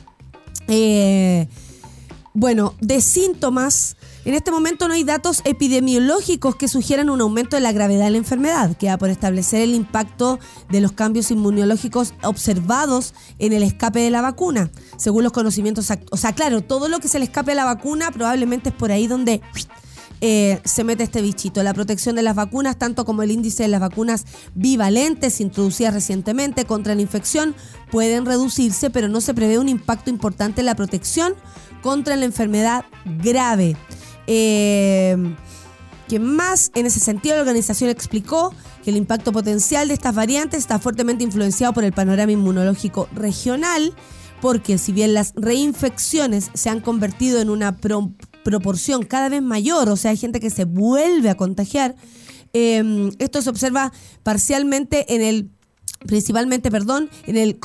Eh, 0.67 1.47
bueno, 2.35 2.75
de 2.81 2.99
síntomas, 2.99 3.95
en 4.25 4.33
este 4.33 4.51
momento 4.51 4.87
no 4.87 4.95
hay 4.95 5.03
datos 5.03 5.41
epidemiológicos 5.45 6.55
que 6.55 6.67
sugieran 6.67 7.11
un 7.11 7.21
aumento 7.21 7.55
de 7.55 7.61
la 7.61 7.71
gravedad 7.71 8.05
de 8.05 8.11
la 8.11 8.17
enfermedad. 8.17 8.75
Queda 8.75 8.97
por 8.97 9.09
establecer 9.11 9.61
el 9.61 9.75
impacto 9.75 10.39
de 10.69 10.81
los 10.81 10.93
cambios 10.93 11.29
inmunológicos 11.29 12.15
observados 12.23 13.13
en 13.37 13.53
el 13.53 13.61
escape 13.61 13.99
de 13.99 14.09
la 14.09 14.21
vacuna, 14.21 14.71
según 14.97 15.23
los 15.23 15.31
conocimientos. 15.31 15.91
O 16.11 16.17
sea, 16.17 16.33
claro, 16.33 16.61
todo 16.61 16.87
lo 16.87 16.99
que 16.99 17.07
se 17.07 17.19
le 17.19 17.25
escape 17.25 17.51
a 17.51 17.55
la 17.55 17.65
vacuna 17.65 18.11
probablemente 18.11 18.69
es 18.69 18.75
por 18.75 18.91
ahí 18.91 19.05
donde 19.05 19.41
eh, 20.21 20.59
se 20.63 20.83
mete 20.83 21.03
este 21.03 21.21
bichito. 21.21 21.61
La 21.61 21.75
protección 21.75 22.15
de 22.15 22.23
las 22.23 22.35
vacunas, 22.35 22.79
tanto 22.79 23.05
como 23.05 23.21
el 23.21 23.29
índice 23.29 23.61
de 23.61 23.69
las 23.69 23.79
vacunas 23.79 24.25
bivalentes 24.55 25.39
introducidas 25.39 25.93
recientemente 25.93 26.65
contra 26.65 26.95
la 26.95 27.01
infección, 27.01 27.53
pueden 27.91 28.25
reducirse, 28.25 28.89
pero 28.89 29.07
no 29.07 29.21
se 29.21 29.35
prevé 29.35 29.59
un 29.59 29.69
impacto 29.69 30.09
importante 30.09 30.61
en 30.61 30.65
la 30.65 30.75
protección 30.75 31.35
contra 31.83 32.15
la 32.15 32.25
enfermedad 32.25 32.85
grave. 33.05 33.77
Eh, 34.27 35.35
¿Qué 36.07 36.19
más? 36.19 36.71
En 36.75 36.85
ese 36.85 36.99
sentido, 36.99 37.35
la 37.35 37.41
organización 37.41 37.89
explicó 37.89 38.53
que 38.83 38.91
el 38.91 38.97
impacto 38.97 39.31
potencial 39.31 39.87
de 39.87 39.95
estas 39.95 40.13
variantes 40.13 40.59
está 40.59 40.77
fuertemente 40.77 41.23
influenciado 41.23 41.73
por 41.73 41.83
el 41.83 41.93
panorama 41.93 42.31
inmunológico 42.31 43.09
regional, 43.15 43.93
porque 44.39 44.77
si 44.77 44.91
bien 44.91 45.15
las 45.15 45.33
reinfecciones 45.35 46.51
se 46.53 46.69
han 46.69 46.79
convertido 46.79 47.41
en 47.41 47.49
una 47.49 47.77
pro- 47.77 48.11
proporción 48.43 49.03
cada 49.03 49.29
vez 49.29 49.41
mayor, 49.41 49.89
o 49.89 49.95
sea, 49.95 50.11
hay 50.11 50.17
gente 50.17 50.39
que 50.39 50.51
se 50.51 50.65
vuelve 50.65 51.31
a 51.31 51.35
contagiar, 51.35 51.95
eh, 52.53 53.09
esto 53.17 53.41
se 53.41 53.49
observa 53.49 53.91
parcialmente 54.21 55.15
en 55.15 55.23
el, 55.23 55.49
principalmente, 56.05 56.69
perdón, 56.69 57.09
en 57.25 57.37
el 57.37 57.57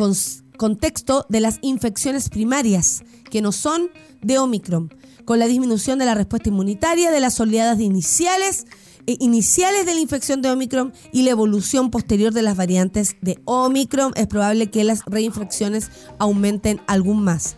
contexto 0.56 1.26
de 1.28 1.40
las 1.40 1.58
infecciones 1.60 2.30
primarias, 2.30 3.02
que 3.30 3.42
no 3.42 3.52
son 3.52 3.90
de 4.22 4.38
Omicron, 4.38 4.94
con 5.30 5.38
la 5.38 5.46
disminución 5.46 6.00
de 6.00 6.06
la 6.06 6.16
respuesta 6.16 6.48
inmunitaria 6.48 7.12
de 7.12 7.20
las 7.20 7.38
oleadas 7.38 7.78
iniciales, 7.78 8.66
eh, 9.06 9.16
iniciales 9.20 9.86
de 9.86 9.94
la 9.94 10.00
infección 10.00 10.42
de 10.42 10.50
Omicron 10.50 10.92
y 11.12 11.22
la 11.22 11.30
evolución 11.30 11.92
posterior 11.92 12.32
de 12.32 12.42
las 12.42 12.56
variantes 12.56 13.14
de 13.20 13.38
Omicron, 13.44 14.12
es 14.16 14.26
probable 14.26 14.72
que 14.72 14.82
las 14.82 15.04
reinfecciones 15.06 15.88
aumenten 16.18 16.80
aún 16.88 17.22
más. 17.22 17.54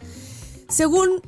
Según 0.68 1.22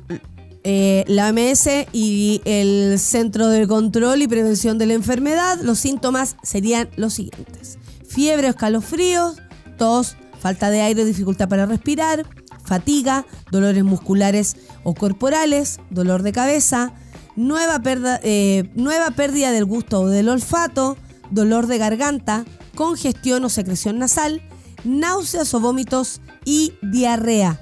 eh, 0.63 1.03
la 1.07 1.29
OMS 1.29 1.67
y 1.93 2.43
el 2.45 2.99
Centro 2.99 3.47
de 3.47 3.67
Control 3.67 4.21
y 4.21 4.27
Prevención 4.27 4.77
de 4.77 4.85
la 4.85 4.93
Enfermedad, 4.93 5.59
los 5.63 5.79
síntomas 5.79 6.35
serían 6.43 6.91
los 6.95 7.15
siguientes. 7.15 7.79
Fiebre 8.07 8.49
escalofríos, 8.49 9.37
tos, 9.79 10.15
falta 10.39 10.69
de 10.69 10.81
aire, 10.81 11.05
dificultad 11.05 11.49
para 11.49 11.65
respirar, 11.65 12.23
fatiga, 12.65 13.25
dolores 13.51 13.83
musculares 13.83 14.57
o 14.83 14.93
corporales, 14.93 15.79
dolor 15.89 16.23
de 16.23 16.31
cabeza, 16.31 16.93
nueva, 17.35 17.81
eh, 18.23 18.69
nueva 18.75 19.11
pérdida 19.11 19.51
del 19.51 19.65
gusto 19.65 20.01
o 20.01 20.07
del 20.07 20.29
olfato, 20.29 20.97
dolor 21.31 21.67
de 21.67 21.77
garganta, 21.77 22.45
congestión 22.75 23.43
o 23.45 23.49
secreción 23.49 23.99
nasal, 23.99 24.41
náuseas 24.83 25.53
o 25.53 25.59
vómitos 25.59 26.21
y 26.45 26.73
diarrea. 26.81 27.61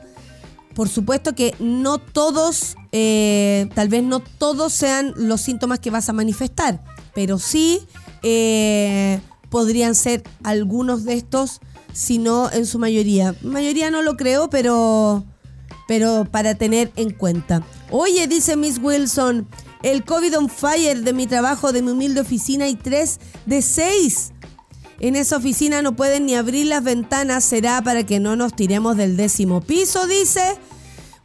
Por 0.76 0.89
supuesto 0.89 1.36
que 1.36 1.56
no 1.60 1.99
todos, 1.99 2.76
eh, 2.91 3.70
tal 3.76 3.89
vez 3.89 4.04
no 4.04 4.20
todos 4.20 4.74
sean 4.74 5.14
los 5.16 5.41
síntomas 5.41 5.80
que 5.80 5.91
vas 5.91 6.10
a 6.10 6.14
manifestar, 6.14 6.84
pero 7.14 7.38
sí 7.38 7.82
eh, 8.24 9.20
podrían 9.49 9.93
ser 9.93 10.24
algunos 10.43 11.04
de 11.04 11.14
estos, 11.14 11.62
si 11.94 12.18
no 12.18 12.52
en 12.52 12.66
su 12.66 12.80
mayoría. 12.80 13.36
Mayoría 13.41 13.91
no 13.91 14.02
lo 14.02 14.18
creo, 14.18 14.50
pero, 14.50 15.24
pero 15.88 16.28
para 16.30 16.56
tener 16.56 16.91
en 16.96 17.12
cuenta. 17.12 17.64
Oye, 17.91 18.28
dice 18.28 18.58
Miss 18.58 18.80
Wilson, 18.82 19.48
el 19.84 20.04
COVID 20.04 20.38
on 20.38 20.50
fire 20.50 21.02
de 21.04 21.14
mi 21.14 21.28
trabajo, 21.28 21.72
de 21.72 21.82
mi 21.82 21.91
humilde 21.91 22.22
oficina, 22.22 22.68
y 22.68 22.76
tres 22.76 23.20
de 23.46 23.62
seis. 23.62 24.32
En 25.00 25.16
esa 25.16 25.38
oficina 25.38 25.82
no 25.82 25.96
pueden 25.96 26.26
ni 26.26 26.36
abrir 26.36 26.68
las 26.68 26.84
ventanas, 26.84 27.44
será 27.44 27.82
para 27.82 28.06
que 28.06 28.20
no 28.20 28.36
nos 28.36 28.56
tiremos 28.56 28.98
del 28.98 29.18
décimo 29.18 29.62
piso, 29.62 30.08
dice. 30.08 30.58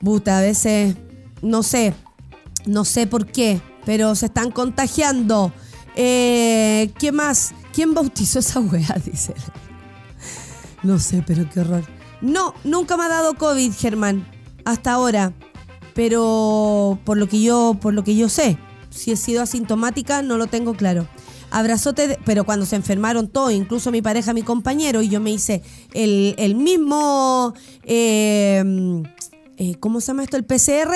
Buta, 0.00 0.38
a 0.38 0.40
veces, 0.40 0.96
no 1.42 1.62
sé, 1.62 1.94
no 2.66 2.84
sé 2.84 3.06
por 3.06 3.26
qué, 3.26 3.60
pero 3.84 4.14
se 4.14 4.26
están 4.26 4.50
contagiando. 4.50 5.52
Eh, 5.96 6.90
¿Qué 6.98 7.12
más? 7.12 7.54
¿Quién 7.72 7.94
bautizó 7.94 8.40
esa 8.40 8.60
wea? 8.60 8.96
Dice. 9.04 9.34
No 10.82 10.98
sé, 10.98 11.22
pero 11.26 11.48
qué 11.50 11.60
horror. 11.60 11.84
No, 12.20 12.54
nunca 12.64 12.96
me 12.96 13.04
ha 13.04 13.08
dado 13.08 13.34
COVID, 13.34 13.72
Germán, 13.72 14.26
hasta 14.64 14.92
ahora. 14.92 15.32
Pero 15.94 16.98
por 17.04 17.16
lo 17.16 17.28
que 17.28 17.40
yo, 17.40 17.76
por 17.80 17.94
lo 17.94 18.04
que 18.04 18.16
yo 18.16 18.28
sé, 18.28 18.58
si 18.90 19.12
he 19.12 19.16
sido 19.16 19.42
asintomática, 19.42 20.22
no 20.22 20.36
lo 20.36 20.46
tengo 20.46 20.74
claro. 20.74 21.08
Abrazote, 21.50 22.18
pero 22.24 22.44
cuando 22.44 22.66
se 22.66 22.76
enfermaron 22.76 23.28
todos, 23.28 23.52
incluso 23.52 23.90
mi 23.90 24.02
pareja, 24.02 24.32
mi 24.32 24.42
compañero, 24.42 25.02
y 25.02 25.08
yo 25.08 25.20
me 25.20 25.30
hice 25.30 25.62
el, 25.94 26.34
el 26.38 26.54
mismo, 26.54 27.54
eh, 27.84 29.02
eh, 29.56 29.74
¿cómo 29.80 30.00
se 30.00 30.08
llama 30.08 30.24
esto? 30.24 30.36
El 30.36 30.44
PCR, 30.44 30.94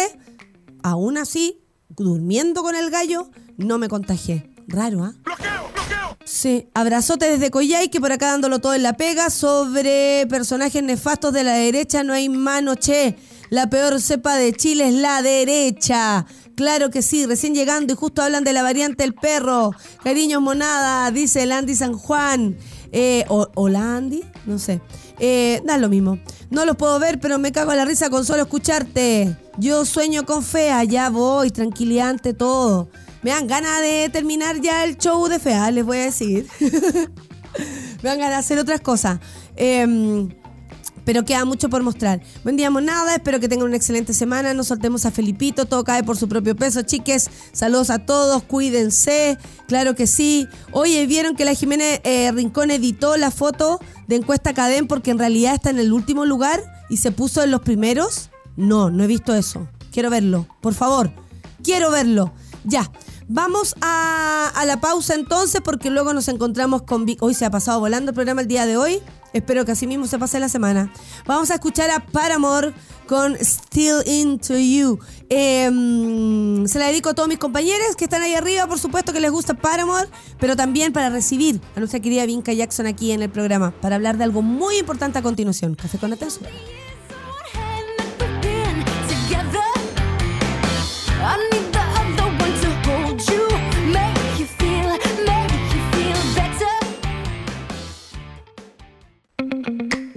aún 0.83 1.17
así, 1.17 1.63
durmiendo 1.89 2.63
con 2.63 2.77
el 2.77 2.91
gallo, 2.91 3.31
no 3.57 3.79
me 3.79 3.89
contagié. 3.89 4.51
Raro, 4.69 5.05
¿ah? 5.05 5.15
Sí, 6.25 6.69
abrazote 6.75 7.29
desde 7.29 7.51
Coyay, 7.51 7.89
que 7.89 8.01
por 8.01 8.13
acá 8.13 8.29
dándolo 8.29 8.61
todo 8.61 8.75
en 8.75 8.83
la 8.83 8.97
pega. 8.97 9.31
Sobre 9.31 10.27
personajes 10.29 10.83
nefastos 10.83 11.33
de 11.33 11.45
la 11.45 11.55
derecha 11.55 12.05
no 12.05 12.13
hay 12.13 12.29
mano, 12.29 12.75
che. 12.75 13.17
La 13.51 13.69
peor 13.69 14.01
cepa 14.01 14.37
de 14.37 14.53
Chile 14.53 14.89
es 14.89 14.95
la 14.95 15.21
derecha. 15.21 16.25
Claro 16.55 16.91
que 16.91 17.03
sí, 17.03 17.27
recién 17.27 17.55
llegando 17.55 17.93
y 17.93 17.97
justo 17.97 18.23
hablan 18.23 18.45
de 18.45 18.53
la 18.53 18.63
variante 18.63 19.05
el 19.05 19.15
perro. 19.15 19.73
Cariño 20.03 20.41
monada, 20.41 21.11
dice 21.11 21.43
el 21.43 21.53
Andy 21.53 21.75
San 21.75 21.93
Juan. 21.93 22.57
Eh, 22.93 23.25
o, 23.29 23.49
¿Hola 23.55 23.97
Andy? 23.97 24.23
No 24.47 24.59
sé. 24.59 24.81
Eh, 25.19 25.61
da 25.65 25.77
lo 25.77 25.89
mismo. 25.89 26.19
No 26.51 26.65
los 26.65 26.77
puedo 26.77 26.99
ver, 26.99 27.21
pero 27.21 27.39
me 27.39 27.53
cago 27.53 27.73
en 27.73 27.79
la 27.79 27.85
risa 27.85 28.11
con 28.11 28.25
solo 28.25 28.43
escucharte. 28.43 29.37
Yo 29.59 29.85
sueño 29.85 30.25
con 30.25 30.43
fea, 30.43 30.85
ya 30.85 31.11
voy, 31.11 31.51
tranquilante 31.51 32.35
todo. 32.35 32.89
Me 33.23 33.31
dan 33.31 33.47
ganas 33.47 33.81
de 33.81 34.09
terminar 34.13 34.61
ya 34.61 34.85
el 34.85 34.99
show 34.99 35.29
de 35.29 35.39
fea, 35.39 35.71
les 35.71 35.85
voy 35.85 35.99
a 35.99 36.05
decir. 36.05 36.47
me 36.61 38.09
dan 38.09 38.19
ganas 38.19 38.31
de 38.31 38.35
hacer 38.35 38.59
otras 38.59 38.81
cosas. 38.81 39.21
Em, 39.55 40.29
pero 41.05 41.25
queda 41.25 41.45
mucho 41.45 41.69
por 41.69 41.83
mostrar. 41.83 42.21
Buen 42.43 42.57
día, 42.57 42.71
monada. 42.71 43.15
Espero 43.15 43.39
que 43.39 43.49
tengan 43.49 43.67
una 43.67 43.77
excelente 43.77 44.13
semana. 44.13 44.55
No 44.55 44.65
soltemos 44.65 45.07
a 45.07 45.11
Felipito. 45.11 45.67
Todo 45.67 45.85
cae 45.85 46.03
por 46.03 46.17
su 46.17 46.29
propio 46.29 46.57
peso, 46.57 46.83
chiques. 46.83 47.31
Saludos 47.53 47.91
a 47.91 48.01
todos. 48.01 48.43
Cuídense. 48.43 49.39
Claro 49.69 49.95
que 49.95 50.07
sí. 50.09 50.49
Oye, 50.73 51.07
¿vieron 51.07 51.37
que 51.37 51.45
la 51.45 51.55
Jiménez 51.55 52.01
eh, 52.05 52.31
Rincón 52.33 52.71
editó 52.71 53.17
la 53.17 53.31
foto 53.31 53.81
de 54.09 54.17
encuesta 54.17 54.55
Cadem 54.55 54.87
porque 54.87 55.13
en 55.13 55.19
realidad 55.19 55.55
está 55.55 55.71
en 55.71 55.79
el 55.79 55.93
último 55.93 56.25
lugar 56.25 56.61
y 56.89 56.97
se 56.99 57.13
puso 57.13 57.43
en 57.43 57.53
los 57.53 57.63
primeros? 57.63 58.31
No, 58.57 58.91
no 58.91 59.05
he 59.05 59.07
visto 59.07 59.35
eso. 59.35 59.69
Quiero 59.93 60.11
verlo. 60.11 60.47
Por 60.61 60.75
favor. 60.75 61.13
Quiero 61.63 61.91
verlo. 61.91 62.33
Ya. 62.65 62.91
Vamos 63.29 63.75
a, 63.81 64.51
a 64.55 64.65
la 64.65 64.81
pausa 64.81 65.15
entonces 65.15 65.61
porque 65.63 65.91
luego 65.91 66.13
nos 66.13 66.29
encontramos 66.29 66.83
con 66.83 67.05
Vic. 67.07 67.23
Hoy 67.23 67.35
se 67.35 67.45
ha 67.45 67.51
pasado 67.51 67.81
volando 67.81 68.11
el 68.11 68.15
programa 68.15 68.43
el 68.43 68.49
día 68.49 68.67
de 68.67 68.77
hoy. 68.77 69.01
Espero 69.33 69.65
que 69.65 69.73
así 69.73 69.87
mismo 69.87 70.07
se 70.07 70.19
pase 70.19 70.39
la 70.41 70.49
semana. 70.49 70.93
Vamos 71.27 71.51
a 71.51 71.55
escuchar 71.55 71.91
a 71.91 72.01
Paramore 72.01 72.75
con 73.07 73.37
Still 73.41 74.03
Into 74.07 74.59
You. 74.59 74.99
Eh, 75.31 76.65
se 76.67 76.79
la 76.79 76.87
dedico 76.87 77.11
a 77.11 77.15
todos 77.15 77.29
mis 77.29 77.39
compañeros 77.39 77.97
que 77.97 78.05
están 78.05 78.23
ahí 78.23 78.35
arriba, 78.35 78.67
por 78.67 78.79
supuesto 78.79 79.13
que 79.13 79.21
les 79.21 79.31
gusta 79.31 79.55
Paramore, 79.55 80.09
pero 80.39 80.57
también 80.57 80.93
para 80.93 81.09
recibir 81.09 81.61
a 81.77 81.81
nuestra 81.81 82.01
querida 82.01 82.27
Vinca 82.27 82.53
Jackson 82.53 82.87
aquí 82.87 83.13
en 83.13 83.23
el 83.23 83.31
programa 83.31 83.71
para 83.81 83.97
hablar 83.97 84.19
de 84.19 84.25
algo 84.25 84.43
muy 84.43 84.79
importante 84.79 85.19
a 85.19 85.23
continuación. 85.23 85.75
Café 85.75 85.99
con 85.99 86.13
atención. 86.13 86.47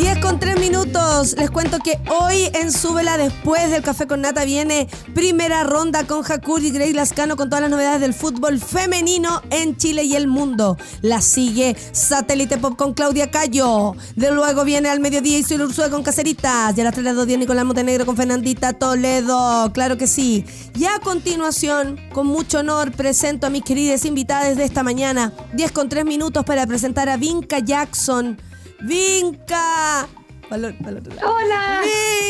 10 0.00 0.18
con 0.20 0.40
3 0.40 0.58
minutos. 0.58 1.34
Les 1.36 1.50
cuento 1.50 1.78
que 1.78 2.00
hoy 2.08 2.48
en 2.54 2.72
Súbela, 2.72 3.18
después 3.18 3.70
del 3.70 3.82
Café 3.82 4.06
con 4.06 4.22
Nata, 4.22 4.46
viene 4.46 4.88
primera 5.14 5.62
ronda 5.62 6.06
con 6.06 6.24
Hakur 6.24 6.64
y 6.64 6.70
Grey 6.70 6.94
Lascano 6.94 7.36
con 7.36 7.50
todas 7.50 7.60
las 7.60 7.70
novedades 7.70 8.00
del 8.00 8.14
fútbol 8.14 8.58
femenino 8.58 9.42
en 9.50 9.76
Chile 9.76 10.04
y 10.04 10.16
el 10.16 10.26
mundo. 10.26 10.78
La 11.02 11.20
sigue 11.20 11.76
Satélite 11.92 12.56
Pop 12.56 12.76
con 12.76 12.94
Claudia 12.94 13.30
Cayo. 13.30 13.94
De 14.16 14.30
luego 14.30 14.64
viene 14.64 14.88
al 14.88 15.00
mediodía 15.00 15.36
y 15.36 15.42
Soy 15.42 15.60
Ursula 15.60 15.90
con 15.90 16.02
Caceritas. 16.02 16.78
Y 16.78 16.80
a 16.80 16.84
las 16.84 16.94
3 16.94 17.04
de 17.04 17.10
la 17.10 17.18
2 17.18 17.26
días 17.26 17.38
Nicolás 17.38 17.66
Montenegro 17.66 18.06
con 18.06 18.16
Fernandita 18.16 18.72
Toledo. 18.72 19.70
Claro 19.74 19.98
que 19.98 20.06
sí. 20.06 20.46
Y 20.78 20.86
a 20.86 20.98
continuación, 21.00 22.00
con 22.14 22.26
mucho 22.26 22.60
honor, 22.60 22.90
presento 22.92 23.48
a 23.48 23.50
mis 23.50 23.64
queridas 23.64 24.06
invitadas 24.06 24.56
de 24.56 24.64
esta 24.64 24.82
mañana. 24.82 25.34
10 25.52 25.72
con 25.72 25.90
3 25.90 26.06
minutos 26.06 26.42
para 26.46 26.66
presentar 26.66 27.10
a 27.10 27.18
Vinca 27.18 27.58
Jackson. 27.58 28.38
¡Vinca! 28.82 30.08
Hola. 30.52 31.80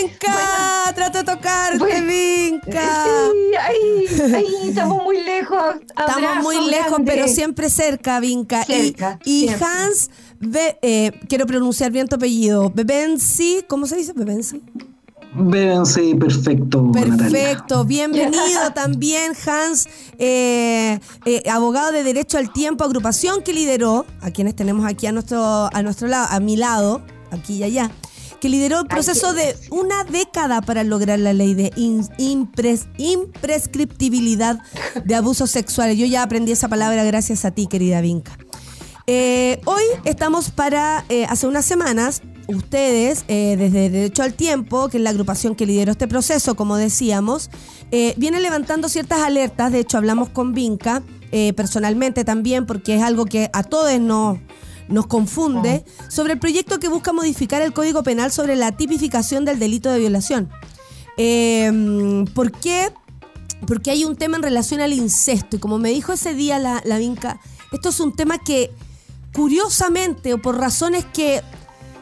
¡Vinca! 0.03 0.93
Trato 0.95 1.19
de 1.19 1.25
tocarte, 1.25 1.79
Bueno, 1.79 2.07
Vinca. 2.07 3.05
Sí, 3.05 3.57
ahí, 3.59 4.35
ahí, 4.35 4.69
estamos 4.69 5.03
muy 5.03 5.23
lejos. 5.23 5.77
Estamos 5.89 6.43
muy 6.43 6.71
lejos, 6.71 6.91
grande. 6.93 7.13
pero 7.13 7.29
siempre 7.29 7.71
cerca, 7.71 8.21
Vinca. 8.21 8.63
Y- 8.69 8.73
Cerca, 8.73 9.19
y 9.25 9.47
siempre. 9.49 9.67
Hans, 9.67 10.11
Be- 10.39 10.79
eh, 10.83 11.13
quiero 11.29 11.47
pronunciar 11.47 11.91
bien 11.93 12.09
tu 12.09 12.17
apellido. 12.17 12.71
Bebensi, 12.75 13.65
¿cómo 13.69 13.87
se 13.87 13.97
dice 13.97 14.13
Bebensi? 14.15 14.63
Véanse 15.33 16.15
perfecto. 16.17 16.83
Natalia. 16.93 17.17
Perfecto, 17.17 17.85
bienvenido 17.85 18.71
también 18.75 19.33
Hans, 19.47 19.89
eh, 20.19 20.99
eh, 21.25 21.43
abogado 21.49 21.93
de 21.93 22.03
Derecho 22.03 22.37
al 22.39 22.53
Tiempo, 22.53 22.83
agrupación 22.85 23.43
que 23.43 23.53
lideró, 23.53 24.07
a 24.21 24.31
quienes 24.33 24.57
tenemos 24.57 24.85
aquí 24.91 25.07
a 25.07 25.13
nuestro, 25.13 25.41
a 25.73 25.83
nuestro 25.83 26.09
lado, 26.09 26.27
a 26.31 26.41
mi 26.41 26.57
lado, 26.57 27.03
aquí 27.31 27.55
y 27.59 27.63
allá, 27.63 27.93
que 28.41 28.49
lideró 28.49 28.81
el 28.81 28.87
proceso 28.87 29.33
de 29.33 29.55
una 29.71 30.03
década 30.03 30.63
para 30.63 30.83
lograr 30.83 31.19
la 31.21 31.33
ley 31.33 31.55
de 31.55 31.71
in- 31.77 32.09
impres- 32.19 32.89
imprescriptibilidad 32.99 34.59
de 35.05 35.15
abusos 35.15 35.51
sexuales. 35.51 35.97
Yo 35.97 36.07
ya 36.07 36.23
aprendí 36.25 36.51
esa 36.53 36.67
palabra 36.69 37.05
gracias 37.05 37.45
a 37.45 37.53
ti, 37.53 37.67
querida 37.69 38.01
Vinca. 38.01 38.37
Eh, 39.07 39.61
hoy 39.65 39.83
estamos 40.05 40.51
para, 40.51 41.05
eh, 41.09 41.27
hace 41.29 41.47
unas 41.47 41.65
semanas, 41.65 42.23
ustedes, 42.55 43.25
eh, 43.29 43.57
desde 43.59 43.91
Derecho 43.91 44.23
al 44.23 44.35
Tiempo, 44.35 44.89
que 44.89 44.99
es 44.99 45.03
la 45.03 45.11
agrupación 45.11 45.55
que 45.55 45.67
lideró 45.67 45.93
este 45.93 46.09
proceso, 46.09 46.55
como 46.55 46.77
decíamos, 46.77 47.51
eh, 47.91 48.15
vienen 48.17 48.43
levantando 48.43 48.89
ciertas 48.89 49.21
alertas. 49.21 49.73
De 49.73 49.81
hecho, 49.81 49.99
hablamos 49.99 50.29
con 50.29 50.53
Vinca 50.53 51.03
eh, 51.33 51.53
personalmente 51.55 52.25
también, 52.25 52.67
porque 52.67 52.97
es 52.97 53.03
algo 53.03 53.25
que 53.25 53.51
a 53.53 53.63
todos 53.63 53.99
nos, 54.01 54.39
nos 54.89 55.07
confunde, 55.07 55.85
sobre 56.09 56.35
el 56.35 56.39
proyecto 56.39 56.81
que 56.81 56.89
busca 56.89 57.13
modificar 57.13 57.63
el 57.63 57.73
Código 57.73 58.03
Penal 58.03 58.33
sobre 58.33 58.57
la 58.57 58.73
tipificación 58.73 59.45
del 59.45 59.59
delito 59.59 59.91
de 59.91 59.99
violación. 60.01 60.49
Eh, 61.17 62.25
¿Por 62.35 62.53
qué? 62.53 62.93
Porque 63.67 63.91
hay 63.91 64.05
un 64.05 64.17
tema 64.17 64.37
en 64.37 64.43
relación 64.43 64.81
al 64.81 64.93
incesto. 64.93 65.57
Y 65.57 65.59
como 65.61 65.79
me 65.79 65.91
dijo 65.91 66.13
ese 66.13 66.35
día 66.35 66.59
la, 66.59 66.83
la 66.85 66.99
Vinca, 66.99 67.41
esto 67.73 67.91
es 67.91 68.01
un 68.01 68.15
tema 68.15 68.39
que 68.39 68.73
curiosamente 69.33 70.35
o 70.35 70.43
por 70.43 70.59
razones 70.59 71.05
que 71.13 71.43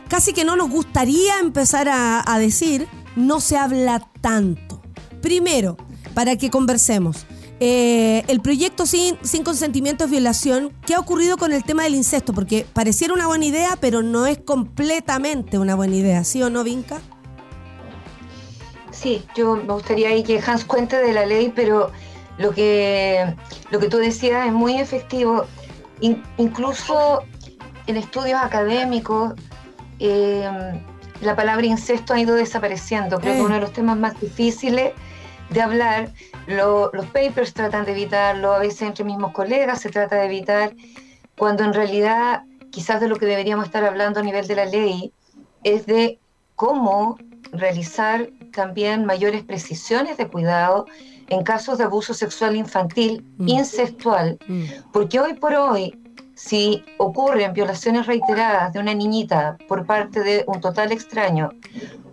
casi 0.09 0.33
que 0.33 0.45
no 0.45 0.57
nos 0.57 0.71
gustaría 0.71 1.39
empezar 1.41 1.89
a, 1.91 2.39
decir, 2.39 2.89
no 3.17 3.41
se 3.41 3.57
habla 3.57 4.09
tanto. 4.21 4.81
Primero, 5.21 5.77
para 6.15 6.37
que 6.37 6.51
conversemos. 6.51 7.27
eh, 7.61 8.23
el 8.29 8.41
proyecto 8.41 8.87
sin, 8.87 9.19
sin 9.23 9.43
consentimiento 9.43 10.05
es 10.05 10.11
violación. 10.11 10.73
¿Qué 10.87 10.95
ha 10.95 11.01
ocurrido 11.01 11.37
con 11.37 11.53
el 11.53 11.65
tema 11.65 11.83
del 11.83 11.95
incesto? 11.97 12.33
Porque 12.33 12.65
pareciera 12.73 13.13
una 13.15 13.27
buena 13.27 13.45
idea, 13.47 13.77
pero 13.81 14.03
no 14.03 14.27
es 14.27 14.39
completamente 14.39 15.59
una 15.59 15.75
buena 15.75 15.97
idea. 15.97 16.23
¿Sí 16.25 16.41
o 16.43 16.51
no, 16.51 16.63
Vinca? 16.63 17.01
Sí, 18.93 19.25
yo 19.37 19.57
me 19.57 19.73
gustaría 19.73 20.09
ahí 20.11 20.23
que 20.23 20.41
Hans 20.45 20.65
cuente 20.65 20.97
de 20.97 21.13
la 21.13 21.27
ley, 21.27 21.53
pero 21.55 21.91
lo 22.39 22.53
que, 22.53 23.35
lo 23.71 23.79
que 23.81 23.89
tú 23.89 23.97
decías 23.99 24.47
es 24.47 24.53
muy 24.53 24.77
efectivo. 24.79 25.45
In- 26.01 26.23
incluso 26.37 27.23
en 27.89 27.97
estudios 27.97 28.41
académicos, 28.41 29.35
eh, 29.99 30.49
la 31.21 31.35
palabra 31.37 31.67
incesto 31.67 32.15
ha 32.15 32.21
ido 32.21 32.35
desapareciendo. 32.37 33.19
Creo 33.21 33.35
Eh. 33.35 33.37
que 33.37 33.43
uno 33.43 33.55
de 33.55 33.61
los 33.61 33.73
temas 33.73 33.97
más 33.97 34.21
difíciles 34.21 34.93
de 35.51 35.61
hablar, 35.63 36.11
lo- 36.47 36.91
los 36.93 37.07
papers 37.07 37.55
tratan 37.55 37.85
de 37.85 37.93
evitarlo, 37.93 38.53
a 38.53 38.59
veces 38.59 38.83
entre 38.83 39.05
mismos 39.05 39.33
colegas 39.33 39.81
se 39.81 39.89
trata 39.91 40.17
de 40.17 40.27
evitar, 40.27 40.75
cuando 41.37 41.65
en 41.65 41.73
realidad 41.73 42.43
quizás 42.71 43.01
de 43.01 43.09
lo 43.09 43.17
que 43.17 43.27
deberíamos 43.27 43.65
estar 43.67 43.85
hablando 43.85 44.21
a 44.21 44.23
nivel 44.23 44.47
de 44.47 44.55
la 44.57 44.67
ley 44.67 45.13
es 45.65 45.87
de 45.87 46.21
cómo 46.55 47.17
realizar 47.53 48.29
también 48.53 49.07
mayores 49.07 49.43
precisiones 49.43 50.17
de 50.19 50.27
cuidado 50.29 50.87
en 51.29 51.43
casos 51.45 51.79
de 51.79 51.85
abuso 51.85 52.13
sexual 52.15 52.57
infantil 52.57 53.25
Mm. 53.39 53.49
incestual, 53.49 54.39
porque 54.93 55.19
hoy 55.21 55.35
por 55.35 55.55
hoy, 55.55 55.97
si 56.39 56.84
ocurren 56.99 57.53
violaciones 57.53 58.07
reiteradas 58.07 58.72
de 58.72 58.78
una 58.78 58.95
niñita 58.95 59.59
por 59.66 59.84
parte 59.84 60.20
de 60.20 60.45
un 60.47 60.61
total 60.61 60.93
extraño, 60.93 61.51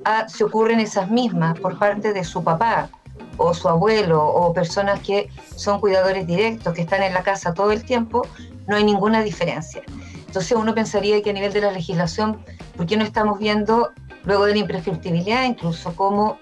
a, 0.03 0.27
si 0.27 0.43
ocurren 0.43 0.79
esas 0.79 1.11
mismas 1.11 1.59
por 1.59 1.77
parte 1.77 2.11
de 2.11 2.23
su 2.23 2.43
papá 2.43 2.89
o 3.37 3.53
su 3.53 3.69
abuelo 3.69 4.25
o 4.25 4.51
personas 4.51 4.99
que 5.01 5.29
son 5.55 5.79
cuidadores 5.79 6.25
directos, 6.25 6.73
que 6.73 6.81
están 6.81 7.03
en 7.03 7.13
la 7.13 7.21
casa 7.21 7.53
todo 7.53 7.71
el 7.71 7.85
tiempo, 7.85 8.23
no 8.65 8.75
hay 8.75 8.83
ninguna 8.83 9.21
diferencia. 9.21 9.83
Entonces 10.25 10.57
uno 10.57 10.73
pensaría 10.73 11.21
que 11.21 11.29
a 11.29 11.33
nivel 11.33 11.53
de 11.53 11.61
la 11.61 11.71
legislación, 11.71 12.43
¿por 12.75 12.87
qué 12.87 12.97
no 12.97 13.03
estamos 13.03 13.37
viendo, 13.37 13.91
luego 14.23 14.45
de 14.45 14.53
la 14.53 14.59
imprescriptibilidad, 14.59 15.43
incluso 15.43 15.95
cómo 15.95 16.39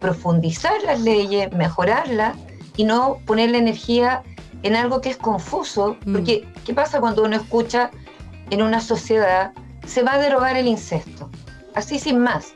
profundizar 0.00 0.82
las 0.84 1.00
leyes, 1.00 1.52
mejorarlas 1.52 2.36
y 2.76 2.82
no 2.82 3.18
poner 3.24 3.50
la 3.50 3.58
energía 3.58 4.24
en 4.62 4.76
algo 4.76 5.00
que 5.00 5.10
es 5.10 5.16
confuso? 5.16 5.96
Mm. 6.04 6.12
Porque, 6.12 6.48
¿qué 6.64 6.74
pasa 6.74 7.00
cuando 7.00 7.24
uno 7.24 7.36
escucha 7.36 7.90
en 8.50 8.62
una 8.62 8.80
sociedad 8.80 9.52
se 9.86 10.02
va 10.02 10.14
a 10.14 10.18
derogar 10.18 10.56
el 10.56 10.66
incesto? 10.66 11.30
Así 11.74 11.98
sin 11.98 12.18
más. 12.18 12.52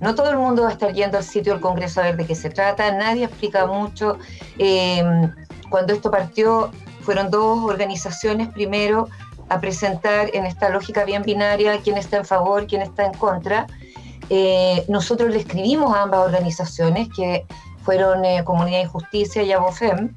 No 0.00 0.14
todo 0.14 0.30
el 0.30 0.38
mundo 0.38 0.62
va 0.62 0.70
a 0.70 0.72
estar 0.72 0.92
yendo 0.92 1.18
al 1.18 1.24
sitio 1.24 1.52
del 1.52 1.62
Congreso 1.62 2.00
a 2.00 2.04
ver 2.04 2.16
de 2.16 2.26
qué 2.26 2.34
se 2.34 2.50
trata, 2.50 2.90
nadie 2.92 3.24
explica 3.24 3.66
mucho. 3.66 4.18
Eh, 4.58 5.02
cuando 5.70 5.92
esto 5.92 6.10
partió, 6.10 6.70
fueron 7.02 7.30
dos 7.30 7.62
organizaciones 7.64 8.48
primero 8.48 9.08
a 9.48 9.60
presentar 9.60 10.30
en 10.32 10.46
esta 10.46 10.70
lógica 10.70 11.04
bien 11.04 11.22
binaria 11.22 11.78
quién 11.82 11.96
está 11.96 12.16
en 12.16 12.24
favor, 12.24 12.66
quién 12.66 12.82
está 12.82 13.06
en 13.06 13.14
contra. 13.14 13.66
Eh, 14.30 14.84
nosotros 14.88 15.30
le 15.30 15.38
escribimos 15.38 15.94
a 15.94 16.02
ambas 16.02 16.20
organizaciones, 16.20 17.08
que 17.14 17.46
fueron 17.84 18.24
eh, 18.24 18.42
Comunidad 18.44 18.80
y 18.80 18.86
Justicia 18.86 19.42
y 19.42 19.52
Abofem. 19.52 20.14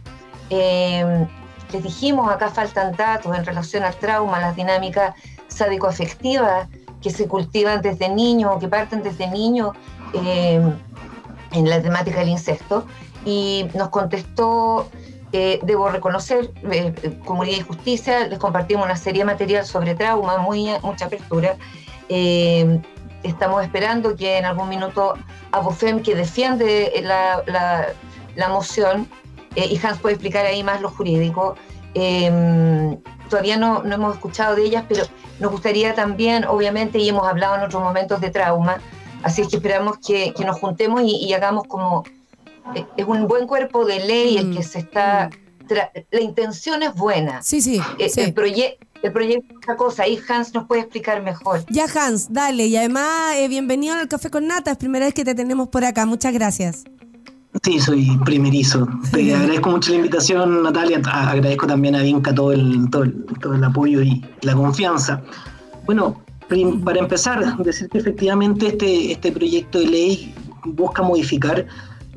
Eh, 0.49 1.27
les 1.71 1.83
dijimos, 1.83 2.31
acá 2.31 2.49
faltan 2.49 2.95
datos 2.95 3.35
en 3.35 3.45
relación 3.45 3.83
al 3.83 3.95
trauma, 3.95 4.39
las 4.39 4.55
dinámicas 4.55 5.13
sádico-afectivas 5.47 6.67
que 7.01 7.09
se 7.09 7.27
cultivan 7.27 7.81
desde 7.81 8.09
niños 8.09 8.53
o 8.55 8.59
que 8.59 8.67
parten 8.67 9.03
desde 9.03 9.27
niños 9.27 9.75
eh, 10.13 10.61
en 11.51 11.69
la 11.69 11.81
temática 11.81 12.19
del 12.19 12.29
incesto. 12.29 12.85
Y 13.25 13.67
nos 13.73 13.89
contestó, 13.89 14.89
eh, 15.33 15.59
debo 15.63 15.89
reconocer, 15.89 16.51
eh, 16.71 17.19
Comunidad 17.25 17.57
y 17.57 17.61
Justicia, 17.61 18.27
les 18.27 18.39
compartimos 18.39 18.85
una 18.85 18.95
serie 18.95 19.21
de 19.21 19.25
material 19.25 19.65
sobre 19.65 19.95
trauma, 19.95 20.37
muy, 20.37 20.69
mucha 20.81 21.05
apertura. 21.05 21.57
Eh, 22.07 22.79
estamos 23.23 23.63
esperando 23.63 24.15
que 24.15 24.37
en 24.37 24.45
algún 24.45 24.69
minuto 24.69 25.15
Abofem, 25.51 26.01
que 26.01 26.15
defiende 26.15 26.93
la, 27.03 27.43
la, 27.47 27.87
la 28.35 28.47
moción, 28.47 29.09
eh, 29.57 29.67
y 29.73 29.75
Hans 29.85 29.99
puede 29.99 30.13
explicar 30.15 30.45
ahí 30.45 30.63
más 30.63 30.79
lo 30.81 30.89
jurídico, 30.89 31.55
eh, 31.95 32.97
todavía 33.29 33.57
no, 33.57 33.83
no 33.83 33.95
hemos 33.95 34.15
escuchado 34.15 34.55
de 34.55 34.63
ellas, 34.63 34.85
pero 34.87 35.03
nos 35.39 35.51
gustaría 35.51 35.93
también, 35.95 36.45
obviamente, 36.45 36.99
y 36.99 37.09
hemos 37.09 37.27
hablado 37.27 37.55
en 37.55 37.61
otros 37.63 37.81
momentos 37.83 38.21
de 38.21 38.29
trauma, 38.29 38.79
así 39.23 39.41
es 39.41 39.47
que 39.49 39.57
esperamos 39.57 39.97
que, 40.05 40.33
que 40.35 40.45
nos 40.45 40.59
juntemos 40.59 41.01
y, 41.03 41.15
y 41.25 41.33
hagamos 41.33 41.63
como... 41.67 42.03
eh, 42.75 42.85
Es 42.97 43.05
un 43.05 43.27
buen 43.27 43.47
cuerpo 43.47 43.83
de 43.85 43.99
ley 44.05 44.37
el 44.37 44.55
que 44.55 44.63
se 44.63 44.79
está... 44.79 45.29
tra- 45.67 45.89
La 46.11 46.21
intención 46.21 46.83
es 46.83 46.93
buena. 46.93 47.41
Sí, 47.41 47.61
sí. 47.61 47.81
Eh, 47.99 48.09
sí. 48.09 48.21
El, 48.21 48.33
proye- 48.35 48.77
el 49.03 49.11
proyecto 49.11 49.45
es 49.51 49.57
otra 49.57 49.75
cosa, 49.75 50.03
ahí 50.03 50.19
Hans 50.29 50.53
nos 50.53 50.65
puede 50.67 50.81
explicar 50.81 51.21
mejor. 51.21 51.63
Ya, 51.69 51.85
Hans, 51.95 52.31
dale. 52.31 52.65
Y 52.67 52.77
además, 52.77 53.35
eh, 53.35 53.47
bienvenido 53.47 53.95
al 53.95 54.07
Café 54.07 54.29
con 54.29 54.47
Nata. 54.47 54.71
Es 54.71 54.77
primera 54.77 55.05
vez 55.05 55.13
que 55.13 55.25
te 55.25 55.35
tenemos 55.35 55.67
por 55.67 55.83
acá. 55.85 56.05
Muchas 56.05 56.33
gracias. 56.33 56.83
Sí, 57.67 57.81
soy 57.81 58.17
primerizo. 58.23 58.87
Te 59.11 59.35
agradezco 59.35 59.71
mucho 59.71 59.91
la 59.91 59.97
invitación, 59.97 60.63
Natalia. 60.63 61.01
Agradezco 61.03 61.67
también 61.67 61.95
a 61.95 62.01
Vinca 62.01 62.33
todo 62.33 62.53
el, 62.53 62.89
todo 62.89 63.03
el, 63.03 63.25
todo 63.41 63.55
el 63.55 63.63
apoyo 63.65 64.01
y 64.01 64.23
la 64.43 64.53
confianza. 64.53 65.21
Bueno, 65.85 66.21
para 66.85 66.99
empezar, 66.99 67.57
decir 67.57 67.89
que 67.89 67.97
efectivamente 67.97 68.67
este, 68.67 69.11
este 69.11 69.33
proyecto 69.33 69.79
de 69.79 69.87
ley 69.87 70.33
busca 70.63 71.03
modificar 71.03 71.65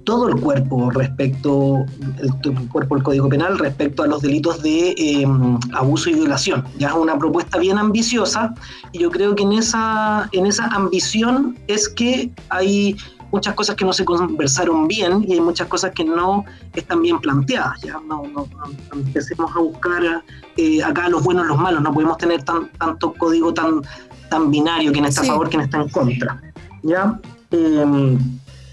todo 0.04 0.28
el 0.28 0.36
cuerpo 0.36 0.88
respecto, 0.92 1.84
el, 2.22 2.30
el 2.44 2.68
cuerpo 2.68 2.94
del 2.94 3.02
Código 3.02 3.28
Penal 3.28 3.58
respecto 3.58 4.04
a 4.04 4.06
los 4.06 4.22
delitos 4.22 4.62
de 4.62 4.90
eh, 4.90 5.26
abuso 5.72 6.10
y 6.10 6.14
violación. 6.14 6.64
Ya 6.78 6.90
es 6.90 6.94
una 6.94 7.18
propuesta 7.18 7.58
bien 7.58 7.76
ambiciosa 7.76 8.54
y 8.92 9.00
yo 9.00 9.10
creo 9.10 9.34
que 9.34 9.42
en 9.42 9.54
esa, 9.54 10.28
en 10.30 10.46
esa 10.46 10.66
ambición 10.66 11.58
es 11.66 11.88
que 11.88 12.30
hay 12.50 12.96
muchas 13.32 13.54
cosas 13.54 13.76
que 13.76 13.84
no 13.84 13.92
se 13.92 14.04
conversaron 14.04 14.88
bien 14.88 15.24
y 15.26 15.34
hay 15.34 15.40
muchas 15.40 15.68
cosas 15.68 15.92
que 15.92 16.04
no 16.04 16.44
están 16.74 17.02
bien 17.02 17.18
planteadas. 17.18 17.80
¿ya? 17.82 17.94
No, 18.06 18.22
no, 18.22 18.46
no 18.46 19.00
empecemos 19.00 19.50
a 19.54 19.58
buscar 19.58 20.22
eh, 20.56 20.82
acá 20.82 21.08
los 21.08 21.22
buenos 21.22 21.44
y 21.44 21.48
los 21.48 21.58
malos, 21.58 21.82
no 21.82 21.92
podemos 21.92 22.18
tener 22.18 22.42
tan, 22.42 22.68
tanto 22.72 23.12
código 23.14 23.52
tan, 23.54 23.82
tan 24.28 24.50
binario, 24.50 24.92
quién 24.92 25.04
está 25.04 25.22
Sí. 25.22 25.28
a 25.28 25.32
favor, 25.32 25.48
quién 25.48 25.62
está 25.62 25.78
en 25.82 25.88
contra. 25.88 26.40
¿ya? 26.82 27.20
Eh, 27.50 28.16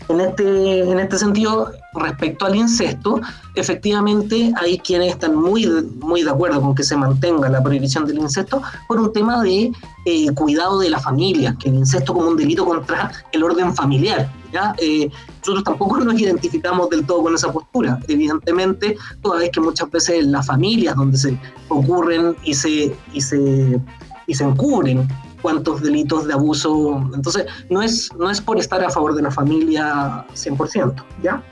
en, 0.10 0.22
este, 0.22 0.80
en 0.89 0.99
este 0.99 1.18
sentido, 1.18 1.72
respecto 1.93 2.45
al 2.45 2.55
incesto, 2.55 3.20
efectivamente 3.55 4.53
hay 4.62 4.78
quienes 4.80 5.14
están 5.14 5.36
muy, 5.36 5.66
muy 5.99 6.24
de 6.24 6.30
acuerdo 6.30 6.62
con 6.62 6.76
que 6.76 6.84
se 6.84 6.95
mantenga 6.95 7.49
la 7.49 7.62
prohibición 7.62 8.05
del 8.05 8.20
incesto 8.20 8.62
por 8.88 8.99
un 9.01 9.12
tema 9.12 9.41
de 9.43 9.72
eh, 10.05 10.32
cuidado 10.34 10.80
de 10.80 10.89
la 10.89 10.99
familia, 10.99 11.55
que 11.60 11.70
el 11.70 11.76
incesto 11.76 12.14
como 12.14 12.30
un 12.30 12.38
delito 12.38 12.66
contra 12.66 13.12
el 13.34 13.43
orden 13.43 13.76
familiar. 13.76 14.30
¿Ya? 14.58 14.76
Eh, 14.80 15.10
nosotros 15.39 15.64
tampoco 15.64 15.99
nos 15.99 16.20
identificamos 16.20 16.89
del 16.89 17.05
todo 17.05 17.24
con 17.24 17.36
esa 17.36 17.51
postura, 17.51 17.99
evidentemente, 18.08 18.95
toda 19.22 19.39
vez 19.39 19.51
que 19.51 19.60
muchas 19.60 19.89
veces 19.91 20.20
en 20.22 20.32
las 20.32 20.45
familias 20.47 20.95
donde 20.95 21.18
se 21.18 21.39
ocurren 21.70 22.36
y 22.43 22.53
se, 22.53 22.95
y 23.14 23.22
se, 23.22 23.80
y 24.26 24.34
se 24.34 24.43
encubren 24.43 25.08
cuantos 25.41 25.82
delitos 25.82 26.26
de 26.28 26.34
abuso. 26.34 27.01
Entonces, 27.14 27.45
no 27.70 27.82
es, 27.82 28.10
no 28.18 28.30
es 28.30 28.41
por 28.41 28.60
estar 28.60 28.84
a 28.84 28.89
favor 28.89 29.16
de 29.16 29.22
la 29.22 29.32
familia 29.32 30.26
100%, 30.34 31.03
¿ya? 31.22 31.43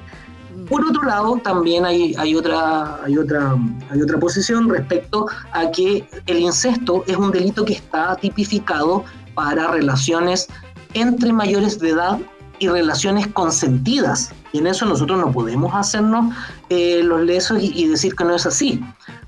Por 0.69 0.83
otro 0.83 1.03
lado, 1.03 1.37
también 1.43 1.85
hay, 1.85 2.15
hay, 2.17 2.35
otra, 2.35 3.03
hay, 3.03 3.17
otra, 3.17 3.55
hay 3.91 4.01
otra 4.01 4.17
posición 4.17 4.67
respecto 4.69 5.27
a 5.51 5.69
que 5.69 6.07
el 6.25 6.39
incesto 6.39 7.03
es 7.05 7.17
un 7.17 7.31
delito 7.31 7.65
que 7.65 7.73
está 7.73 8.15
tipificado 8.15 9.03
para 9.35 9.67
relaciones 9.67 10.47
entre 10.93 11.33
mayores 11.33 11.77
de 11.79 11.89
edad 11.89 12.19
y 12.59 12.67
relaciones 12.67 13.27
consentidas. 13.27 14.31
Y 14.53 14.59
en 14.59 14.67
eso 14.67 14.85
nosotros 14.85 15.19
no 15.19 15.31
podemos 15.31 15.73
hacernos 15.73 16.33
eh, 16.69 17.01
los 17.03 17.21
lesos 17.21 17.61
y, 17.61 17.71
y 17.75 17.87
decir 17.87 18.15
que 18.15 18.23
no 18.23 18.35
es 18.35 18.45
así. 18.45 18.81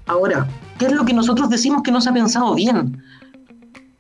Ahora, 0.08 0.48
¿qué 0.80 0.86
es 0.86 0.92
lo 0.94 1.04
que 1.06 1.14
nosotros 1.14 1.50
decimos 1.50 1.82
que 1.84 1.92
no 1.92 2.00
se 2.02 2.10
ha 2.10 2.14
pensado 2.14 2.56
bien? 2.56 3.04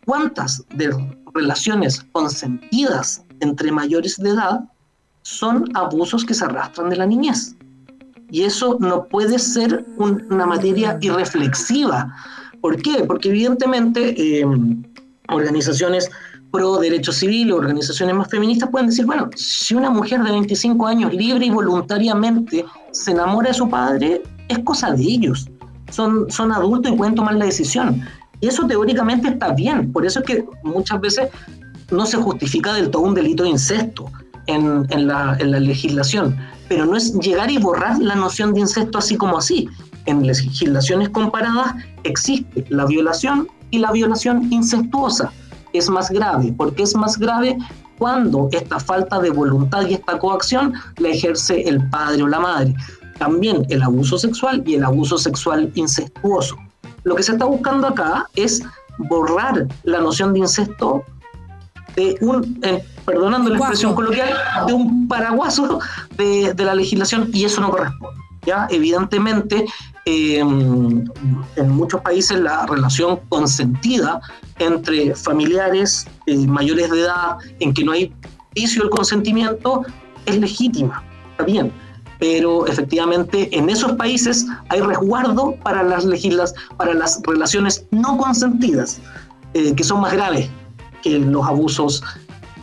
¿Cuántas 0.05 0.63
de 0.73 0.89
relaciones 1.33 2.05
consentidas 2.13 3.23
entre 3.41 3.71
mayores 3.71 4.15
de 4.17 4.29
edad 4.29 4.61
son 5.23 5.65
abusos 5.75 6.23
que 6.23 6.33
se 6.33 6.45
arrastran 6.45 6.89
de 6.89 6.95
la 6.95 7.05
niñez? 7.05 7.55
Y 8.31 8.43
eso 8.43 8.77
no 8.79 9.05
puede 9.05 9.37
ser 9.39 9.85
un- 9.97 10.25
una 10.29 10.45
materia 10.45 10.97
irreflexiva. 11.01 12.13
¿Por 12.61 12.81
qué? 12.81 13.03
Porque 13.05 13.29
evidentemente 13.29 14.39
eh, 14.41 14.45
organizaciones 15.29 16.09
pro 16.51 16.77
derecho 16.77 17.11
civil, 17.11 17.51
organizaciones 17.51 18.15
más 18.15 18.29
feministas 18.29 18.69
pueden 18.69 18.87
decir, 18.87 19.05
bueno, 19.05 19.29
si 19.35 19.75
una 19.75 19.89
mujer 19.89 20.23
de 20.23 20.31
25 20.31 20.87
años 20.87 21.13
libre 21.13 21.45
y 21.45 21.49
voluntariamente 21.49 22.65
se 22.91 23.11
enamora 23.11 23.49
de 23.49 23.53
su 23.53 23.69
padre, 23.69 24.21
es 24.47 24.59
cosa 24.59 24.91
de 24.91 25.03
ellos. 25.03 25.47
Son, 25.91 26.29
son 26.29 26.51
adultos 26.51 26.91
y 26.91 26.95
pueden 26.95 27.15
tomar 27.15 27.35
la 27.35 27.45
decisión. 27.45 28.01
Y 28.39 28.47
eso 28.47 28.67
teóricamente 28.67 29.29
está 29.29 29.53
bien. 29.53 29.91
Por 29.91 30.05
eso 30.05 30.19
es 30.19 30.25
que 30.25 30.45
muchas 30.63 31.01
veces 31.01 31.29
no 31.91 32.05
se 32.05 32.17
justifica 32.17 32.73
del 32.73 32.89
todo 32.89 33.03
un 33.03 33.13
delito 33.13 33.43
de 33.43 33.49
incesto 33.49 34.11
en, 34.47 34.85
en 34.89 35.07
la, 35.07 35.37
en 35.39 35.51
la 35.51 35.59
legislación. 35.59 36.37
Pero 36.67 36.85
no 36.85 36.97
es 36.97 37.13
llegar 37.13 37.49
y 37.49 37.57
borrar 37.57 37.97
la 37.99 38.15
noción 38.15 38.53
de 38.53 38.61
incesto 38.61 38.97
así 38.97 39.15
como 39.15 39.37
así. 39.37 39.69
En 40.05 40.25
legislaciones 40.25 41.09
comparadas 41.09 41.75
existe 42.03 42.65
la 42.69 42.85
violación 42.85 43.47
y 43.71 43.79
la 43.79 43.91
violación 43.91 44.51
incestuosa. 44.51 45.31
Es 45.77 45.89
más 45.89 46.09
grave. 46.09 46.53
porque 46.57 46.83
es 46.83 46.95
más 46.95 47.17
grave? 47.17 47.57
Cuando 47.97 48.49
esta 48.51 48.79
falta 48.79 49.19
de 49.19 49.31
voluntad 49.31 49.87
y 49.87 49.95
esta 49.95 50.19
coacción 50.19 50.73
la 50.97 51.09
ejerce 51.09 51.61
el 51.67 51.87
padre 51.89 52.23
o 52.23 52.27
la 52.27 52.39
madre. 52.39 52.75
También 53.17 53.65
el 53.69 53.81
abuso 53.81 54.17
sexual 54.17 54.63
y 54.65 54.75
el 54.75 54.83
abuso 54.83 55.17
sexual 55.17 55.71
incestuoso. 55.73 56.55
Lo 57.03 57.15
que 57.15 57.23
se 57.23 57.31
está 57.31 57.45
buscando 57.45 57.87
acá 57.87 58.27
es 58.35 58.63
borrar 58.97 59.67
la 59.83 59.99
noción 59.99 60.33
de 60.33 60.39
incesto 60.39 61.03
de 61.95 62.15
un, 62.21 62.59
eh, 62.61 62.83
perdonando 63.05 63.49
la 63.49 63.57
expresión 63.57 63.95
coloquial, 63.95 64.29
de 64.67 64.73
un 64.73 65.07
paraguaso 65.07 65.79
de, 66.15 66.53
de 66.53 66.65
la 66.65 66.75
legislación 66.75 67.29
y 67.33 67.45
eso 67.45 67.61
no 67.61 67.71
corresponde. 67.71 68.21
¿ya? 68.45 68.67
Evidentemente, 68.69 69.65
eh, 70.09 70.39
en 70.39 71.69
muchos 71.69 71.99
países 71.99 72.39
la 72.39 72.65
relación 72.65 73.19
consentida 73.27 74.21
entre 74.57 75.13
familiares 75.13 76.07
eh, 76.27 76.47
mayores 76.47 76.89
de 76.91 77.01
edad, 77.01 77.37
en 77.59 77.73
que 77.73 77.83
no 77.83 77.91
hay 77.91 78.13
vicio 78.55 78.83
del 78.83 78.89
consentimiento, 78.89 79.83
es 80.25 80.37
legítima, 80.37 81.03
está 81.31 81.43
bien. 81.43 81.73
Pero 82.19 82.67
efectivamente 82.67 83.49
en 83.51 83.69
esos 83.69 83.91
países 83.93 84.45
hay 84.69 84.79
resguardo 84.79 85.55
para 85.61 85.83
las 85.83 86.05
legislas, 86.05 86.53
para 86.77 86.93
las 86.93 87.21
relaciones 87.23 87.85
no 87.91 88.17
consentidas, 88.17 89.01
eh, 89.55 89.75
que 89.75 89.83
son 89.83 89.99
más 89.99 90.13
graves 90.13 90.49
que 91.03 91.19
los 91.19 91.45
abusos 91.45 92.01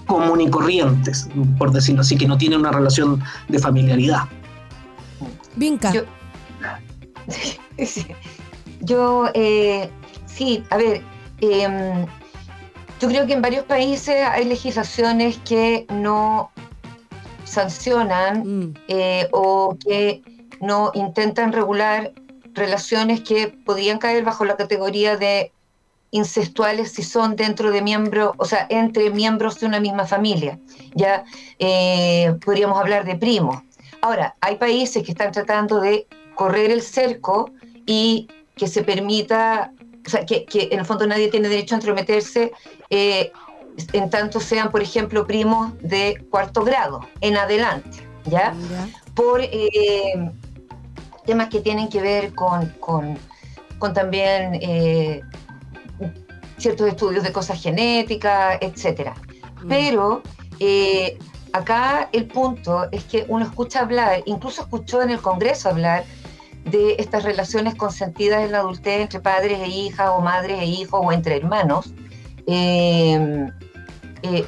común 0.07 0.41
y 0.41 0.49
corrientes, 0.49 1.29
por 1.59 1.73
decirlo 1.73 2.01
así, 2.01 2.17
que 2.17 2.27
no 2.27 2.39
tienen 2.39 2.61
una 2.61 2.73
relación 2.73 3.23
de 3.49 3.59
familiaridad. 3.59 4.23
Vinca. 5.57 5.93
Yo-. 5.93 6.24
Yo, 8.81 9.31
eh, 9.35 9.89
sí, 10.27 10.63
a 10.71 10.77
ver, 10.77 11.03
em, 11.41 12.07
yo 13.01 13.09
creo 13.09 13.27
que 13.27 13.33
en 13.33 13.41
varios 13.43 13.65
países 13.65 14.27
hay 14.27 14.45
legislaciones 14.45 15.39
que 15.39 15.87
no 15.91 16.51
sancionan 17.45 18.43
Mm, 18.45 18.75
eh, 18.89 19.29
o 19.33 19.77
que 19.79 20.23
no 20.61 20.91
intentan 20.95 21.53
regular 21.53 22.13
relaciones 22.53 23.21
que 23.21 23.49
podrían 23.49 23.99
caer 23.99 24.25
bajo 24.25 24.45
la 24.45 24.57
categoría 24.57 25.17
de 25.17 25.53
incestuales 26.11 26.93
si 26.93 27.03
son 27.03 27.37
dentro 27.37 27.73
de 27.73 27.83
miembros, 27.83 28.33
o 28.39 28.45
sea, 28.45 28.67
entre 28.71 29.11
miembros 29.11 29.59
de 29.59 29.67
una 29.67 29.81
misma 29.81 30.07
familia. 30.07 30.59
Ya 30.95 31.25
eh, 31.59 32.35
podríamos 32.45 32.79
hablar 32.79 33.05
de 33.05 33.17
primos. 33.17 33.63
Ahora, 34.01 34.37
hay 34.41 34.57
países 34.57 35.03
que 35.03 35.13
están 35.13 35.33
tratando 35.33 35.81
de 35.81 36.07
correr 36.35 36.71
el 36.71 36.83
cerco 36.83 37.51
y 37.87 38.29
que 38.57 38.67
se 38.69 38.83
permita, 38.83 39.73
o 40.07 40.09
sea, 40.09 40.25
que, 40.25 40.45
que 40.45 40.69
en 40.71 40.81
el 40.81 40.85
fondo 40.85 41.07
nadie 41.07 41.29
tiene 41.29 41.49
derecho 41.49 41.75
a 41.75 41.79
entrometerse 41.79 42.53
eh, 42.91 43.33
en 43.93 44.11
tanto 44.11 44.41
sean, 44.41 44.71
por 44.71 44.83
ejemplo, 44.83 45.27
primos 45.27 45.73
de 45.81 46.25
cuarto 46.31 46.65
grado 46.65 47.01
en 47.21 47.37
adelante, 47.37 48.07
¿ya? 48.27 48.55
Por 49.15 49.41
eh, 49.43 50.31
temas 51.27 51.49
que 51.49 51.61
tienen 51.61 51.89
que 51.89 52.01
ver 52.01 52.35
con, 52.35 52.69
con, 52.81 53.19
con 53.79 53.93
también 53.93 54.55
eh, 54.61 55.23
ciertos 56.59 56.89
estudios 56.89 57.25
de 57.25 57.33
cosas 57.33 57.61
genéticas, 57.61 58.59
etcétera. 58.61 59.15
Mm. 59.63 59.69
Pero 59.69 60.23
eh, 60.61 61.19
acá 61.53 62.09
el 62.13 62.27
punto 62.27 62.89
es 62.93 63.05
que 63.05 63.25
uno 63.29 63.45
escucha 63.45 63.81
hablar, 63.81 64.23
incluso 64.27 64.63
escuchó 64.63 65.03
en 65.03 65.11
el 65.11 65.21
Congreso 65.21 65.69
hablar 65.69 66.05
de 66.65 66.97
estas 66.99 67.23
relaciones 67.25 67.75
consentidas 67.75 68.43
en 68.45 68.53
la 68.53 68.59
adultez 68.59 69.01
entre 69.03 69.21
padres 69.21 69.59
e 69.61 69.69
hijas 69.69 70.11
o 70.13 70.21
madres 70.21 70.61
e 70.61 70.67
hijos 70.67 71.01
o 71.03 71.13
entre 71.13 71.37
hermanos. 71.37 71.93
Eh, 72.47 73.47
eh, 74.23 74.45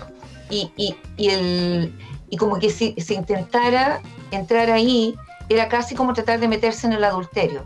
y, 0.50 0.70
y- 0.76 0.96
y 1.16 1.28
el, 1.30 1.94
y 2.30 2.36
como 2.36 2.58
que 2.58 2.70
si 2.70 2.94
se 2.98 3.14
intentara 3.14 4.00
entrar 4.30 4.70
ahí, 4.70 5.14
era 5.48 5.68
casi 5.68 5.94
como 5.94 6.12
tratar 6.12 6.40
de 6.40 6.48
meterse 6.48 6.86
en 6.86 6.92
el 6.94 7.04
adulterio. 7.04 7.64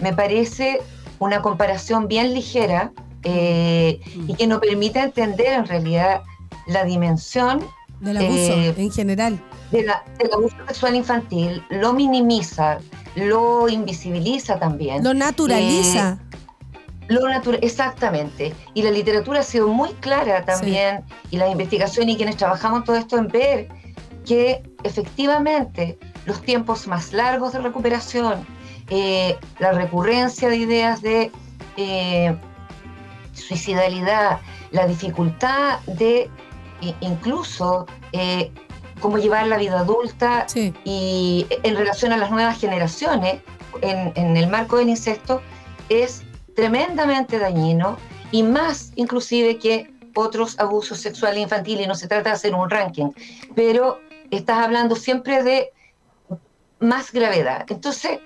Me 0.00 0.12
parece 0.12 0.80
una 1.18 1.42
comparación 1.42 2.08
bien 2.08 2.32
ligera 2.34 2.92
eh, 3.22 4.00
y 4.26 4.34
que 4.34 4.46
no 4.46 4.60
permite 4.60 5.00
entender 5.00 5.52
en 5.52 5.66
realidad 5.66 6.22
la 6.66 6.84
dimensión 6.84 7.62
Del 8.00 8.16
abuso 8.16 8.52
en 8.76 8.90
general. 8.90 9.38
de 9.70 9.82
la- 9.82 10.02
del 10.18 10.32
abuso 10.32 10.56
sexual 10.66 10.94
infantil, 10.96 11.62
lo 11.68 11.92
minimiza, 11.92 12.78
lo 13.14 13.68
invisibiliza 13.68 14.58
también. 14.58 15.02
Lo 15.02 15.14
naturaliza. 15.14 16.18
Lo 17.08 17.28
natural, 17.28 17.58
exactamente. 17.62 18.54
Y 18.74 18.82
la 18.82 18.92
literatura 18.92 19.40
ha 19.40 19.42
sido 19.42 19.66
muy 19.66 19.90
clara 19.94 20.44
también, 20.44 21.02
y 21.30 21.38
las 21.38 21.50
investigaciones 21.50 22.14
y 22.14 22.16
quienes 22.16 22.36
trabajamos 22.36 22.84
todo 22.84 22.96
esto 22.96 23.18
en 23.18 23.26
ver 23.26 23.68
que 24.24 24.62
efectivamente 24.84 25.98
los 26.24 26.40
tiempos 26.42 26.86
más 26.86 27.12
largos 27.12 27.52
de 27.52 27.60
recuperación, 27.60 28.46
eh, 28.90 29.36
la 29.58 29.72
recurrencia 29.72 30.48
de 30.48 30.56
ideas 30.56 31.02
de 31.02 31.32
eh, 31.76 32.36
suicidalidad, 33.32 34.40
la 34.70 34.86
dificultad 34.86 35.80
de 35.86 36.30
incluso 37.00 37.86
eh, 38.12 38.52
cómo 39.00 39.18
llevar 39.18 39.46
la 39.46 39.56
vida 39.58 39.80
adulta 39.80 40.44
sí. 40.48 40.72
y 40.84 41.46
en 41.62 41.76
relación 41.76 42.12
a 42.12 42.16
las 42.16 42.30
nuevas 42.30 42.58
generaciones, 42.60 43.40
en, 43.82 44.12
en 44.14 44.36
el 44.36 44.48
marco 44.48 44.76
del 44.76 44.88
incesto, 44.88 45.40
es 45.88 46.22
tremendamente 46.54 47.38
dañino 47.38 47.96
y 48.30 48.42
más 48.42 48.92
inclusive 48.96 49.58
que 49.58 49.92
otros 50.14 50.58
abusos 50.58 50.98
sexuales 50.98 51.42
infantiles. 51.42 51.86
No 51.88 51.94
se 51.94 52.08
trata 52.08 52.30
de 52.30 52.36
hacer 52.36 52.54
un 52.54 52.68
ranking, 52.70 53.10
pero 53.54 54.00
estás 54.30 54.58
hablando 54.58 54.96
siempre 54.96 55.42
de 55.42 55.72
más 56.78 57.12
gravedad. 57.12 57.66
Entonces, 57.68 58.20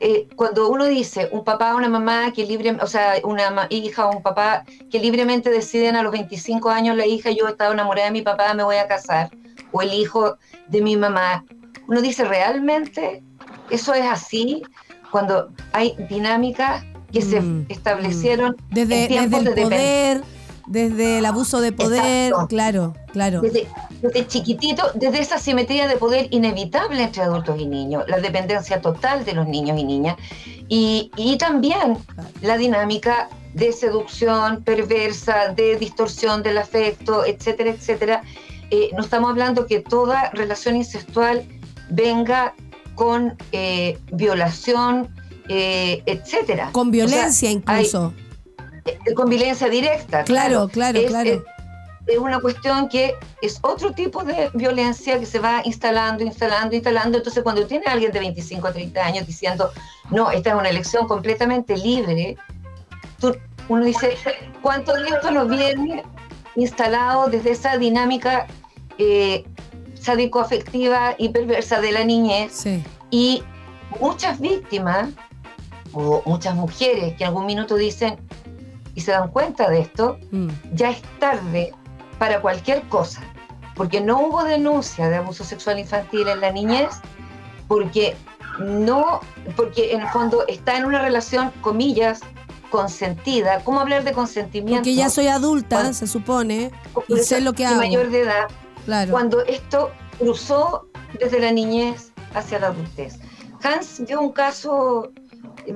eh, 0.00 0.28
cuando 0.36 0.68
uno 0.68 0.84
dice 0.84 1.28
un 1.32 1.42
papá 1.42 1.74
o 1.74 1.76
una 1.76 1.88
mamá 1.88 2.32
que 2.32 2.44
libre, 2.44 2.76
o 2.80 2.86
sea, 2.86 3.14
una 3.24 3.66
hija 3.70 4.06
o 4.06 4.16
un 4.16 4.22
papá 4.22 4.64
que 4.90 4.98
libremente 4.98 5.50
deciden 5.50 5.96
a 5.96 6.02
los 6.02 6.12
25 6.12 6.70
años 6.70 6.96
la 6.96 7.06
hija, 7.06 7.30
yo 7.30 7.48
estaba 7.48 7.72
enamorada 7.72 8.06
de 8.06 8.12
mi 8.12 8.22
papá, 8.22 8.54
me 8.54 8.62
voy 8.62 8.76
a 8.76 8.86
casar, 8.86 9.30
o 9.72 9.82
el 9.82 9.92
hijo 9.92 10.36
de 10.68 10.80
mi 10.80 10.96
mamá, 10.96 11.44
uno 11.86 12.00
dice, 12.02 12.24
¿realmente 12.24 13.22
eso 13.70 13.94
es 13.94 14.04
así? 14.04 14.62
Cuando 15.10 15.50
hay 15.72 15.96
dinámicas 16.08 16.84
que 17.12 17.22
se 17.22 17.40
Mm, 17.40 17.66
establecieron 17.68 18.56
Desde, 18.70 19.04
en 19.04 19.30
desde 19.30 19.38
el 19.38 19.44
de 19.54 19.62
poder, 19.62 20.22
desde 20.66 21.18
el 21.18 21.26
abuso 21.26 21.60
de 21.60 21.72
poder, 21.72 22.28
Exacto. 22.32 22.48
claro, 22.48 22.94
claro. 23.12 23.40
desde, 23.40 23.66
desde 24.02 24.26
chiquitito, 24.26 24.82
desde 24.94 25.20
esa 25.20 25.38
simetría 25.38 25.88
de 25.88 25.96
poder 25.96 26.28
inevitable 26.30 27.02
entre 27.02 27.22
adultos 27.22 27.58
y 27.58 27.66
niños, 27.66 28.04
la 28.08 28.18
dependencia 28.20 28.82
total 28.82 29.24
de 29.24 29.32
los 29.32 29.48
niños 29.48 29.78
y 29.78 29.84
niñas, 29.84 30.16
y, 30.68 31.10
y 31.16 31.38
también 31.38 31.96
la 32.42 32.58
dinámica 32.58 33.30
de 33.54 33.72
seducción 33.72 34.62
perversa, 34.62 35.48
de 35.48 35.76
distorsión 35.76 36.42
del 36.42 36.58
afecto, 36.58 37.24
etcétera, 37.24 37.70
etcétera. 37.70 38.22
Eh, 38.70 38.90
no 38.94 39.02
estamos 39.02 39.30
hablando 39.30 39.66
que 39.66 39.80
toda 39.80 40.30
relación 40.30 40.76
incestual 40.76 41.44
venga 41.90 42.54
con 42.94 43.36
eh, 43.52 43.98
violación, 44.12 45.08
eh, 45.48 46.02
etcétera. 46.06 46.70
Con 46.72 46.88
O 46.88 46.92
sea, 46.92 47.06
violencia 47.06 47.50
incluso. 47.50 48.12
eh, 48.84 49.14
con 49.14 49.28
violencia 49.30 49.68
directa. 49.68 50.24
Claro, 50.24 50.68
claro, 50.68 50.98
Es- 50.98 51.06
claro. 51.06 51.30
es- 51.30 51.40
es 52.06 52.18
una 52.18 52.40
cuestión 52.40 52.88
que 52.88 53.14
es 53.42 53.58
otro 53.60 53.92
tipo 53.92 54.24
de 54.24 54.50
violencia 54.54 55.18
que 55.20 55.26
se 55.26 55.38
va 55.38 55.60
instalando, 55.64 56.24
instalando, 56.24 56.74
instalando. 56.74 57.18
Entonces, 57.18 57.42
cuando 57.42 57.66
tiene 57.66 57.84
alguien 57.86 58.12
de 58.12 58.18
25 58.20 58.66
a 58.66 58.72
30 58.72 59.04
años 59.04 59.26
diciendo, 59.26 59.70
no, 60.10 60.30
esta 60.30 60.50
es 60.50 60.56
una 60.56 60.70
elección 60.70 61.06
completamente 61.06 61.76
libre, 61.76 62.36
tú, 63.20 63.36
uno 63.68 63.84
dice, 63.84 64.16
¿cuánto 64.62 64.94
de 64.94 65.06
esto 65.08 65.30
nos 65.30 65.48
viene 65.50 66.02
instalado 66.56 67.28
desde 67.28 67.50
esa 67.50 67.76
dinámica 67.76 68.46
eh, 68.98 69.44
sádico-afectiva 70.00 71.14
y 71.18 71.28
perversa 71.30 71.80
de 71.80 71.92
la 71.92 72.04
niñez? 72.04 72.52
Sí. 72.52 72.82
Y 73.10 73.42
muchas 74.00 74.40
víctimas 74.40 75.10
o 75.92 76.22
muchas 76.26 76.54
mujeres 76.54 77.14
que 77.16 77.24
en 77.24 77.28
algún 77.28 77.46
minuto 77.46 77.76
dicen 77.76 78.16
y 78.94 79.00
se 79.00 79.12
dan 79.12 79.28
cuenta 79.30 79.68
de 79.70 79.80
esto, 79.80 80.18
Mm. 80.32 80.48
ya 80.74 80.90
es 80.90 81.00
tarde 81.20 81.72
para 82.18 82.40
cualquier 82.40 82.82
cosa, 82.88 83.22
porque 83.76 84.00
no 84.00 84.20
hubo 84.20 84.42
denuncia 84.44 85.08
de 85.08 85.16
abuso 85.16 85.44
sexual 85.44 85.78
infantil 85.78 86.26
en 86.28 86.40
la 86.40 86.50
niñez, 86.50 86.88
porque 87.68 88.16
no, 88.58 89.20
porque 89.56 89.92
en 89.92 90.00
el 90.02 90.08
fondo 90.08 90.44
está 90.48 90.76
en 90.76 90.84
una 90.84 91.00
relación, 91.00 91.52
comillas, 91.60 92.20
consentida. 92.70 93.60
¿Cómo 93.64 93.80
hablar 93.80 94.02
de 94.04 94.12
consentimiento? 94.12 94.80
Porque 94.80 94.94
ya 94.96 95.08
soy 95.10 95.28
adulta, 95.28 95.76
Cuando- 95.76 95.92
se 95.94 96.06
supone, 96.08 96.72
y 97.06 97.18
sé 97.18 97.40
lo 97.40 97.52
que 97.52 97.64
hago. 97.66 97.76
mayor 97.76 98.10
de 98.10 98.22
edad, 98.22 98.48
Cuando 99.10 99.44
esto 99.44 99.90
cruzó 100.18 100.88
desde 101.20 101.40
la 101.40 101.52
niñez 101.52 102.12
hacia 102.34 102.58
la 102.58 102.68
adultez. 102.68 103.18
Hans 103.62 104.06
dio 104.06 104.20
un 104.20 104.32
caso, 104.32 105.12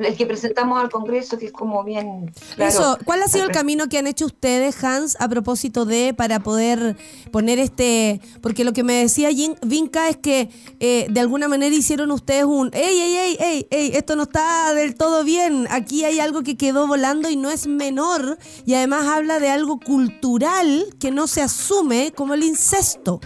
el 0.00 0.16
que 0.16 0.26
presentamos 0.26 0.80
al 0.80 0.90
Congreso, 0.90 1.38
que 1.38 1.46
es 1.46 1.52
como 1.52 1.84
bien... 1.84 2.32
claro. 2.56 2.70
Eso, 2.70 2.98
¿cuál 3.04 3.22
ha 3.22 3.28
sido 3.28 3.44
el 3.44 3.52
camino 3.52 3.88
que 3.88 3.98
han 3.98 4.06
hecho 4.06 4.26
ustedes, 4.26 4.82
Hans, 4.82 5.16
a 5.20 5.28
propósito 5.28 5.84
de 5.84 6.14
para 6.14 6.40
poder 6.40 6.96
poner 7.30 7.58
este, 7.58 8.20
porque 8.40 8.64
lo 8.64 8.72
que 8.72 8.82
me 8.82 8.94
decía 8.94 9.30
Vinca 9.62 10.08
es 10.08 10.16
que 10.16 10.50
eh, 10.80 11.06
de 11.10 11.20
alguna 11.20 11.48
manera 11.48 11.74
hicieron 11.74 12.10
ustedes 12.10 12.44
un, 12.44 12.70
ey, 12.72 12.98
ey, 13.00 13.16
ey, 13.16 13.36
ey, 13.40 13.66
ey, 13.70 13.90
esto 13.94 14.16
no 14.16 14.24
está 14.24 14.74
del 14.74 14.94
todo 14.94 15.24
bien, 15.24 15.66
aquí 15.70 16.04
hay 16.04 16.20
algo 16.20 16.42
que 16.42 16.56
quedó 16.56 16.86
volando 16.86 17.28
y 17.28 17.36
no 17.36 17.50
es 17.50 17.66
menor 17.66 18.38
y 18.64 18.74
además 18.74 19.06
habla 19.06 19.38
de 19.38 19.50
algo 19.50 19.78
cultural 19.78 20.86
que 20.98 21.10
no 21.10 21.26
se 21.26 21.42
asume 21.42 22.12
como 22.14 22.34
el 22.34 22.42
incesto. 22.42 23.20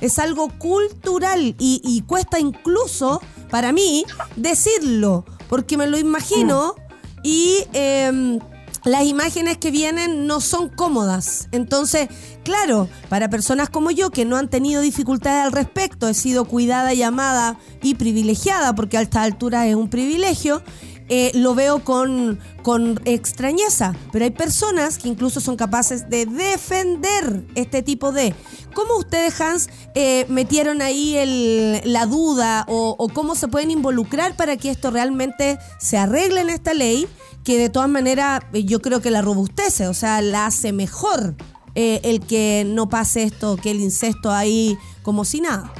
Es 0.00 0.18
algo 0.18 0.48
cultural 0.58 1.54
y, 1.58 1.82
y 1.84 2.00
cuesta 2.02 2.38
incluso, 2.38 3.20
para 3.50 3.70
mí, 3.72 4.04
decirlo, 4.34 5.26
porque 5.50 5.76
me 5.76 5.88
lo 5.88 5.98
imagino 5.98 6.76
y 7.24 7.64
em, 7.72 8.38
las 8.84 9.04
imágenes 9.04 9.58
que 9.58 9.72
vienen 9.72 10.28
no 10.28 10.40
son 10.40 10.68
cómodas. 10.68 11.48
Entonces, 11.50 12.08
claro, 12.44 12.88
para 13.08 13.28
personas 13.28 13.68
como 13.68 13.90
yo 13.90 14.10
que 14.10 14.24
no 14.24 14.36
han 14.36 14.48
tenido 14.48 14.80
dificultades 14.80 15.44
al 15.44 15.50
respecto, 15.50 16.08
he 16.08 16.14
sido 16.14 16.44
cuidada, 16.44 16.94
llamada 16.94 17.58
y 17.82 17.96
privilegiada, 17.96 18.76
porque 18.76 18.96
a 18.96 19.02
esta 19.02 19.24
altura 19.24 19.66
es 19.66 19.74
un 19.74 19.90
privilegio, 19.90 20.62
eh, 21.10 21.30
lo 21.34 21.54
veo 21.54 21.84
con, 21.84 22.38
con 22.62 22.98
extrañeza. 23.04 23.94
Pero 24.12 24.24
hay 24.24 24.30
personas 24.30 24.96
que 24.96 25.08
incluso 25.08 25.40
son 25.40 25.56
capaces 25.56 26.08
de 26.08 26.24
defender 26.24 27.44
este 27.54 27.82
tipo 27.82 28.12
de... 28.12 28.34
¿Cómo 28.72 28.96
ustedes, 28.96 29.38
Hans, 29.40 29.68
eh, 29.94 30.24
metieron 30.28 30.80
ahí 30.80 31.16
el- 31.16 31.82
la 31.92 32.06
duda 32.06 32.64
o, 32.68 33.08
cómo 33.12 33.34
se 33.34 33.48
pueden 33.48 33.70
involucrar 33.70 34.36
para 34.36 34.56
que 34.56 34.70
esto 34.70 34.90
realmente 34.90 35.58
se 35.80 35.98
arregle 35.98 36.40
en 36.40 36.50
esta 36.50 36.72
ley? 36.72 37.06
Que 37.44 37.58
de 37.58 37.68
todas 37.68 37.88
maneras 37.88 38.42
eh, 38.52 38.64
yo 38.64 38.80
creo 38.80 39.00
que 39.02 39.10
la 39.10 39.20
robustece, 39.22 39.88
o 39.88 39.94
sea, 39.94 40.22
la 40.22 40.46
hace 40.46 40.72
mejor 40.72 41.34
el 41.76 42.20
que 42.20 42.64
no 42.66 42.88
pase 42.88 43.22
esto, 43.22 43.56
que 43.56 43.70
el 43.70 43.80
incesto 43.80 44.30
ahí 44.32 44.76
como 45.02 45.24
si 45.24 45.40
nada. 45.40 45.72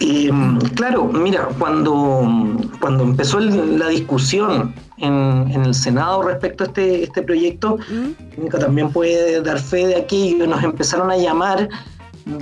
Eh, 0.00 0.30
claro, 0.74 1.04
mira, 1.04 1.48
cuando, 1.58 2.22
cuando 2.80 3.04
empezó 3.04 3.38
el- 3.38 3.78
la 3.78 3.88
discusión 3.88 4.74
en, 4.98 5.50
en 5.50 5.62
el 5.64 5.74
Senado 5.74 6.22
respecto 6.22 6.64
a 6.64 6.66
este, 6.68 7.04
este 7.04 7.22
proyecto, 7.22 7.78
¿Mm? 7.88 8.48
También 8.58 8.90
puede 8.90 9.40
dar 9.42 9.58
fe 9.58 9.86
de 9.86 9.96
aquello, 9.96 10.46
nos 10.46 10.62
empezaron 10.62 11.10
a 11.10 11.16
llamar 11.16 11.68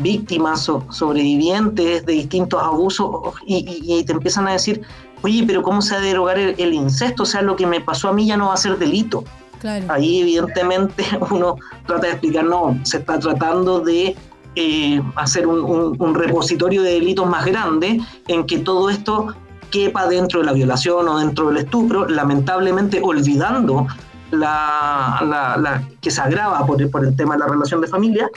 víctimas 0.00 0.68
o 0.68 0.84
sobrevivientes 0.90 2.07
de 2.07 2.12
distintos 2.14 2.62
abusos 2.62 3.11
y, 3.46 3.57
y- 3.84 3.98
y 3.98 4.05
te 4.05 4.12
empiezan 4.12 4.48
a 4.48 4.52
decir, 4.52 4.80
oye, 5.22 5.44
pero 5.46 5.62
¿cómo 5.62 5.82
se 5.82 5.94
va 5.94 6.00
a 6.00 6.05
derogar 6.05 6.38
el, 6.38 6.55
el 6.59 6.72
incesto? 6.72 7.24
O 7.24 7.26
sea, 7.26 7.42
lo 7.42 7.55
que 7.57 7.66
me 7.66 7.80
pasó 7.80 8.09
a 8.09 8.12
mí 8.12 8.26
ya 8.26 8.36
no 8.36 8.48
va 8.48 8.55
a 8.55 8.59
ser 8.59 8.78
delito. 8.78 9.24
Claro. 9.61 9.84
Ahí 9.88 10.20
evidentemente 10.20 11.05
uno 11.30 11.57
trata 11.86 12.07
de 12.07 12.12
explicar, 12.12 12.44
no, 12.44 12.78
se 12.82 12.98
está 12.98 13.18
tratando 13.18 13.80
de 13.80 14.16
eh, 14.57 15.02
hacer 15.16 15.46
un, 15.46 15.61
un- 15.61 15.96
un 15.98 16.14
repositorio 16.14 16.82
de 16.82 16.92
delitos 16.92 17.26
más 17.28 17.44
grande 17.44 18.00
en 18.28 18.44
que 18.46 18.59
todo 18.59 18.90
esto 18.90 19.34
quepa 19.70 20.07
dentro 20.07 20.40
de 20.40 20.46
la 20.46 20.52
violación 20.52 21.09
o 21.09 21.18
dentro 21.18 21.48
del 21.48 21.57
estupro, 21.59 22.09
lamentablemente 22.09 23.00
olvidando 23.02 23.86
la, 24.30 25.20
la- 25.28 25.57
la- 25.57 25.82
que 26.00 26.11
se 26.11 26.20
agrava 26.20 26.64
por, 26.66 26.80
el- 26.80 26.90
por 26.90 27.05
el 27.05 27.14
tema 27.16 27.34
de 27.34 27.40
la 27.40 27.46
relación 27.48 27.80
de 27.80 27.88
familia, 27.88 28.28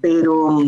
pero, 0.00 0.58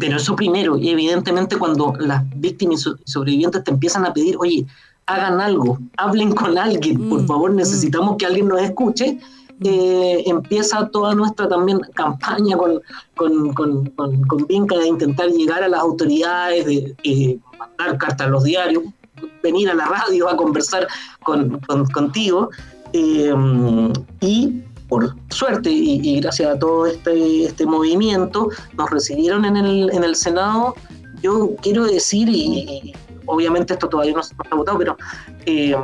pero 0.00 0.16
eso 0.16 0.36
primero, 0.36 0.76
y 0.76 0.90
evidentemente 0.90 1.56
cuando 1.56 1.94
las 1.98 2.22
víctimas 2.36 2.80
y 2.80 2.82
so- 2.82 2.96
sobrevivientes 3.04 3.64
te 3.64 3.70
empiezan 3.70 4.04
a 4.04 4.12
pedir, 4.12 4.36
oye, 4.38 4.66
hagan 5.06 5.40
algo, 5.40 5.78
hablen 5.96 6.34
con 6.34 6.58
alguien, 6.58 7.08
por 7.08 7.22
Mm, 7.22 7.26
favor, 7.26 7.52
mm. 7.52 7.56
necesitamos 7.56 8.16
que 8.18 8.26
alguien 8.26 8.48
nos 8.48 8.60
escuche, 8.60 9.18
eh, 9.64 10.22
empieza 10.26 10.88
toda 10.88 11.14
nuestra 11.14 11.48
también 11.48 11.80
campaña 11.94 12.56
con, 12.56 12.80
con, 13.16 13.52
con, 13.54 13.86
con, 13.90 14.22
con 14.24 14.46
Vinca 14.46 14.76
de 14.78 14.88
intentar 14.88 15.28
llegar 15.30 15.62
a 15.62 15.68
las 15.68 15.80
autoridades, 15.80 16.64
de 16.66 16.94
eh, 17.04 17.38
mandar 17.58 17.98
cartas 17.98 18.26
a 18.26 18.30
los 18.30 18.44
diarios, 18.44 18.84
venir 19.42 19.68
a 19.70 19.74
la 19.74 19.86
radio 19.86 20.28
a 20.28 20.36
conversar 20.36 20.86
con, 21.24 21.58
con- 21.60 21.86
contigo. 21.86 22.50
eh, 22.92 23.34
y 24.20 24.62
por 24.88 25.14
suerte 25.28 25.70
y, 25.70 26.18
gracias 26.20 26.54
a 26.54 26.58
todo 26.58 26.86
este, 26.86 27.44
este 27.44 27.66
movimiento, 27.66 28.48
nos 28.78 28.88
recibieron 28.90 29.44
en 29.44 29.56
el, 29.58 29.90
en 29.92 30.02
el 30.02 30.14
Senado. 30.16 30.74
Yo 31.20 31.54
quiero 31.60 31.84
decir, 31.84 32.26
y, 32.30 32.94
obviamente 33.26 33.74
esto 33.74 33.86
todavía 33.88 34.14
no 34.14 34.22
se 34.22 34.34
ha 34.50 34.54
votado, 34.54 34.78
pero 34.78 34.96
eh, 35.44 35.76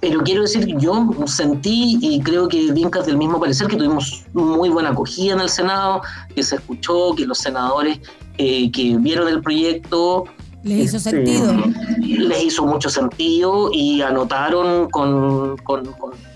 pero 0.00 0.20
quiero 0.22 0.42
decir 0.42 0.64
que 0.66 0.74
yo 0.78 1.08
sentí 1.26 1.98
y 2.00 2.20
creo 2.20 2.48
que 2.48 2.72
Vincas 2.72 3.06
del 3.06 3.16
mismo 3.18 3.38
parecer 3.38 3.66
que 3.68 3.76
tuvimos 3.76 4.24
muy 4.32 4.68
buena 4.70 4.90
acogida 4.90 5.34
en 5.34 5.40
el 5.40 5.48
Senado, 5.48 6.00
que 6.34 6.42
se 6.42 6.56
escuchó, 6.56 7.14
que 7.14 7.26
los 7.26 7.38
senadores 7.38 8.00
eh, 8.38 8.70
que 8.72 8.96
vieron 8.98 9.28
el 9.28 9.42
proyecto 9.42 10.24
Les 10.62 10.86
hizo 10.86 10.96
este, 10.96 11.10
sentido. 11.10 11.54
les 12.00 12.42
hizo 12.44 12.64
mucho 12.66 12.88
sentido 12.88 13.70
y 13.72 14.00
anotaron 14.02 14.88
con, 14.90 15.56
con, 15.58 15.84
con- 15.92 16.30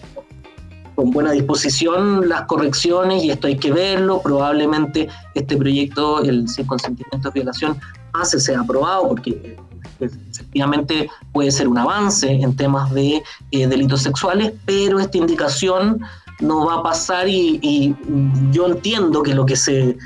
con 0.95 1.11
buena 1.11 1.33
disposición 1.33 2.29
las 2.29 2.43
correcciones 2.43 3.25
y 3.25 3.31
esto 3.31 3.49
hay 3.49 3.57
que 3.57 3.73
verlo. 3.73 4.21
Probablemente 4.23 5.09
este 5.35 5.57
proyecto, 5.57 6.21
el 6.23 6.49
sin 6.49 6.67
consentimiento 6.67 7.31
de 7.31 7.33
violación, 7.33 7.77
pase, 8.13 8.39
sea 8.39 8.61
aprobado 8.61 9.09
porque 9.09 9.57
efectivamente 10.01 11.09
puede 11.33 11.51
ser 11.51 11.69
un 11.69 11.79
avance 11.79 12.31
en 12.31 12.57
temas 12.57 12.93
de 12.93 13.23
eh, 13.51 13.67
delitos 13.67 14.03
sexuales, 14.03 14.53
pero 14.65 14.99
esta 15.01 15.19
indicación 15.19 16.01
no 16.41 16.67
va 16.67 16.75
a 16.77 16.83
pasar 16.83 17.29
y, 17.29 17.95
yo 18.51 18.67
entiendo 18.67 19.23
que 19.23 19.35
lo 19.35 19.47
que 19.47 19.57
se 19.57 19.97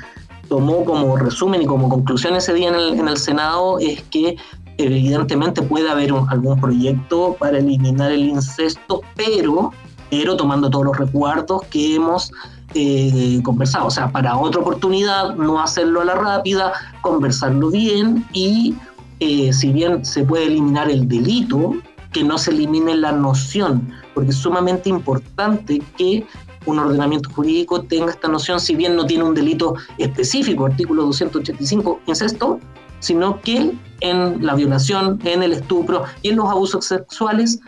tomó 0.47 0.83
como 0.85 1.17
resumen 1.17 1.61
y 1.61 1.65
como 1.65 1.89
conclusión 1.89 2.35
ese 2.35 2.53
día 2.53 2.69
en 2.69 2.75
el, 2.75 2.99
en 2.99 3.07
el 3.07 3.17
Senado 3.17 3.79
es 3.79 4.01
que 4.03 4.35
evidentemente 4.77 5.61
puede 5.61 5.89
haber 5.89 6.11
algún 6.29 6.59
proyecto 6.59 7.35
para 7.39 7.57
eliminar 7.57 8.11
el 8.11 8.29
incesto, 8.29 9.01
pero, 9.15 9.73
pero 10.09 10.37
tomando 10.37 10.69
todos 10.69 10.85
los 10.85 10.97
recuerdos 10.97 11.63
que 11.69 11.95
hemos 11.95 12.31
eh, 12.73 13.41
conversado. 13.43 13.87
O 13.87 13.91
sea, 13.91 14.11
para 14.11 14.37
otra 14.37 14.61
oportunidad, 14.61 15.35
no 15.35 15.61
hacerlo 15.61 16.01
a 16.01 16.05
la 16.05 16.15
rápida, 16.15 16.71
conversarlo 17.01 17.71
bien 17.71 18.25
y 18.31 18.75
eh, 19.19 19.51
si 19.53 19.71
bien 19.71 20.05
se 20.05 20.23
puede 20.23 20.45
eliminar 20.45 20.89
el 20.89 21.07
delito, 21.07 21.75
que 22.11 22.23
no 22.23 22.37
se 22.37 22.51
elimine 22.51 22.95
la 22.95 23.11
noción, 23.11 23.91
porque 24.13 24.31
es 24.31 24.37
sumamente 24.37 24.89
importante 24.89 25.81
que 25.97 26.25
un 26.65 26.79
ordenamiento 26.79 27.29
jurídico 27.29 27.81
tenga 27.83 28.11
esta 28.11 28.27
noción, 28.27 28.59
si 28.59 28.75
bien 28.75 28.95
no 28.95 29.05
tiene 29.05 29.23
un 29.23 29.33
delito 29.33 29.75
específico, 29.97 30.65
artículo 30.65 31.05
285, 31.05 32.01
incesto, 32.07 32.59
sino 32.99 33.39
que 33.41 33.71
en 34.01 34.45
la 34.45 34.55
violación, 34.55 35.19
en 35.23 35.43
el 35.43 35.53
estupro 35.53 36.03
y 36.21 36.29
en 36.29 36.37
los 36.37 36.49
abusos 36.49 36.85
sexuales, 36.85 37.59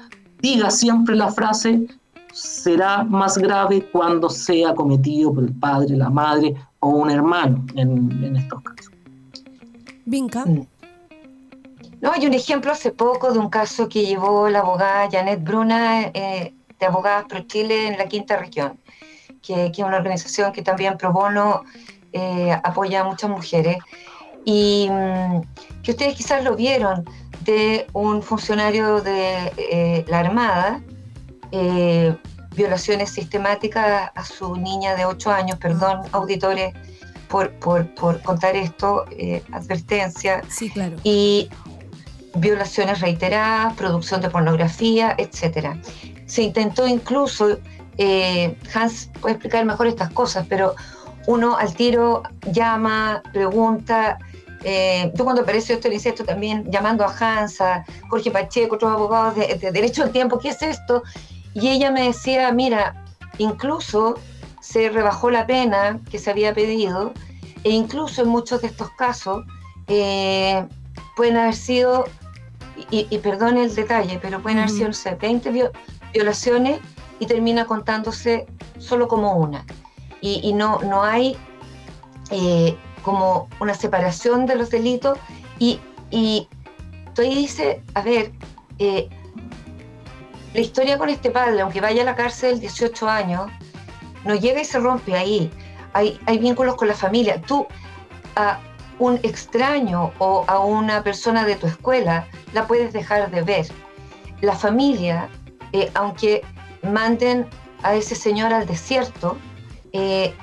diga 0.41 0.71
siempre 0.71 1.15
la 1.15 1.31
frase, 1.31 1.87
será 2.33 3.03
más 3.03 3.37
grave 3.37 3.87
cuando 3.91 4.29
sea 4.29 4.73
cometido 4.73 5.33
por 5.33 5.43
el 5.43 5.53
padre, 5.53 5.95
la 5.95 6.09
madre 6.09 6.55
o 6.79 6.89
un 6.89 7.11
hermano 7.11 7.65
en, 7.75 8.23
en 8.23 8.35
estos 8.35 8.61
casos. 8.61 8.91
Vinca. 10.05 10.43
No, 12.01 12.11
hay 12.11 12.25
un 12.25 12.33
ejemplo 12.33 12.71
hace 12.71 12.91
poco 12.91 13.31
de 13.31 13.37
un 13.37 13.49
caso 13.49 13.87
que 13.87 14.03
llevó 14.03 14.49
la 14.49 14.59
abogada 14.59 15.07
Janet 15.09 15.43
Bruna, 15.43 16.01
eh, 16.13 16.51
de 16.79 16.85
Abogadas 16.87 17.25
Pro 17.25 17.41
Chile 17.41 17.87
en 17.87 17.97
la 17.99 18.07
quinta 18.07 18.37
región. 18.37 18.79
que, 19.43 19.71
que 19.71 19.81
es 19.81 19.87
una 19.87 19.97
organización 19.97 20.51
que 20.51 20.63
también 20.63 20.97
pro 20.97 21.11
bono 21.13 21.63
eh, 22.11 22.51
apoya 22.63 23.01
a 23.01 23.03
muchas 23.03 23.29
mujeres, 23.29 23.77
y 24.45 24.87
mm, 24.89 25.41
que 25.83 25.91
ustedes 25.91 26.15
quizás 26.15 26.43
lo 26.43 26.55
vieron 26.55 27.05
de 27.41 27.87
un 27.93 28.21
funcionario 28.23 29.01
de 29.01 29.51
eh, 29.57 30.05
la 30.07 30.19
Armada, 30.19 30.81
violaciones 32.55 33.11
sistemáticas 33.11 34.11
a 34.13 34.23
su 34.23 34.55
niña 34.55 34.95
de 34.95 35.05
8 35.05 35.31
años, 35.31 35.57
perdón, 35.59 36.01
auditores, 36.11 36.73
por, 37.27 37.51
por, 37.59 37.87
por 37.95 38.21
contar 38.21 38.55
esto, 38.55 39.05
advertencia, 39.51 40.41
Sí, 40.49 40.69
claro. 40.69 40.97
y 41.03 41.49
violaciones 42.35 43.01
reiteradas, 43.01 43.73
producción 43.73 44.21
de 44.21 44.29
pornografía, 44.29 45.15
etc. 45.17 45.75
Se 46.25 46.43
intentó 46.43 46.87
incluso, 46.87 47.57
eh, 47.97 48.57
Hans 48.73 49.09
puede 49.19 49.35
explicar 49.35 49.65
mejor 49.65 49.87
estas 49.87 50.11
cosas, 50.11 50.45
pero 50.47 50.75
uno 51.27 51.57
al 51.57 51.73
tiro 51.73 52.23
llama, 52.51 53.21
pregunta. 53.33 54.17
eh, 54.63 55.11
yo 55.15 55.23
cuando 55.23 55.41
apareció 55.41 55.75
esto, 55.75 55.91
hice 55.91 56.09
esto 56.09 56.23
también 56.23 56.69
llamando 56.71 57.03
a 57.03 57.15
Hans, 57.19 57.59
a 57.61 57.83
Jorge 58.09 58.31
Pacheco, 58.31 58.75
otros 58.75 58.91
abogados 58.91 59.35
de, 59.35 59.55
de 59.55 59.71
Derecho 59.71 60.03
al 60.03 60.11
Tiempo, 60.11 60.37
¿qué 60.39 60.49
es 60.49 60.61
esto? 60.61 61.03
Y 61.53 61.67
ella 61.69 61.91
me 61.91 62.03
decía, 62.03 62.51
mira, 62.51 62.95
incluso 63.39 64.15
se 64.61 64.89
rebajó 64.89 65.31
la 65.31 65.45
pena 65.47 65.99
que 66.09 66.19
se 66.19 66.29
había 66.29 66.53
pedido 66.53 67.13
e 67.63 67.71
incluso 67.71 68.21
en 68.21 68.29
muchos 68.29 68.61
de 68.61 68.67
estos 68.67 68.89
casos 68.91 69.43
eh, 69.87 70.65
pueden 71.15 71.37
haber 71.37 71.55
sido, 71.55 72.05
y, 72.89 73.07
y 73.09 73.17
perdone 73.19 73.63
el 73.63 73.73
detalle, 73.75 74.19
pero 74.21 74.41
pueden 74.41 74.59
haber 74.59 74.69
sido, 74.71 74.87
no 74.87 74.93
sé, 74.93 75.15
20 75.15 75.51
vio- 75.51 75.71
violaciones 76.13 76.79
y 77.19 77.25
termina 77.25 77.65
contándose 77.65 78.47
solo 78.79 79.07
como 79.07 79.35
una. 79.35 79.65
Y, 80.21 80.39
y 80.43 80.53
no, 80.53 80.79
no 80.79 81.03
hay 81.03 81.37
eh, 82.31 82.75
como 83.03 83.47
una 83.59 83.73
separación 83.73 84.45
de 84.45 84.55
los 84.55 84.69
delitos 84.69 85.17
y, 85.59 85.79
y 86.11 86.47
tú 87.13 87.21
ahí 87.23 87.35
dices, 87.35 87.77
a 87.93 88.01
ver, 88.01 88.31
eh, 88.79 89.09
la 90.53 90.59
historia 90.59 90.97
con 90.97 91.09
este 91.09 91.31
padre, 91.31 91.61
aunque 91.61 91.81
vaya 91.81 92.01
a 92.01 92.05
la 92.05 92.15
cárcel 92.15 92.59
18 92.59 93.07
años, 93.09 93.49
no 94.25 94.35
llega 94.35 94.61
y 94.61 94.65
se 94.65 94.79
rompe 94.79 95.15
ahí. 95.15 95.49
Hay, 95.93 96.19
hay 96.25 96.37
vínculos 96.37 96.75
con 96.75 96.87
la 96.87 96.93
familia. 96.93 97.41
Tú 97.41 97.65
a 98.35 98.59
un 99.01 99.19
extraño 99.23 100.11
o 100.19 100.45
a 100.47 100.59
una 100.59 101.01
persona 101.03 101.43
de 101.43 101.55
tu 101.55 101.65
escuela 101.65 102.27
la 102.53 102.67
puedes 102.67 102.93
dejar 102.93 103.31
de 103.31 103.41
ver. 103.41 103.65
La 104.41 104.55
familia, 104.55 105.27
eh, 105.73 105.89
aunque 105.95 106.43
manden 106.83 107.47
a 107.81 107.95
ese 107.95 108.13
señor 108.13 108.53
al 108.53 108.67
desierto, 108.67 109.37
eh, 109.91 110.33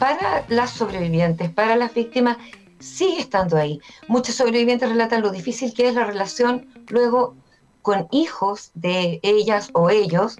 para 0.00 0.44
las 0.48 0.70
sobrevivientes, 0.70 1.48
para 1.50 1.76
las 1.76 1.94
víctimas, 1.94 2.38
sigue 2.80 3.20
estando 3.20 3.56
ahí. 3.56 3.78
Muchos 4.08 4.34
sobrevivientes 4.34 4.88
relatan 4.88 5.22
lo 5.22 5.30
difícil 5.30 5.72
que 5.72 5.86
es 5.88 5.94
la 5.94 6.04
relación 6.04 6.66
luego 6.88 7.36
con 7.82 8.08
hijos 8.10 8.72
de 8.74 9.20
ellas 9.22 9.70
o 9.74 9.90
ellos 9.90 10.36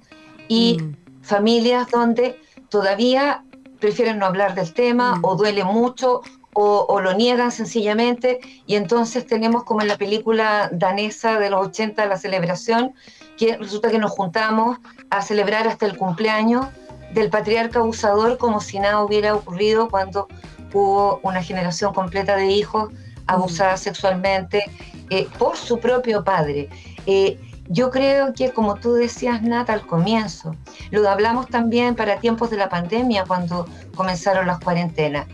y 0.49 0.79
Mm. 0.81 0.97
familias 1.23 1.89
donde 1.93 2.41
todavía 2.71 3.45
prefieren 3.79 4.19
no 4.19 4.27
hablar 4.27 4.57
del 4.57 4.73
tema 4.75 5.15
Mm. 5.17 5.25
o 5.25 5.37
duele 5.37 5.63
mucho 5.65 6.23
o, 6.55 6.87
o 6.89 7.01
lo 7.01 7.15
niegan 7.15 7.51
sencillamente 7.51 8.41
y 8.67 8.77
entonces 8.77 9.27
tenemos 9.27 9.65
como 9.65 9.83
en 9.83 9.89
la 9.89 9.97
película 9.97 10.69
danesa 10.73 11.39
de 11.39 11.51
los 11.51 11.67
80 11.69 12.07
la 12.07 12.17
celebración 12.17 12.95
que 13.39 13.57
resulta 13.57 13.91
que 13.91 13.99
nos 13.99 14.11
juntamos 14.11 14.79
a 15.11 15.23
celebrar 15.23 15.67
hasta 15.67 15.87
el 15.87 15.97
cumpleaños 15.97 16.67
del 17.15 17.31
patriarca 17.31 17.81
abusador 17.81 18.39
como 18.39 18.61
si 18.61 18.79
nada 18.79 19.03
hubiera 19.03 19.35
ocurrido 19.35 19.89
cuando 19.89 20.29
hubo 20.73 21.21
una 21.23 21.43
generación 21.43 21.93
completa 21.93 22.37
de 22.37 22.47
hijos 22.47 22.93
abusadas 23.27 23.81
sexualmente 23.81 24.65
eh, 25.11 25.29
por 25.39 25.57
su 25.57 25.79
propio 25.79 26.25
padre. 26.25 26.69
Eh, 27.07 27.39
yo 27.69 27.91
creo 27.91 28.33
que, 28.35 28.53
como 28.53 28.75
tú 28.75 28.95
decías, 28.95 29.43
Nata, 29.43 29.73
al 29.73 29.87
comienzo, 29.87 30.57
lo 30.91 31.09
hablamos 31.09 31.49
también 31.49 31.95
para 31.95 32.19
tiempos 32.19 32.51
de 32.51 32.57
la 32.57 32.69
pandemia, 32.69 33.25
cuando 33.25 33.67
comenzaron 33.95 34.47
las 34.47 34.59
cuarentenas. 34.59 35.27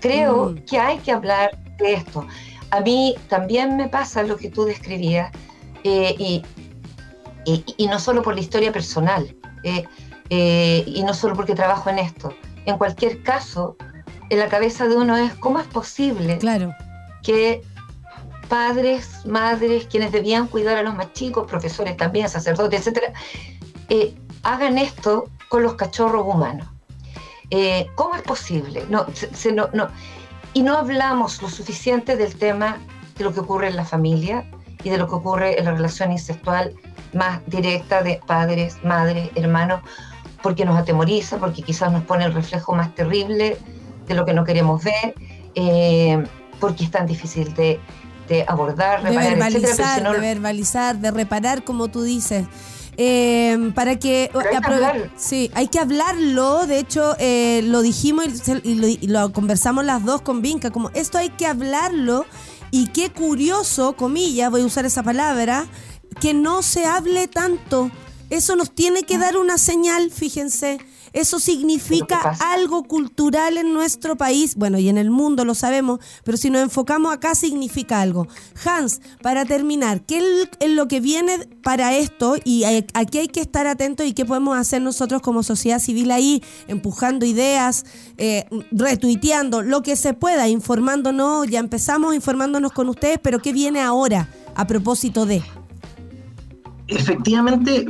Creo 0.00 0.50
Mm. 0.50 0.54
que 0.64 0.78
hay 0.78 0.98
que 0.98 1.12
hablar 1.12 1.58
de 1.78 1.94
esto. 1.94 2.26
A 2.70 2.80
mí 2.80 3.14
también 3.28 3.76
me 3.76 3.88
pasa 3.88 4.22
lo 4.22 4.36
que 4.36 4.48
tú 4.50 4.64
describías, 4.64 5.30
eh, 5.84 6.14
y, 6.18 6.42
y- 7.44 7.64
y 7.76 7.86
no 7.86 7.98
solo 7.98 8.22
por 8.22 8.34
la 8.34 8.40
historia 8.40 8.72
personal, 8.72 9.34
eh, 9.64 9.84
eh, 10.30 10.84
y 10.86 11.02
no 11.02 11.14
solo 11.14 11.34
porque 11.34 11.54
trabajo 11.54 11.90
en 11.90 11.98
esto. 11.98 12.32
En 12.66 12.78
cualquier 12.78 13.22
caso, 13.22 13.76
en 14.28 14.38
la 14.38 14.48
cabeza 14.48 14.86
de 14.86 14.96
uno 14.96 15.16
es, 15.16 15.34
¿cómo 15.34 15.58
es 15.58 15.66
posible 15.66 16.38
Claro. 16.38 16.72
que 17.22 17.62
padres, 18.48 19.24
madres, 19.26 19.86
quienes 19.86 20.12
debían 20.12 20.46
cuidar 20.46 20.76
a 20.76 20.82
los 20.82 20.94
más 20.94 21.12
chicos, 21.12 21.46
profesores 21.48 21.96
también, 21.96 22.28
sacerdotes, 22.28 22.80
etcétera, 22.80 23.12
hagan 24.42 24.78
esto 24.78 25.28
con 25.48 25.62
los 25.62 25.74
cachorros 25.74 26.24
humanos. 26.26 26.66
Eh, 27.50 27.88
¿Cómo 27.94 28.14
es 28.14 28.22
posible? 28.22 28.84
No, 28.88 29.06
se- 29.12 29.34
se- 29.34 29.52
no, 29.52 29.68
no. 29.72 29.88
Y 30.52 30.62
no 30.62 30.76
hablamos 30.78 31.40
lo 31.42 31.48
suficiente 31.48 32.16
del 32.16 32.34
tema 32.36 32.78
de 33.16 33.24
lo 33.24 33.32
que 33.32 33.40
ocurre 33.40 33.68
en 33.68 33.76
la 33.76 33.84
familia 33.84 34.44
y 34.82 34.90
de 34.90 34.98
lo 34.98 35.06
que 35.08 35.14
ocurre 35.14 35.58
en 35.58 35.64
la 35.66 35.72
relación 35.72 36.10
incestual 36.12 36.72
más 37.12 37.40
directa 37.46 38.02
de 38.02 38.20
padres, 38.26 38.76
madres, 38.82 39.30
hermanos, 39.34 39.80
porque 40.42 40.64
nos 40.64 40.78
atemoriza, 40.78 41.38
porque 41.38 41.62
quizás 41.62 41.92
nos 41.92 42.04
pone 42.04 42.24
el 42.24 42.32
reflejo 42.32 42.74
más 42.74 42.94
terrible 42.94 43.58
de 44.06 44.14
lo 44.14 44.24
que 44.24 44.32
no 44.32 44.44
queremos 44.44 44.82
ver, 44.82 45.14
eh, 45.54 46.24
porque 46.60 46.84
es 46.84 46.90
tan 46.90 47.06
difícil 47.06 47.52
de, 47.54 47.78
de 48.28 48.44
abordar, 48.48 49.02
de 49.02 49.10
reparar, 49.10 49.38
etcétera, 49.38 49.74
verbalizar, 49.76 49.98
si 49.98 50.02
no- 50.04 50.12
de 50.12 50.18
verbalizar, 50.20 50.96
de 50.98 51.10
reparar, 51.10 51.64
como 51.64 51.88
tú 51.88 52.02
dices. 52.02 52.46
Eh, 53.02 53.72
para 53.74 53.98
que 53.98 54.30
hay 54.34 54.60
que 54.60 55.10
sí 55.16 55.50
hay 55.54 55.68
que 55.68 55.78
hablarlo. 55.78 56.66
De 56.66 56.78
hecho 56.78 57.16
eh, 57.18 57.62
lo 57.64 57.80
dijimos 57.80 58.26
y 58.62 58.74
lo, 58.74 58.86
y 58.86 59.06
lo 59.06 59.32
conversamos 59.32 59.86
las 59.86 60.04
dos 60.04 60.20
con 60.20 60.42
Vinca 60.42 60.70
como 60.70 60.90
esto 60.90 61.16
hay 61.16 61.30
que 61.30 61.46
hablarlo 61.46 62.26
y 62.70 62.88
qué 62.88 63.08
curioso 63.08 63.94
comillas 63.94 64.50
voy 64.50 64.60
a 64.60 64.66
usar 64.66 64.84
esa 64.84 65.02
palabra 65.02 65.66
que 66.20 66.34
no 66.34 66.60
se 66.60 66.84
hable 66.84 67.26
tanto. 67.26 67.90
Eso 68.28 68.54
nos 68.54 68.70
tiene 68.70 69.04
que 69.04 69.16
dar 69.16 69.38
una 69.38 69.56
señal 69.56 70.10
fíjense 70.10 70.78
eso 71.12 71.38
significa 71.40 72.36
algo 72.40 72.84
cultural 72.84 73.56
en 73.58 73.72
nuestro 73.74 74.16
país, 74.16 74.54
bueno, 74.56 74.78
y 74.78 74.88
en 74.88 74.98
el 74.98 75.10
mundo 75.10 75.44
lo 75.44 75.54
sabemos, 75.54 76.00
pero 76.24 76.36
si 76.36 76.50
nos 76.50 76.62
enfocamos 76.62 77.12
acá 77.12 77.34
significa 77.34 78.00
algo. 78.00 78.26
Hans, 78.64 79.00
para 79.22 79.44
terminar, 79.44 80.02
¿qué 80.02 80.22
es 80.60 80.70
lo 80.70 80.88
que 80.88 81.00
viene 81.00 81.48
para 81.62 81.96
esto? 81.96 82.36
Y 82.44 82.64
a- 82.64 82.84
aquí 82.94 83.18
hay 83.18 83.28
que 83.28 83.40
estar 83.40 83.66
atentos 83.66 84.06
y 84.06 84.12
qué 84.12 84.24
podemos 84.24 84.56
hacer 84.56 84.82
nosotros 84.82 85.22
como 85.22 85.42
sociedad 85.42 85.78
civil 85.78 86.10
ahí, 86.10 86.42
empujando 86.68 87.26
ideas, 87.26 87.84
eh, 88.18 88.46
retuiteando, 88.70 89.62
lo 89.62 89.82
que 89.82 89.96
se 89.96 90.14
pueda, 90.14 90.48
informándonos, 90.48 91.48
ya 91.48 91.58
empezamos 91.60 92.14
informándonos 92.14 92.72
con 92.72 92.88
ustedes, 92.88 93.18
pero 93.22 93.40
¿qué 93.40 93.52
viene 93.52 93.80
ahora 93.80 94.28
a 94.54 94.66
propósito 94.66 95.26
de? 95.26 95.42
Efectivamente, 96.88 97.86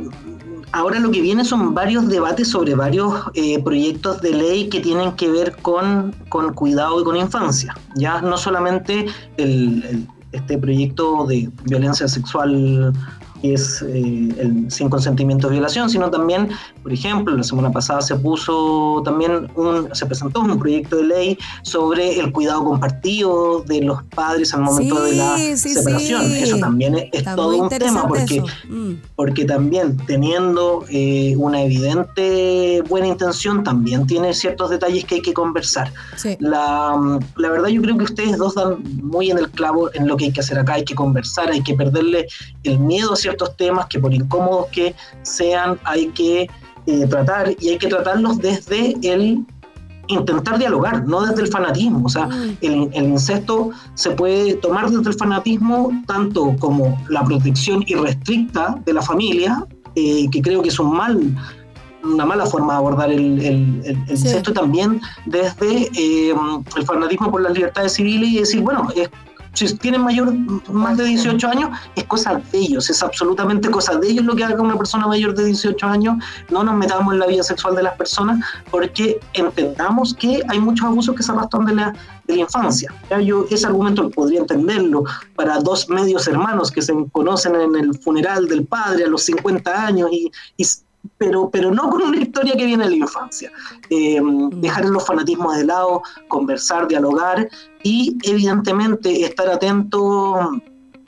ahora 0.73 0.99
lo 0.99 1.11
que 1.11 1.21
viene 1.21 1.43
son 1.45 1.73
varios 1.73 2.07
debates 2.07 2.49
sobre 2.49 2.75
varios 2.75 3.13
eh, 3.33 3.61
proyectos 3.63 4.21
de 4.21 4.31
ley 4.33 4.69
que 4.69 4.79
tienen 4.79 5.13
que 5.13 5.29
ver 5.29 5.55
con, 5.61 6.13
con 6.29 6.53
cuidado 6.53 7.01
y 7.01 7.03
con 7.03 7.15
infancia. 7.15 7.75
Ya 7.95 8.21
no 8.21 8.37
solamente 8.37 9.05
el- 9.37 9.83
el- 9.83 10.07
este 10.31 10.57
proyecto 10.57 11.25
de 11.25 11.49
violencia 11.65 12.07
sexual 12.07 12.93
que 13.41 13.53
es 13.53 13.81
eh, 13.81 14.29
el 14.37 14.65
sin 14.69 14.89
consentimiento 14.89 15.47
de 15.47 15.53
violación, 15.53 15.89
sino 15.89 16.09
también, 16.09 16.49
por 16.83 16.93
ejemplo, 16.93 17.35
la 17.35 17.43
semana 17.43 17.71
pasada 17.71 18.01
se 18.01 18.15
puso 18.15 19.01
también 19.03 19.47
un, 19.55 19.89
se 19.93 20.05
presentó 20.05 20.41
un 20.41 20.57
proyecto 20.59 20.97
de 20.97 21.03
ley 21.03 21.37
sobre 21.63 22.19
el 22.19 22.31
cuidado 22.31 22.63
compartido 22.63 23.61
de 23.67 23.81
los 23.81 24.03
padres 24.03 24.53
al 24.53 24.61
momento 24.61 25.01
de 25.03 25.15
la 25.15 25.37
Sí, 25.37 25.57
sí, 25.57 25.73
separación. 25.73 26.25
sí. 26.25 26.43
Eso 26.43 26.57
también 26.57 26.95
es, 26.95 27.05
es 27.11 27.23
todo 27.23 27.55
un 27.57 27.69
tema 27.69 28.07
porque. 28.07 28.41
Mm. 28.69 28.93
porque 29.15 29.45
también 29.45 29.97
teniendo 30.05 30.85
eh, 30.89 31.35
una 31.37 31.61
evidente 31.63 32.81
buena 32.87 33.07
intención, 33.07 33.63
también 33.63 34.05
tiene 34.07 34.33
ciertos 34.33 34.69
detalles 34.69 35.05
que 35.05 35.15
hay 35.15 35.21
que 35.21 35.33
conversar. 35.33 35.91
Sí. 36.15 36.37
La, 36.39 37.19
la 37.37 37.49
verdad 37.49 37.69
yo 37.69 37.81
creo 37.81 37.97
que 37.97 38.03
ustedes 38.03 38.37
dos 38.37 38.55
dan 38.55 38.83
muy 39.01 39.31
en 39.31 39.37
el 39.37 39.49
clavo 39.49 39.89
en 39.93 40.07
lo 40.07 40.17
que 40.17 40.25
hay 40.25 40.31
que 40.31 40.41
hacer 40.41 40.59
acá, 40.59 40.73
hay 40.73 40.85
que 40.85 40.95
conversar, 40.95 41.49
hay 41.51 41.61
que 41.61 41.73
perderle 41.73 42.27
el 42.63 42.79
miedo 42.79 43.13
a 43.13 43.15
ciertos 43.31 43.55
temas 43.57 43.85
que 43.87 43.99
por 43.99 44.13
incómodos 44.13 44.67
que 44.71 44.93
sean, 45.23 45.79
hay 45.83 46.07
que 46.09 46.49
eh, 46.87 47.07
tratar 47.07 47.53
y 47.59 47.69
hay 47.69 47.77
que 47.77 47.87
tratarlos 47.87 48.37
desde 48.39 48.95
el 49.03 49.45
intentar 50.07 50.57
dialogar, 50.57 51.07
no 51.07 51.21
desde 51.25 51.43
el 51.43 51.47
fanatismo. 51.47 52.05
O 52.05 52.09
sea, 52.09 52.25
Mm. 52.27 52.57
el, 52.61 52.89
el 52.93 53.03
incesto 53.05 53.69
se 53.93 54.11
puede 54.11 54.55
tomar 54.55 54.89
desde 54.89 55.09
el 55.09 55.15
fanatismo 55.17 55.91
tanto 56.07 56.55
como 56.59 56.99
la 57.07 57.23
protección 57.23 57.83
irrestricta 57.87 58.77
de 58.85 58.93
la 58.93 59.01
familia, 59.01 59.65
eh, 59.95 60.25
que 60.31 60.41
creo 60.41 60.61
que 60.61 60.69
es 60.69 60.79
un 60.79 60.91
mal 60.95 61.19
una 62.03 62.25
mala 62.25 62.47
forma 62.47 62.73
de 62.73 62.77
abordar 62.79 63.11
el, 63.11 63.39
el, 63.45 64.05
el- 64.09 64.17
Sí. 64.17 64.41
también 64.55 64.99
desde 65.27 65.83
eh, 65.95 66.33
el 66.75 66.83
fanatismo 66.83 67.29
por 67.29 67.41
las 67.43 67.53
libertades 67.53 67.93
civiles 67.93 68.29
y 68.29 68.39
decir, 68.39 68.61
bueno, 68.61 68.87
es- 68.95 69.09
si 69.53 69.75
tienen 69.77 70.01
mayor, 70.01 70.33
más 70.69 70.97
de 70.97 71.05
18 71.05 71.47
años, 71.47 71.69
es 71.95 72.03
cosa 72.05 72.41
de 72.51 72.57
ellos, 72.57 72.89
es 72.89 73.03
absolutamente 73.03 73.69
cosa 73.69 73.97
de 73.97 74.07
ellos 74.09 74.25
lo 74.25 74.35
que 74.35 74.43
haga 74.43 74.61
una 74.61 74.77
persona 74.77 75.07
mayor 75.07 75.35
de 75.35 75.45
18 75.45 75.85
años, 75.87 76.15
no 76.49 76.63
nos 76.63 76.75
metamos 76.75 77.13
en 77.13 77.19
la 77.19 77.27
vida 77.27 77.43
sexual 77.43 77.75
de 77.75 77.83
las 77.83 77.95
personas 77.95 78.39
porque 78.69 79.19
entendamos 79.33 80.13
que 80.13 80.41
hay 80.47 80.59
muchos 80.59 80.85
abusos 80.85 81.15
que 81.15 81.23
se 81.23 81.31
arrastran 81.31 81.65
de 81.65 81.75
la, 81.75 81.93
de 82.27 82.35
la 82.35 82.41
infancia. 82.41 82.93
¿ya? 83.09 83.19
Yo 83.19 83.45
ese 83.49 83.67
argumento 83.67 84.09
podría 84.09 84.39
entenderlo 84.39 85.03
para 85.35 85.59
dos 85.59 85.89
medios 85.89 86.27
hermanos 86.27 86.71
que 86.71 86.81
se 86.81 86.93
conocen 87.11 87.55
en 87.55 87.75
el 87.75 87.97
funeral 87.99 88.47
del 88.47 88.65
padre 88.65 89.05
a 89.05 89.07
los 89.07 89.23
50 89.23 89.85
años 89.85 90.09
y, 90.11 90.31
y 90.57 90.65
pero, 91.17 91.49
pero 91.49 91.71
no 91.71 91.89
con 91.89 92.01
una 92.01 92.17
historia 92.17 92.55
que 92.55 92.65
viene 92.65 92.83
de 92.83 92.89
la 92.91 92.95
infancia. 92.95 93.51
Eh, 93.89 94.19
dejar 94.53 94.85
los 94.85 95.05
fanatismos 95.05 95.55
de 95.57 95.65
lado, 95.65 96.01
conversar, 96.27 96.87
dialogar 96.87 97.49
y 97.83 98.17
evidentemente 98.23 99.23
estar 99.23 99.47
atento, 99.49 100.51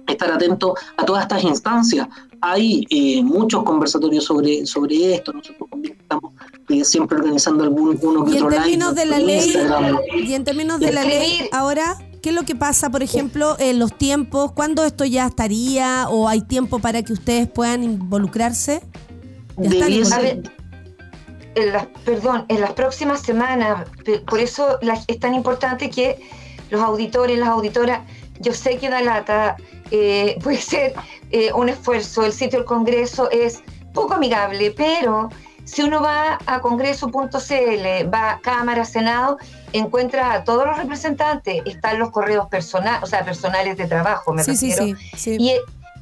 estar 0.07 0.31
atento 0.31 0.75
a 0.97 1.05
todas 1.05 1.23
estas 1.23 1.43
instancias. 1.43 2.07
Hay 2.41 2.85
eh, 2.89 3.23
muchos 3.23 3.63
conversatorios 3.63 4.25
sobre, 4.25 4.65
sobre 4.65 5.15
esto, 5.15 5.31
nosotros 5.31 5.69
también 5.69 5.97
estamos 5.99 6.33
eh, 6.69 6.83
siempre 6.83 7.17
organizando 7.17 7.63
algún 7.63 7.97
uno 8.01 8.25
que 8.25 8.33
Y 8.33 8.37
en 8.37 8.43
otro 8.43 8.49
live 8.49 8.61
términos 8.61 8.95
de 8.95 9.05
la 9.05 9.17
por 9.17 9.25
ley, 9.25 9.45
Instagram. 9.45 9.97
y 10.13 10.33
en 10.33 10.43
términos 10.43 10.79
de 10.79 10.91
la 10.91 11.03
ley, 11.05 11.47
ahora, 11.53 11.97
¿qué 12.21 12.29
es 12.29 12.35
lo 12.35 12.43
que 12.43 12.53
pasa, 12.53 12.89
por 12.89 13.01
ejemplo, 13.01 13.55
en 13.59 13.79
los 13.79 13.97
tiempos? 13.97 14.51
¿Cuándo 14.51 14.83
esto 14.83 15.05
ya 15.05 15.25
estaría 15.25 16.07
o 16.09 16.27
hay 16.27 16.41
tiempo 16.41 16.79
para 16.79 17.01
que 17.01 17.13
ustedes 17.13 17.47
puedan 17.47 17.83
involucrarse? 17.83 18.81
Debiese- 19.57 20.21
ver, 20.21 20.41
en 21.55 21.71
las, 21.73 21.85
perdón, 22.05 22.45
en 22.49 22.61
las 22.61 22.71
próximas 22.73 23.21
semanas, 23.21 23.87
por 24.27 24.39
eso 24.39 24.77
la- 24.81 24.99
es 25.07 25.19
tan 25.19 25.33
importante 25.35 25.89
que 25.89 26.19
los 26.69 26.81
auditores, 26.81 27.37
las 27.37 27.49
auditoras, 27.49 28.01
yo 28.39 28.53
sé 28.53 28.77
que 28.77 28.89
da 28.89 29.01
lata, 29.01 29.55
eh, 29.91 30.37
puede 30.43 30.57
ser 30.57 30.93
eh, 31.31 31.51
un 31.53 31.69
esfuerzo, 31.69 32.25
el 32.25 32.33
sitio 32.33 32.59
del 32.59 32.65
Congreso 32.65 33.29
es 33.31 33.61
poco 33.93 34.15
amigable, 34.15 34.71
pero 34.75 35.29
si 35.65 35.83
uno 35.83 36.01
va 36.01 36.39
a 36.45 36.59
congreso.cl, 36.59 38.13
va 38.13 38.31
a 38.31 38.39
Cámara, 38.41 38.83
Senado, 38.85 39.37
encuentra 39.71 40.33
a 40.33 40.43
todos 40.43 40.65
los 40.65 40.77
representantes, 40.77 41.61
están 41.65 41.99
los 41.99 42.09
correos 42.11 42.47
personales, 42.47 43.03
o 43.03 43.05
sea, 43.05 43.23
personales 43.23 43.77
de 43.77 43.85
trabajo, 43.85 44.33
me 44.33 44.43
Sí, 44.43 44.55
sí, 44.57 44.71
refiero. 44.75 44.97
sí, 45.15 45.17
sí. 45.17 45.37
Y, 45.39 45.53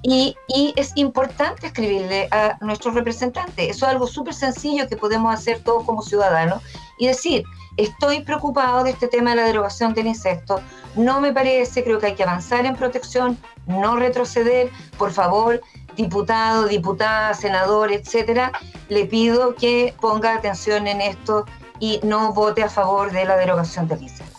y- 0.04 0.36
es 0.76 0.92
importante 0.96 1.68
escribirle 1.68 2.28
a 2.32 2.58
nuestros 2.62 2.94
representantes. 2.96 3.70
Eso 3.70 3.86
es 3.86 3.92
algo 3.92 4.08
súper 4.08 4.34
sencillo 4.34 4.88
que 4.88 4.98
podemos 4.98 5.34
hacer 5.34 5.60
todos 5.64 5.84
como 5.86 6.02
ciudadanos 6.02 6.62
y 6.98 7.08
decir, 7.08 7.44
estoy 7.78 8.22
preocupado 8.22 8.84
de 8.84 8.92
este 8.92 9.08
tema 9.08 9.32
de 9.32 9.38
la 9.38 9.44
derogación 9.44 9.94
del 9.94 10.08
incesto, 10.08 10.62
no 10.96 11.22
me 11.22 11.32
parece, 11.34 11.84
creo 11.84 12.00
que 12.00 12.08
hay 12.08 12.16
que 12.16 12.24
avanzar 12.24 12.66
en 12.66 12.76
protección, 12.76 13.38
no 13.66 13.96
retroceder, 13.96 14.70
por 14.98 15.12
favor, 15.12 15.62
diputado, 15.96 16.66
diputada, 16.68 17.34
senador, 17.34 17.92
etcétera, 17.92 18.52
le 18.90 19.06
pido 19.06 19.56
que 19.56 19.94
ponga 20.02 20.36
atención 20.36 20.88
en 20.88 21.02
esto 21.02 21.46
y 21.80 22.00
no 22.04 22.34
vote 22.34 22.64
a 22.64 22.70
favor 22.70 23.12
de 23.12 23.26
la 23.26 23.38
derogación 23.38 23.88
del 23.88 24.04
incesto. 24.04 24.31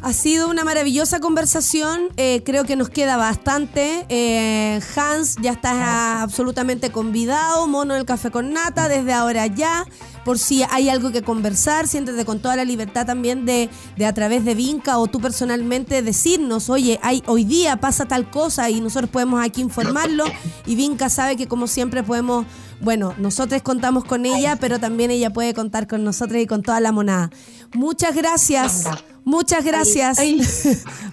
Ha 0.00 0.12
sido 0.12 0.48
una 0.48 0.62
maravillosa 0.62 1.18
conversación, 1.18 2.10
eh, 2.16 2.42
creo 2.44 2.62
que 2.64 2.76
nos 2.76 2.88
queda 2.88 3.16
bastante. 3.16 4.06
Eh, 4.08 4.80
Hans 4.94 5.36
ya 5.42 5.50
está 5.50 6.22
absolutamente 6.22 6.90
convidado, 6.90 7.66
Mono 7.66 7.94
del 7.94 8.04
Café 8.04 8.30
con 8.30 8.52
Nata, 8.52 8.88
desde 8.88 9.12
ahora 9.12 9.46
ya. 9.46 9.84
Por 10.24 10.38
si 10.38 10.62
hay 10.70 10.88
algo 10.88 11.10
que 11.10 11.22
conversar, 11.22 11.88
siéntete 11.88 12.24
con 12.24 12.38
toda 12.38 12.54
la 12.54 12.64
libertad 12.64 13.06
también 13.06 13.44
de, 13.44 13.70
de 13.96 14.06
a 14.06 14.12
través 14.14 14.44
de 14.44 14.54
Vinca 14.54 14.98
o 14.98 15.08
tú 15.08 15.20
personalmente 15.20 16.00
decirnos, 16.02 16.70
oye, 16.70 17.00
hay, 17.02 17.22
hoy 17.26 17.44
día 17.44 17.78
pasa 17.78 18.04
tal 18.04 18.30
cosa 18.30 18.70
y 18.70 18.80
nosotros 18.80 19.10
podemos 19.10 19.44
aquí 19.44 19.62
informarlo. 19.62 20.26
Y 20.64 20.76
Vinca 20.76 21.08
sabe 21.08 21.36
que 21.36 21.48
como 21.48 21.66
siempre 21.66 22.04
podemos, 22.04 22.46
bueno, 22.80 23.14
nosotros 23.18 23.62
contamos 23.62 24.04
con 24.04 24.26
ella, 24.26 24.56
pero 24.56 24.78
también 24.78 25.10
ella 25.10 25.30
puede 25.30 25.54
contar 25.54 25.88
con 25.88 26.04
nosotros 26.04 26.40
y 26.40 26.46
con 26.46 26.62
toda 26.62 26.78
la 26.78 26.92
monada. 26.92 27.30
Muchas 27.72 28.14
gracias. 28.14 28.84
Muchas 29.36 29.64
gracias. 29.64 30.18
Ay, 30.18 30.40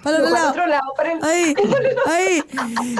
Para 0.02 0.16
el 0.16 0.22
otro 0.24 0.32
Para 0.32 0.42
lado. 0.42 0.50
otro 0.50 0.66
lado, 0.66 0.92
para 0.96 1.12
el- 1.12 1.18
Ay, 1.22 1.54
ay. 2.06 2.42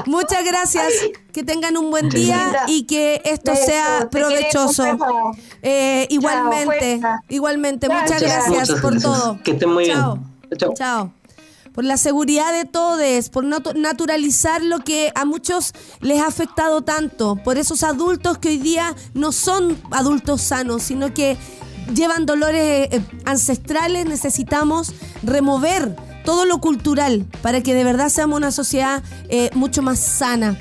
Muchas 0.07 0.45
gracias. 0.45 0.93
Que 1.33 1.43
tengan 1.43 1.77
un 1.77 1.91
buen 1.91 2.09
día 2.09 2.37
Linda. 2.45 2.65
y 2.69 2.83
que 2.85 3.21
esto 3.25 3.55
sea 3.55 4.01
te 4.01 4.07
provechoso. 4.19 4.85
Eh, 5.63 6.07
igualmente, 6.11 7.01
igualmente. 7.29 7.89
Muchas 7.89 8.21
Gracias. 8.23 8.49
Muchas 8.49 8.81
por 8.81 8.93
gracias. 8.93 9.03
todo. 9.03 9.39
Que 9.43 9.51
estén 9.53 9.71
muy 9.73 9.85
bien. 9.85 9.97
Chao. 9.99 10.19
Chao. 10.59 10.75
Chao. 10.75 11.13
Por 11.75 11.85
la 11.85 11.99
seguridad 11.99 12.53
de 12.55 12.65
todos, 12.65 13.29
por 13.29 13.45
no 13.45 13.59
naturalizar 13.75 14.63
lo 14.63 14.79
que 14.79 15.13
a 15.15 15.27
muchos 15.27 15.73
les 16.01 16.21
ha 16.23 16.27
afectado 16.27 16.81
tanto, 16.83 17.37
por 17.37 17.59
esos 17.59 17.83
adultos 17.83 18.39
que 18.39 18.49
hoy 18.49 18.57
día 18.59 18.95
no 19.13 19.31
son 19.31 19.79
adultos 19.91 20.41
sanos, 20.41 20.83
sino 20.85 21.13
que 21.13 21.37
llevan 21.95 22.27
dolores 22.27 22.89
eh, 22.93 23.03
ancestrales, 23.25 24.07
necesitamos 24.07 24.93
remover 25.23 25.95
todo 26.25 26.45
lo 26.45 26.59
cultural 26.61 27.25
para 27.43 27.63
que 27.63 27.75
de 27.75 27.85
verdad 27.85 28.09
seamos 28.09 28.37
una 28.37 28.51
sociedad 28.51 29.03
eh, 29.29 29.51
mucho 29.55 29.83
más 29.83 29.99
sana. 29.99 30.59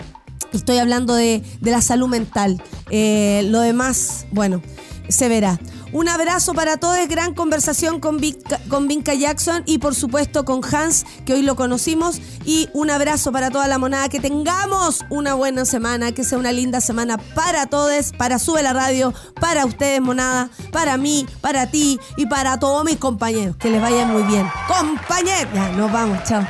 Estoy 0.54 0.78
hablando 0.78 1.16
de, 1.16 1.44
de 1.60 1.72
la 1.72 1.82
salud 1.82 2.08
mental. 2.08 2.62
Eh, 2.92 3.44
lo 3.50 3.60
demás, 3.60 4.28
bueno, 4.32 4.62
se 5.10 5.28
verá. 5.28 5.60
Un 5.96 6.10
abrazo 6.10 6.54
para 6.54 6.76
todos, 6.76 7.08
gran 7.08 7.34
conversación 7.34 8.02
con 8.02 8.20
con 8.68 8.90
Vinca 8.90 9.14
Jackson 9.14 9.64
y 9.66 9.78
por 9.78 9.96
supuesto 9.96 10.44
con 10.44 10.60
Hans, 10.62 11.06
que 11.26 11.36
hoy 11.36 11.42
lo 11.42 11.56
conocimos. 11.56 12.20
Y 12.44 12.68
un 12.74 12.90
abrazo 12.90 13.32
para 13.32 13.50
toda 13.50 13.70
la 13.70 13.78
monada, 13.78 14.10
que 14.10 14.20
tengamos 14.20 15.06
una 15.10 15.36
buena 15.36 15.64
semana, 15.64 16.12
que 16.12 16.26
sea 16.26 16.38
una 16.38 16.52
linda 16.52 16.82
semana 16.82 17.18
para 17.18 17.68
todos, 17.68 18.12
para 18.12 18.40
Sube 18.40 18.62
la 18.62 18.74
Radio, 18.74 19.14
para 19.40 19.66
ustedes, 19.66 20.02
monada, 20.02 20.50
para 20.74 20.98
mí, 20.98 21.26
para 21.40 21.72
ti 21.72 21.98
y 22.18 22.26
para 22.26 22.60
todos 22.60 22.84
mis 22.84 22.98
compañeros. 22.98 23.56
Que 23.56 23.70
les 23.70 23.82
vaya 23.82 24.06
muy 24.06 24.24
bien. 24.24 24.46
Compañeros, 24.68 25.54
ya, 25.54 25.70
nos 25.70 25.90
vamos, 25.94 26.22
chao. 26.26 26.46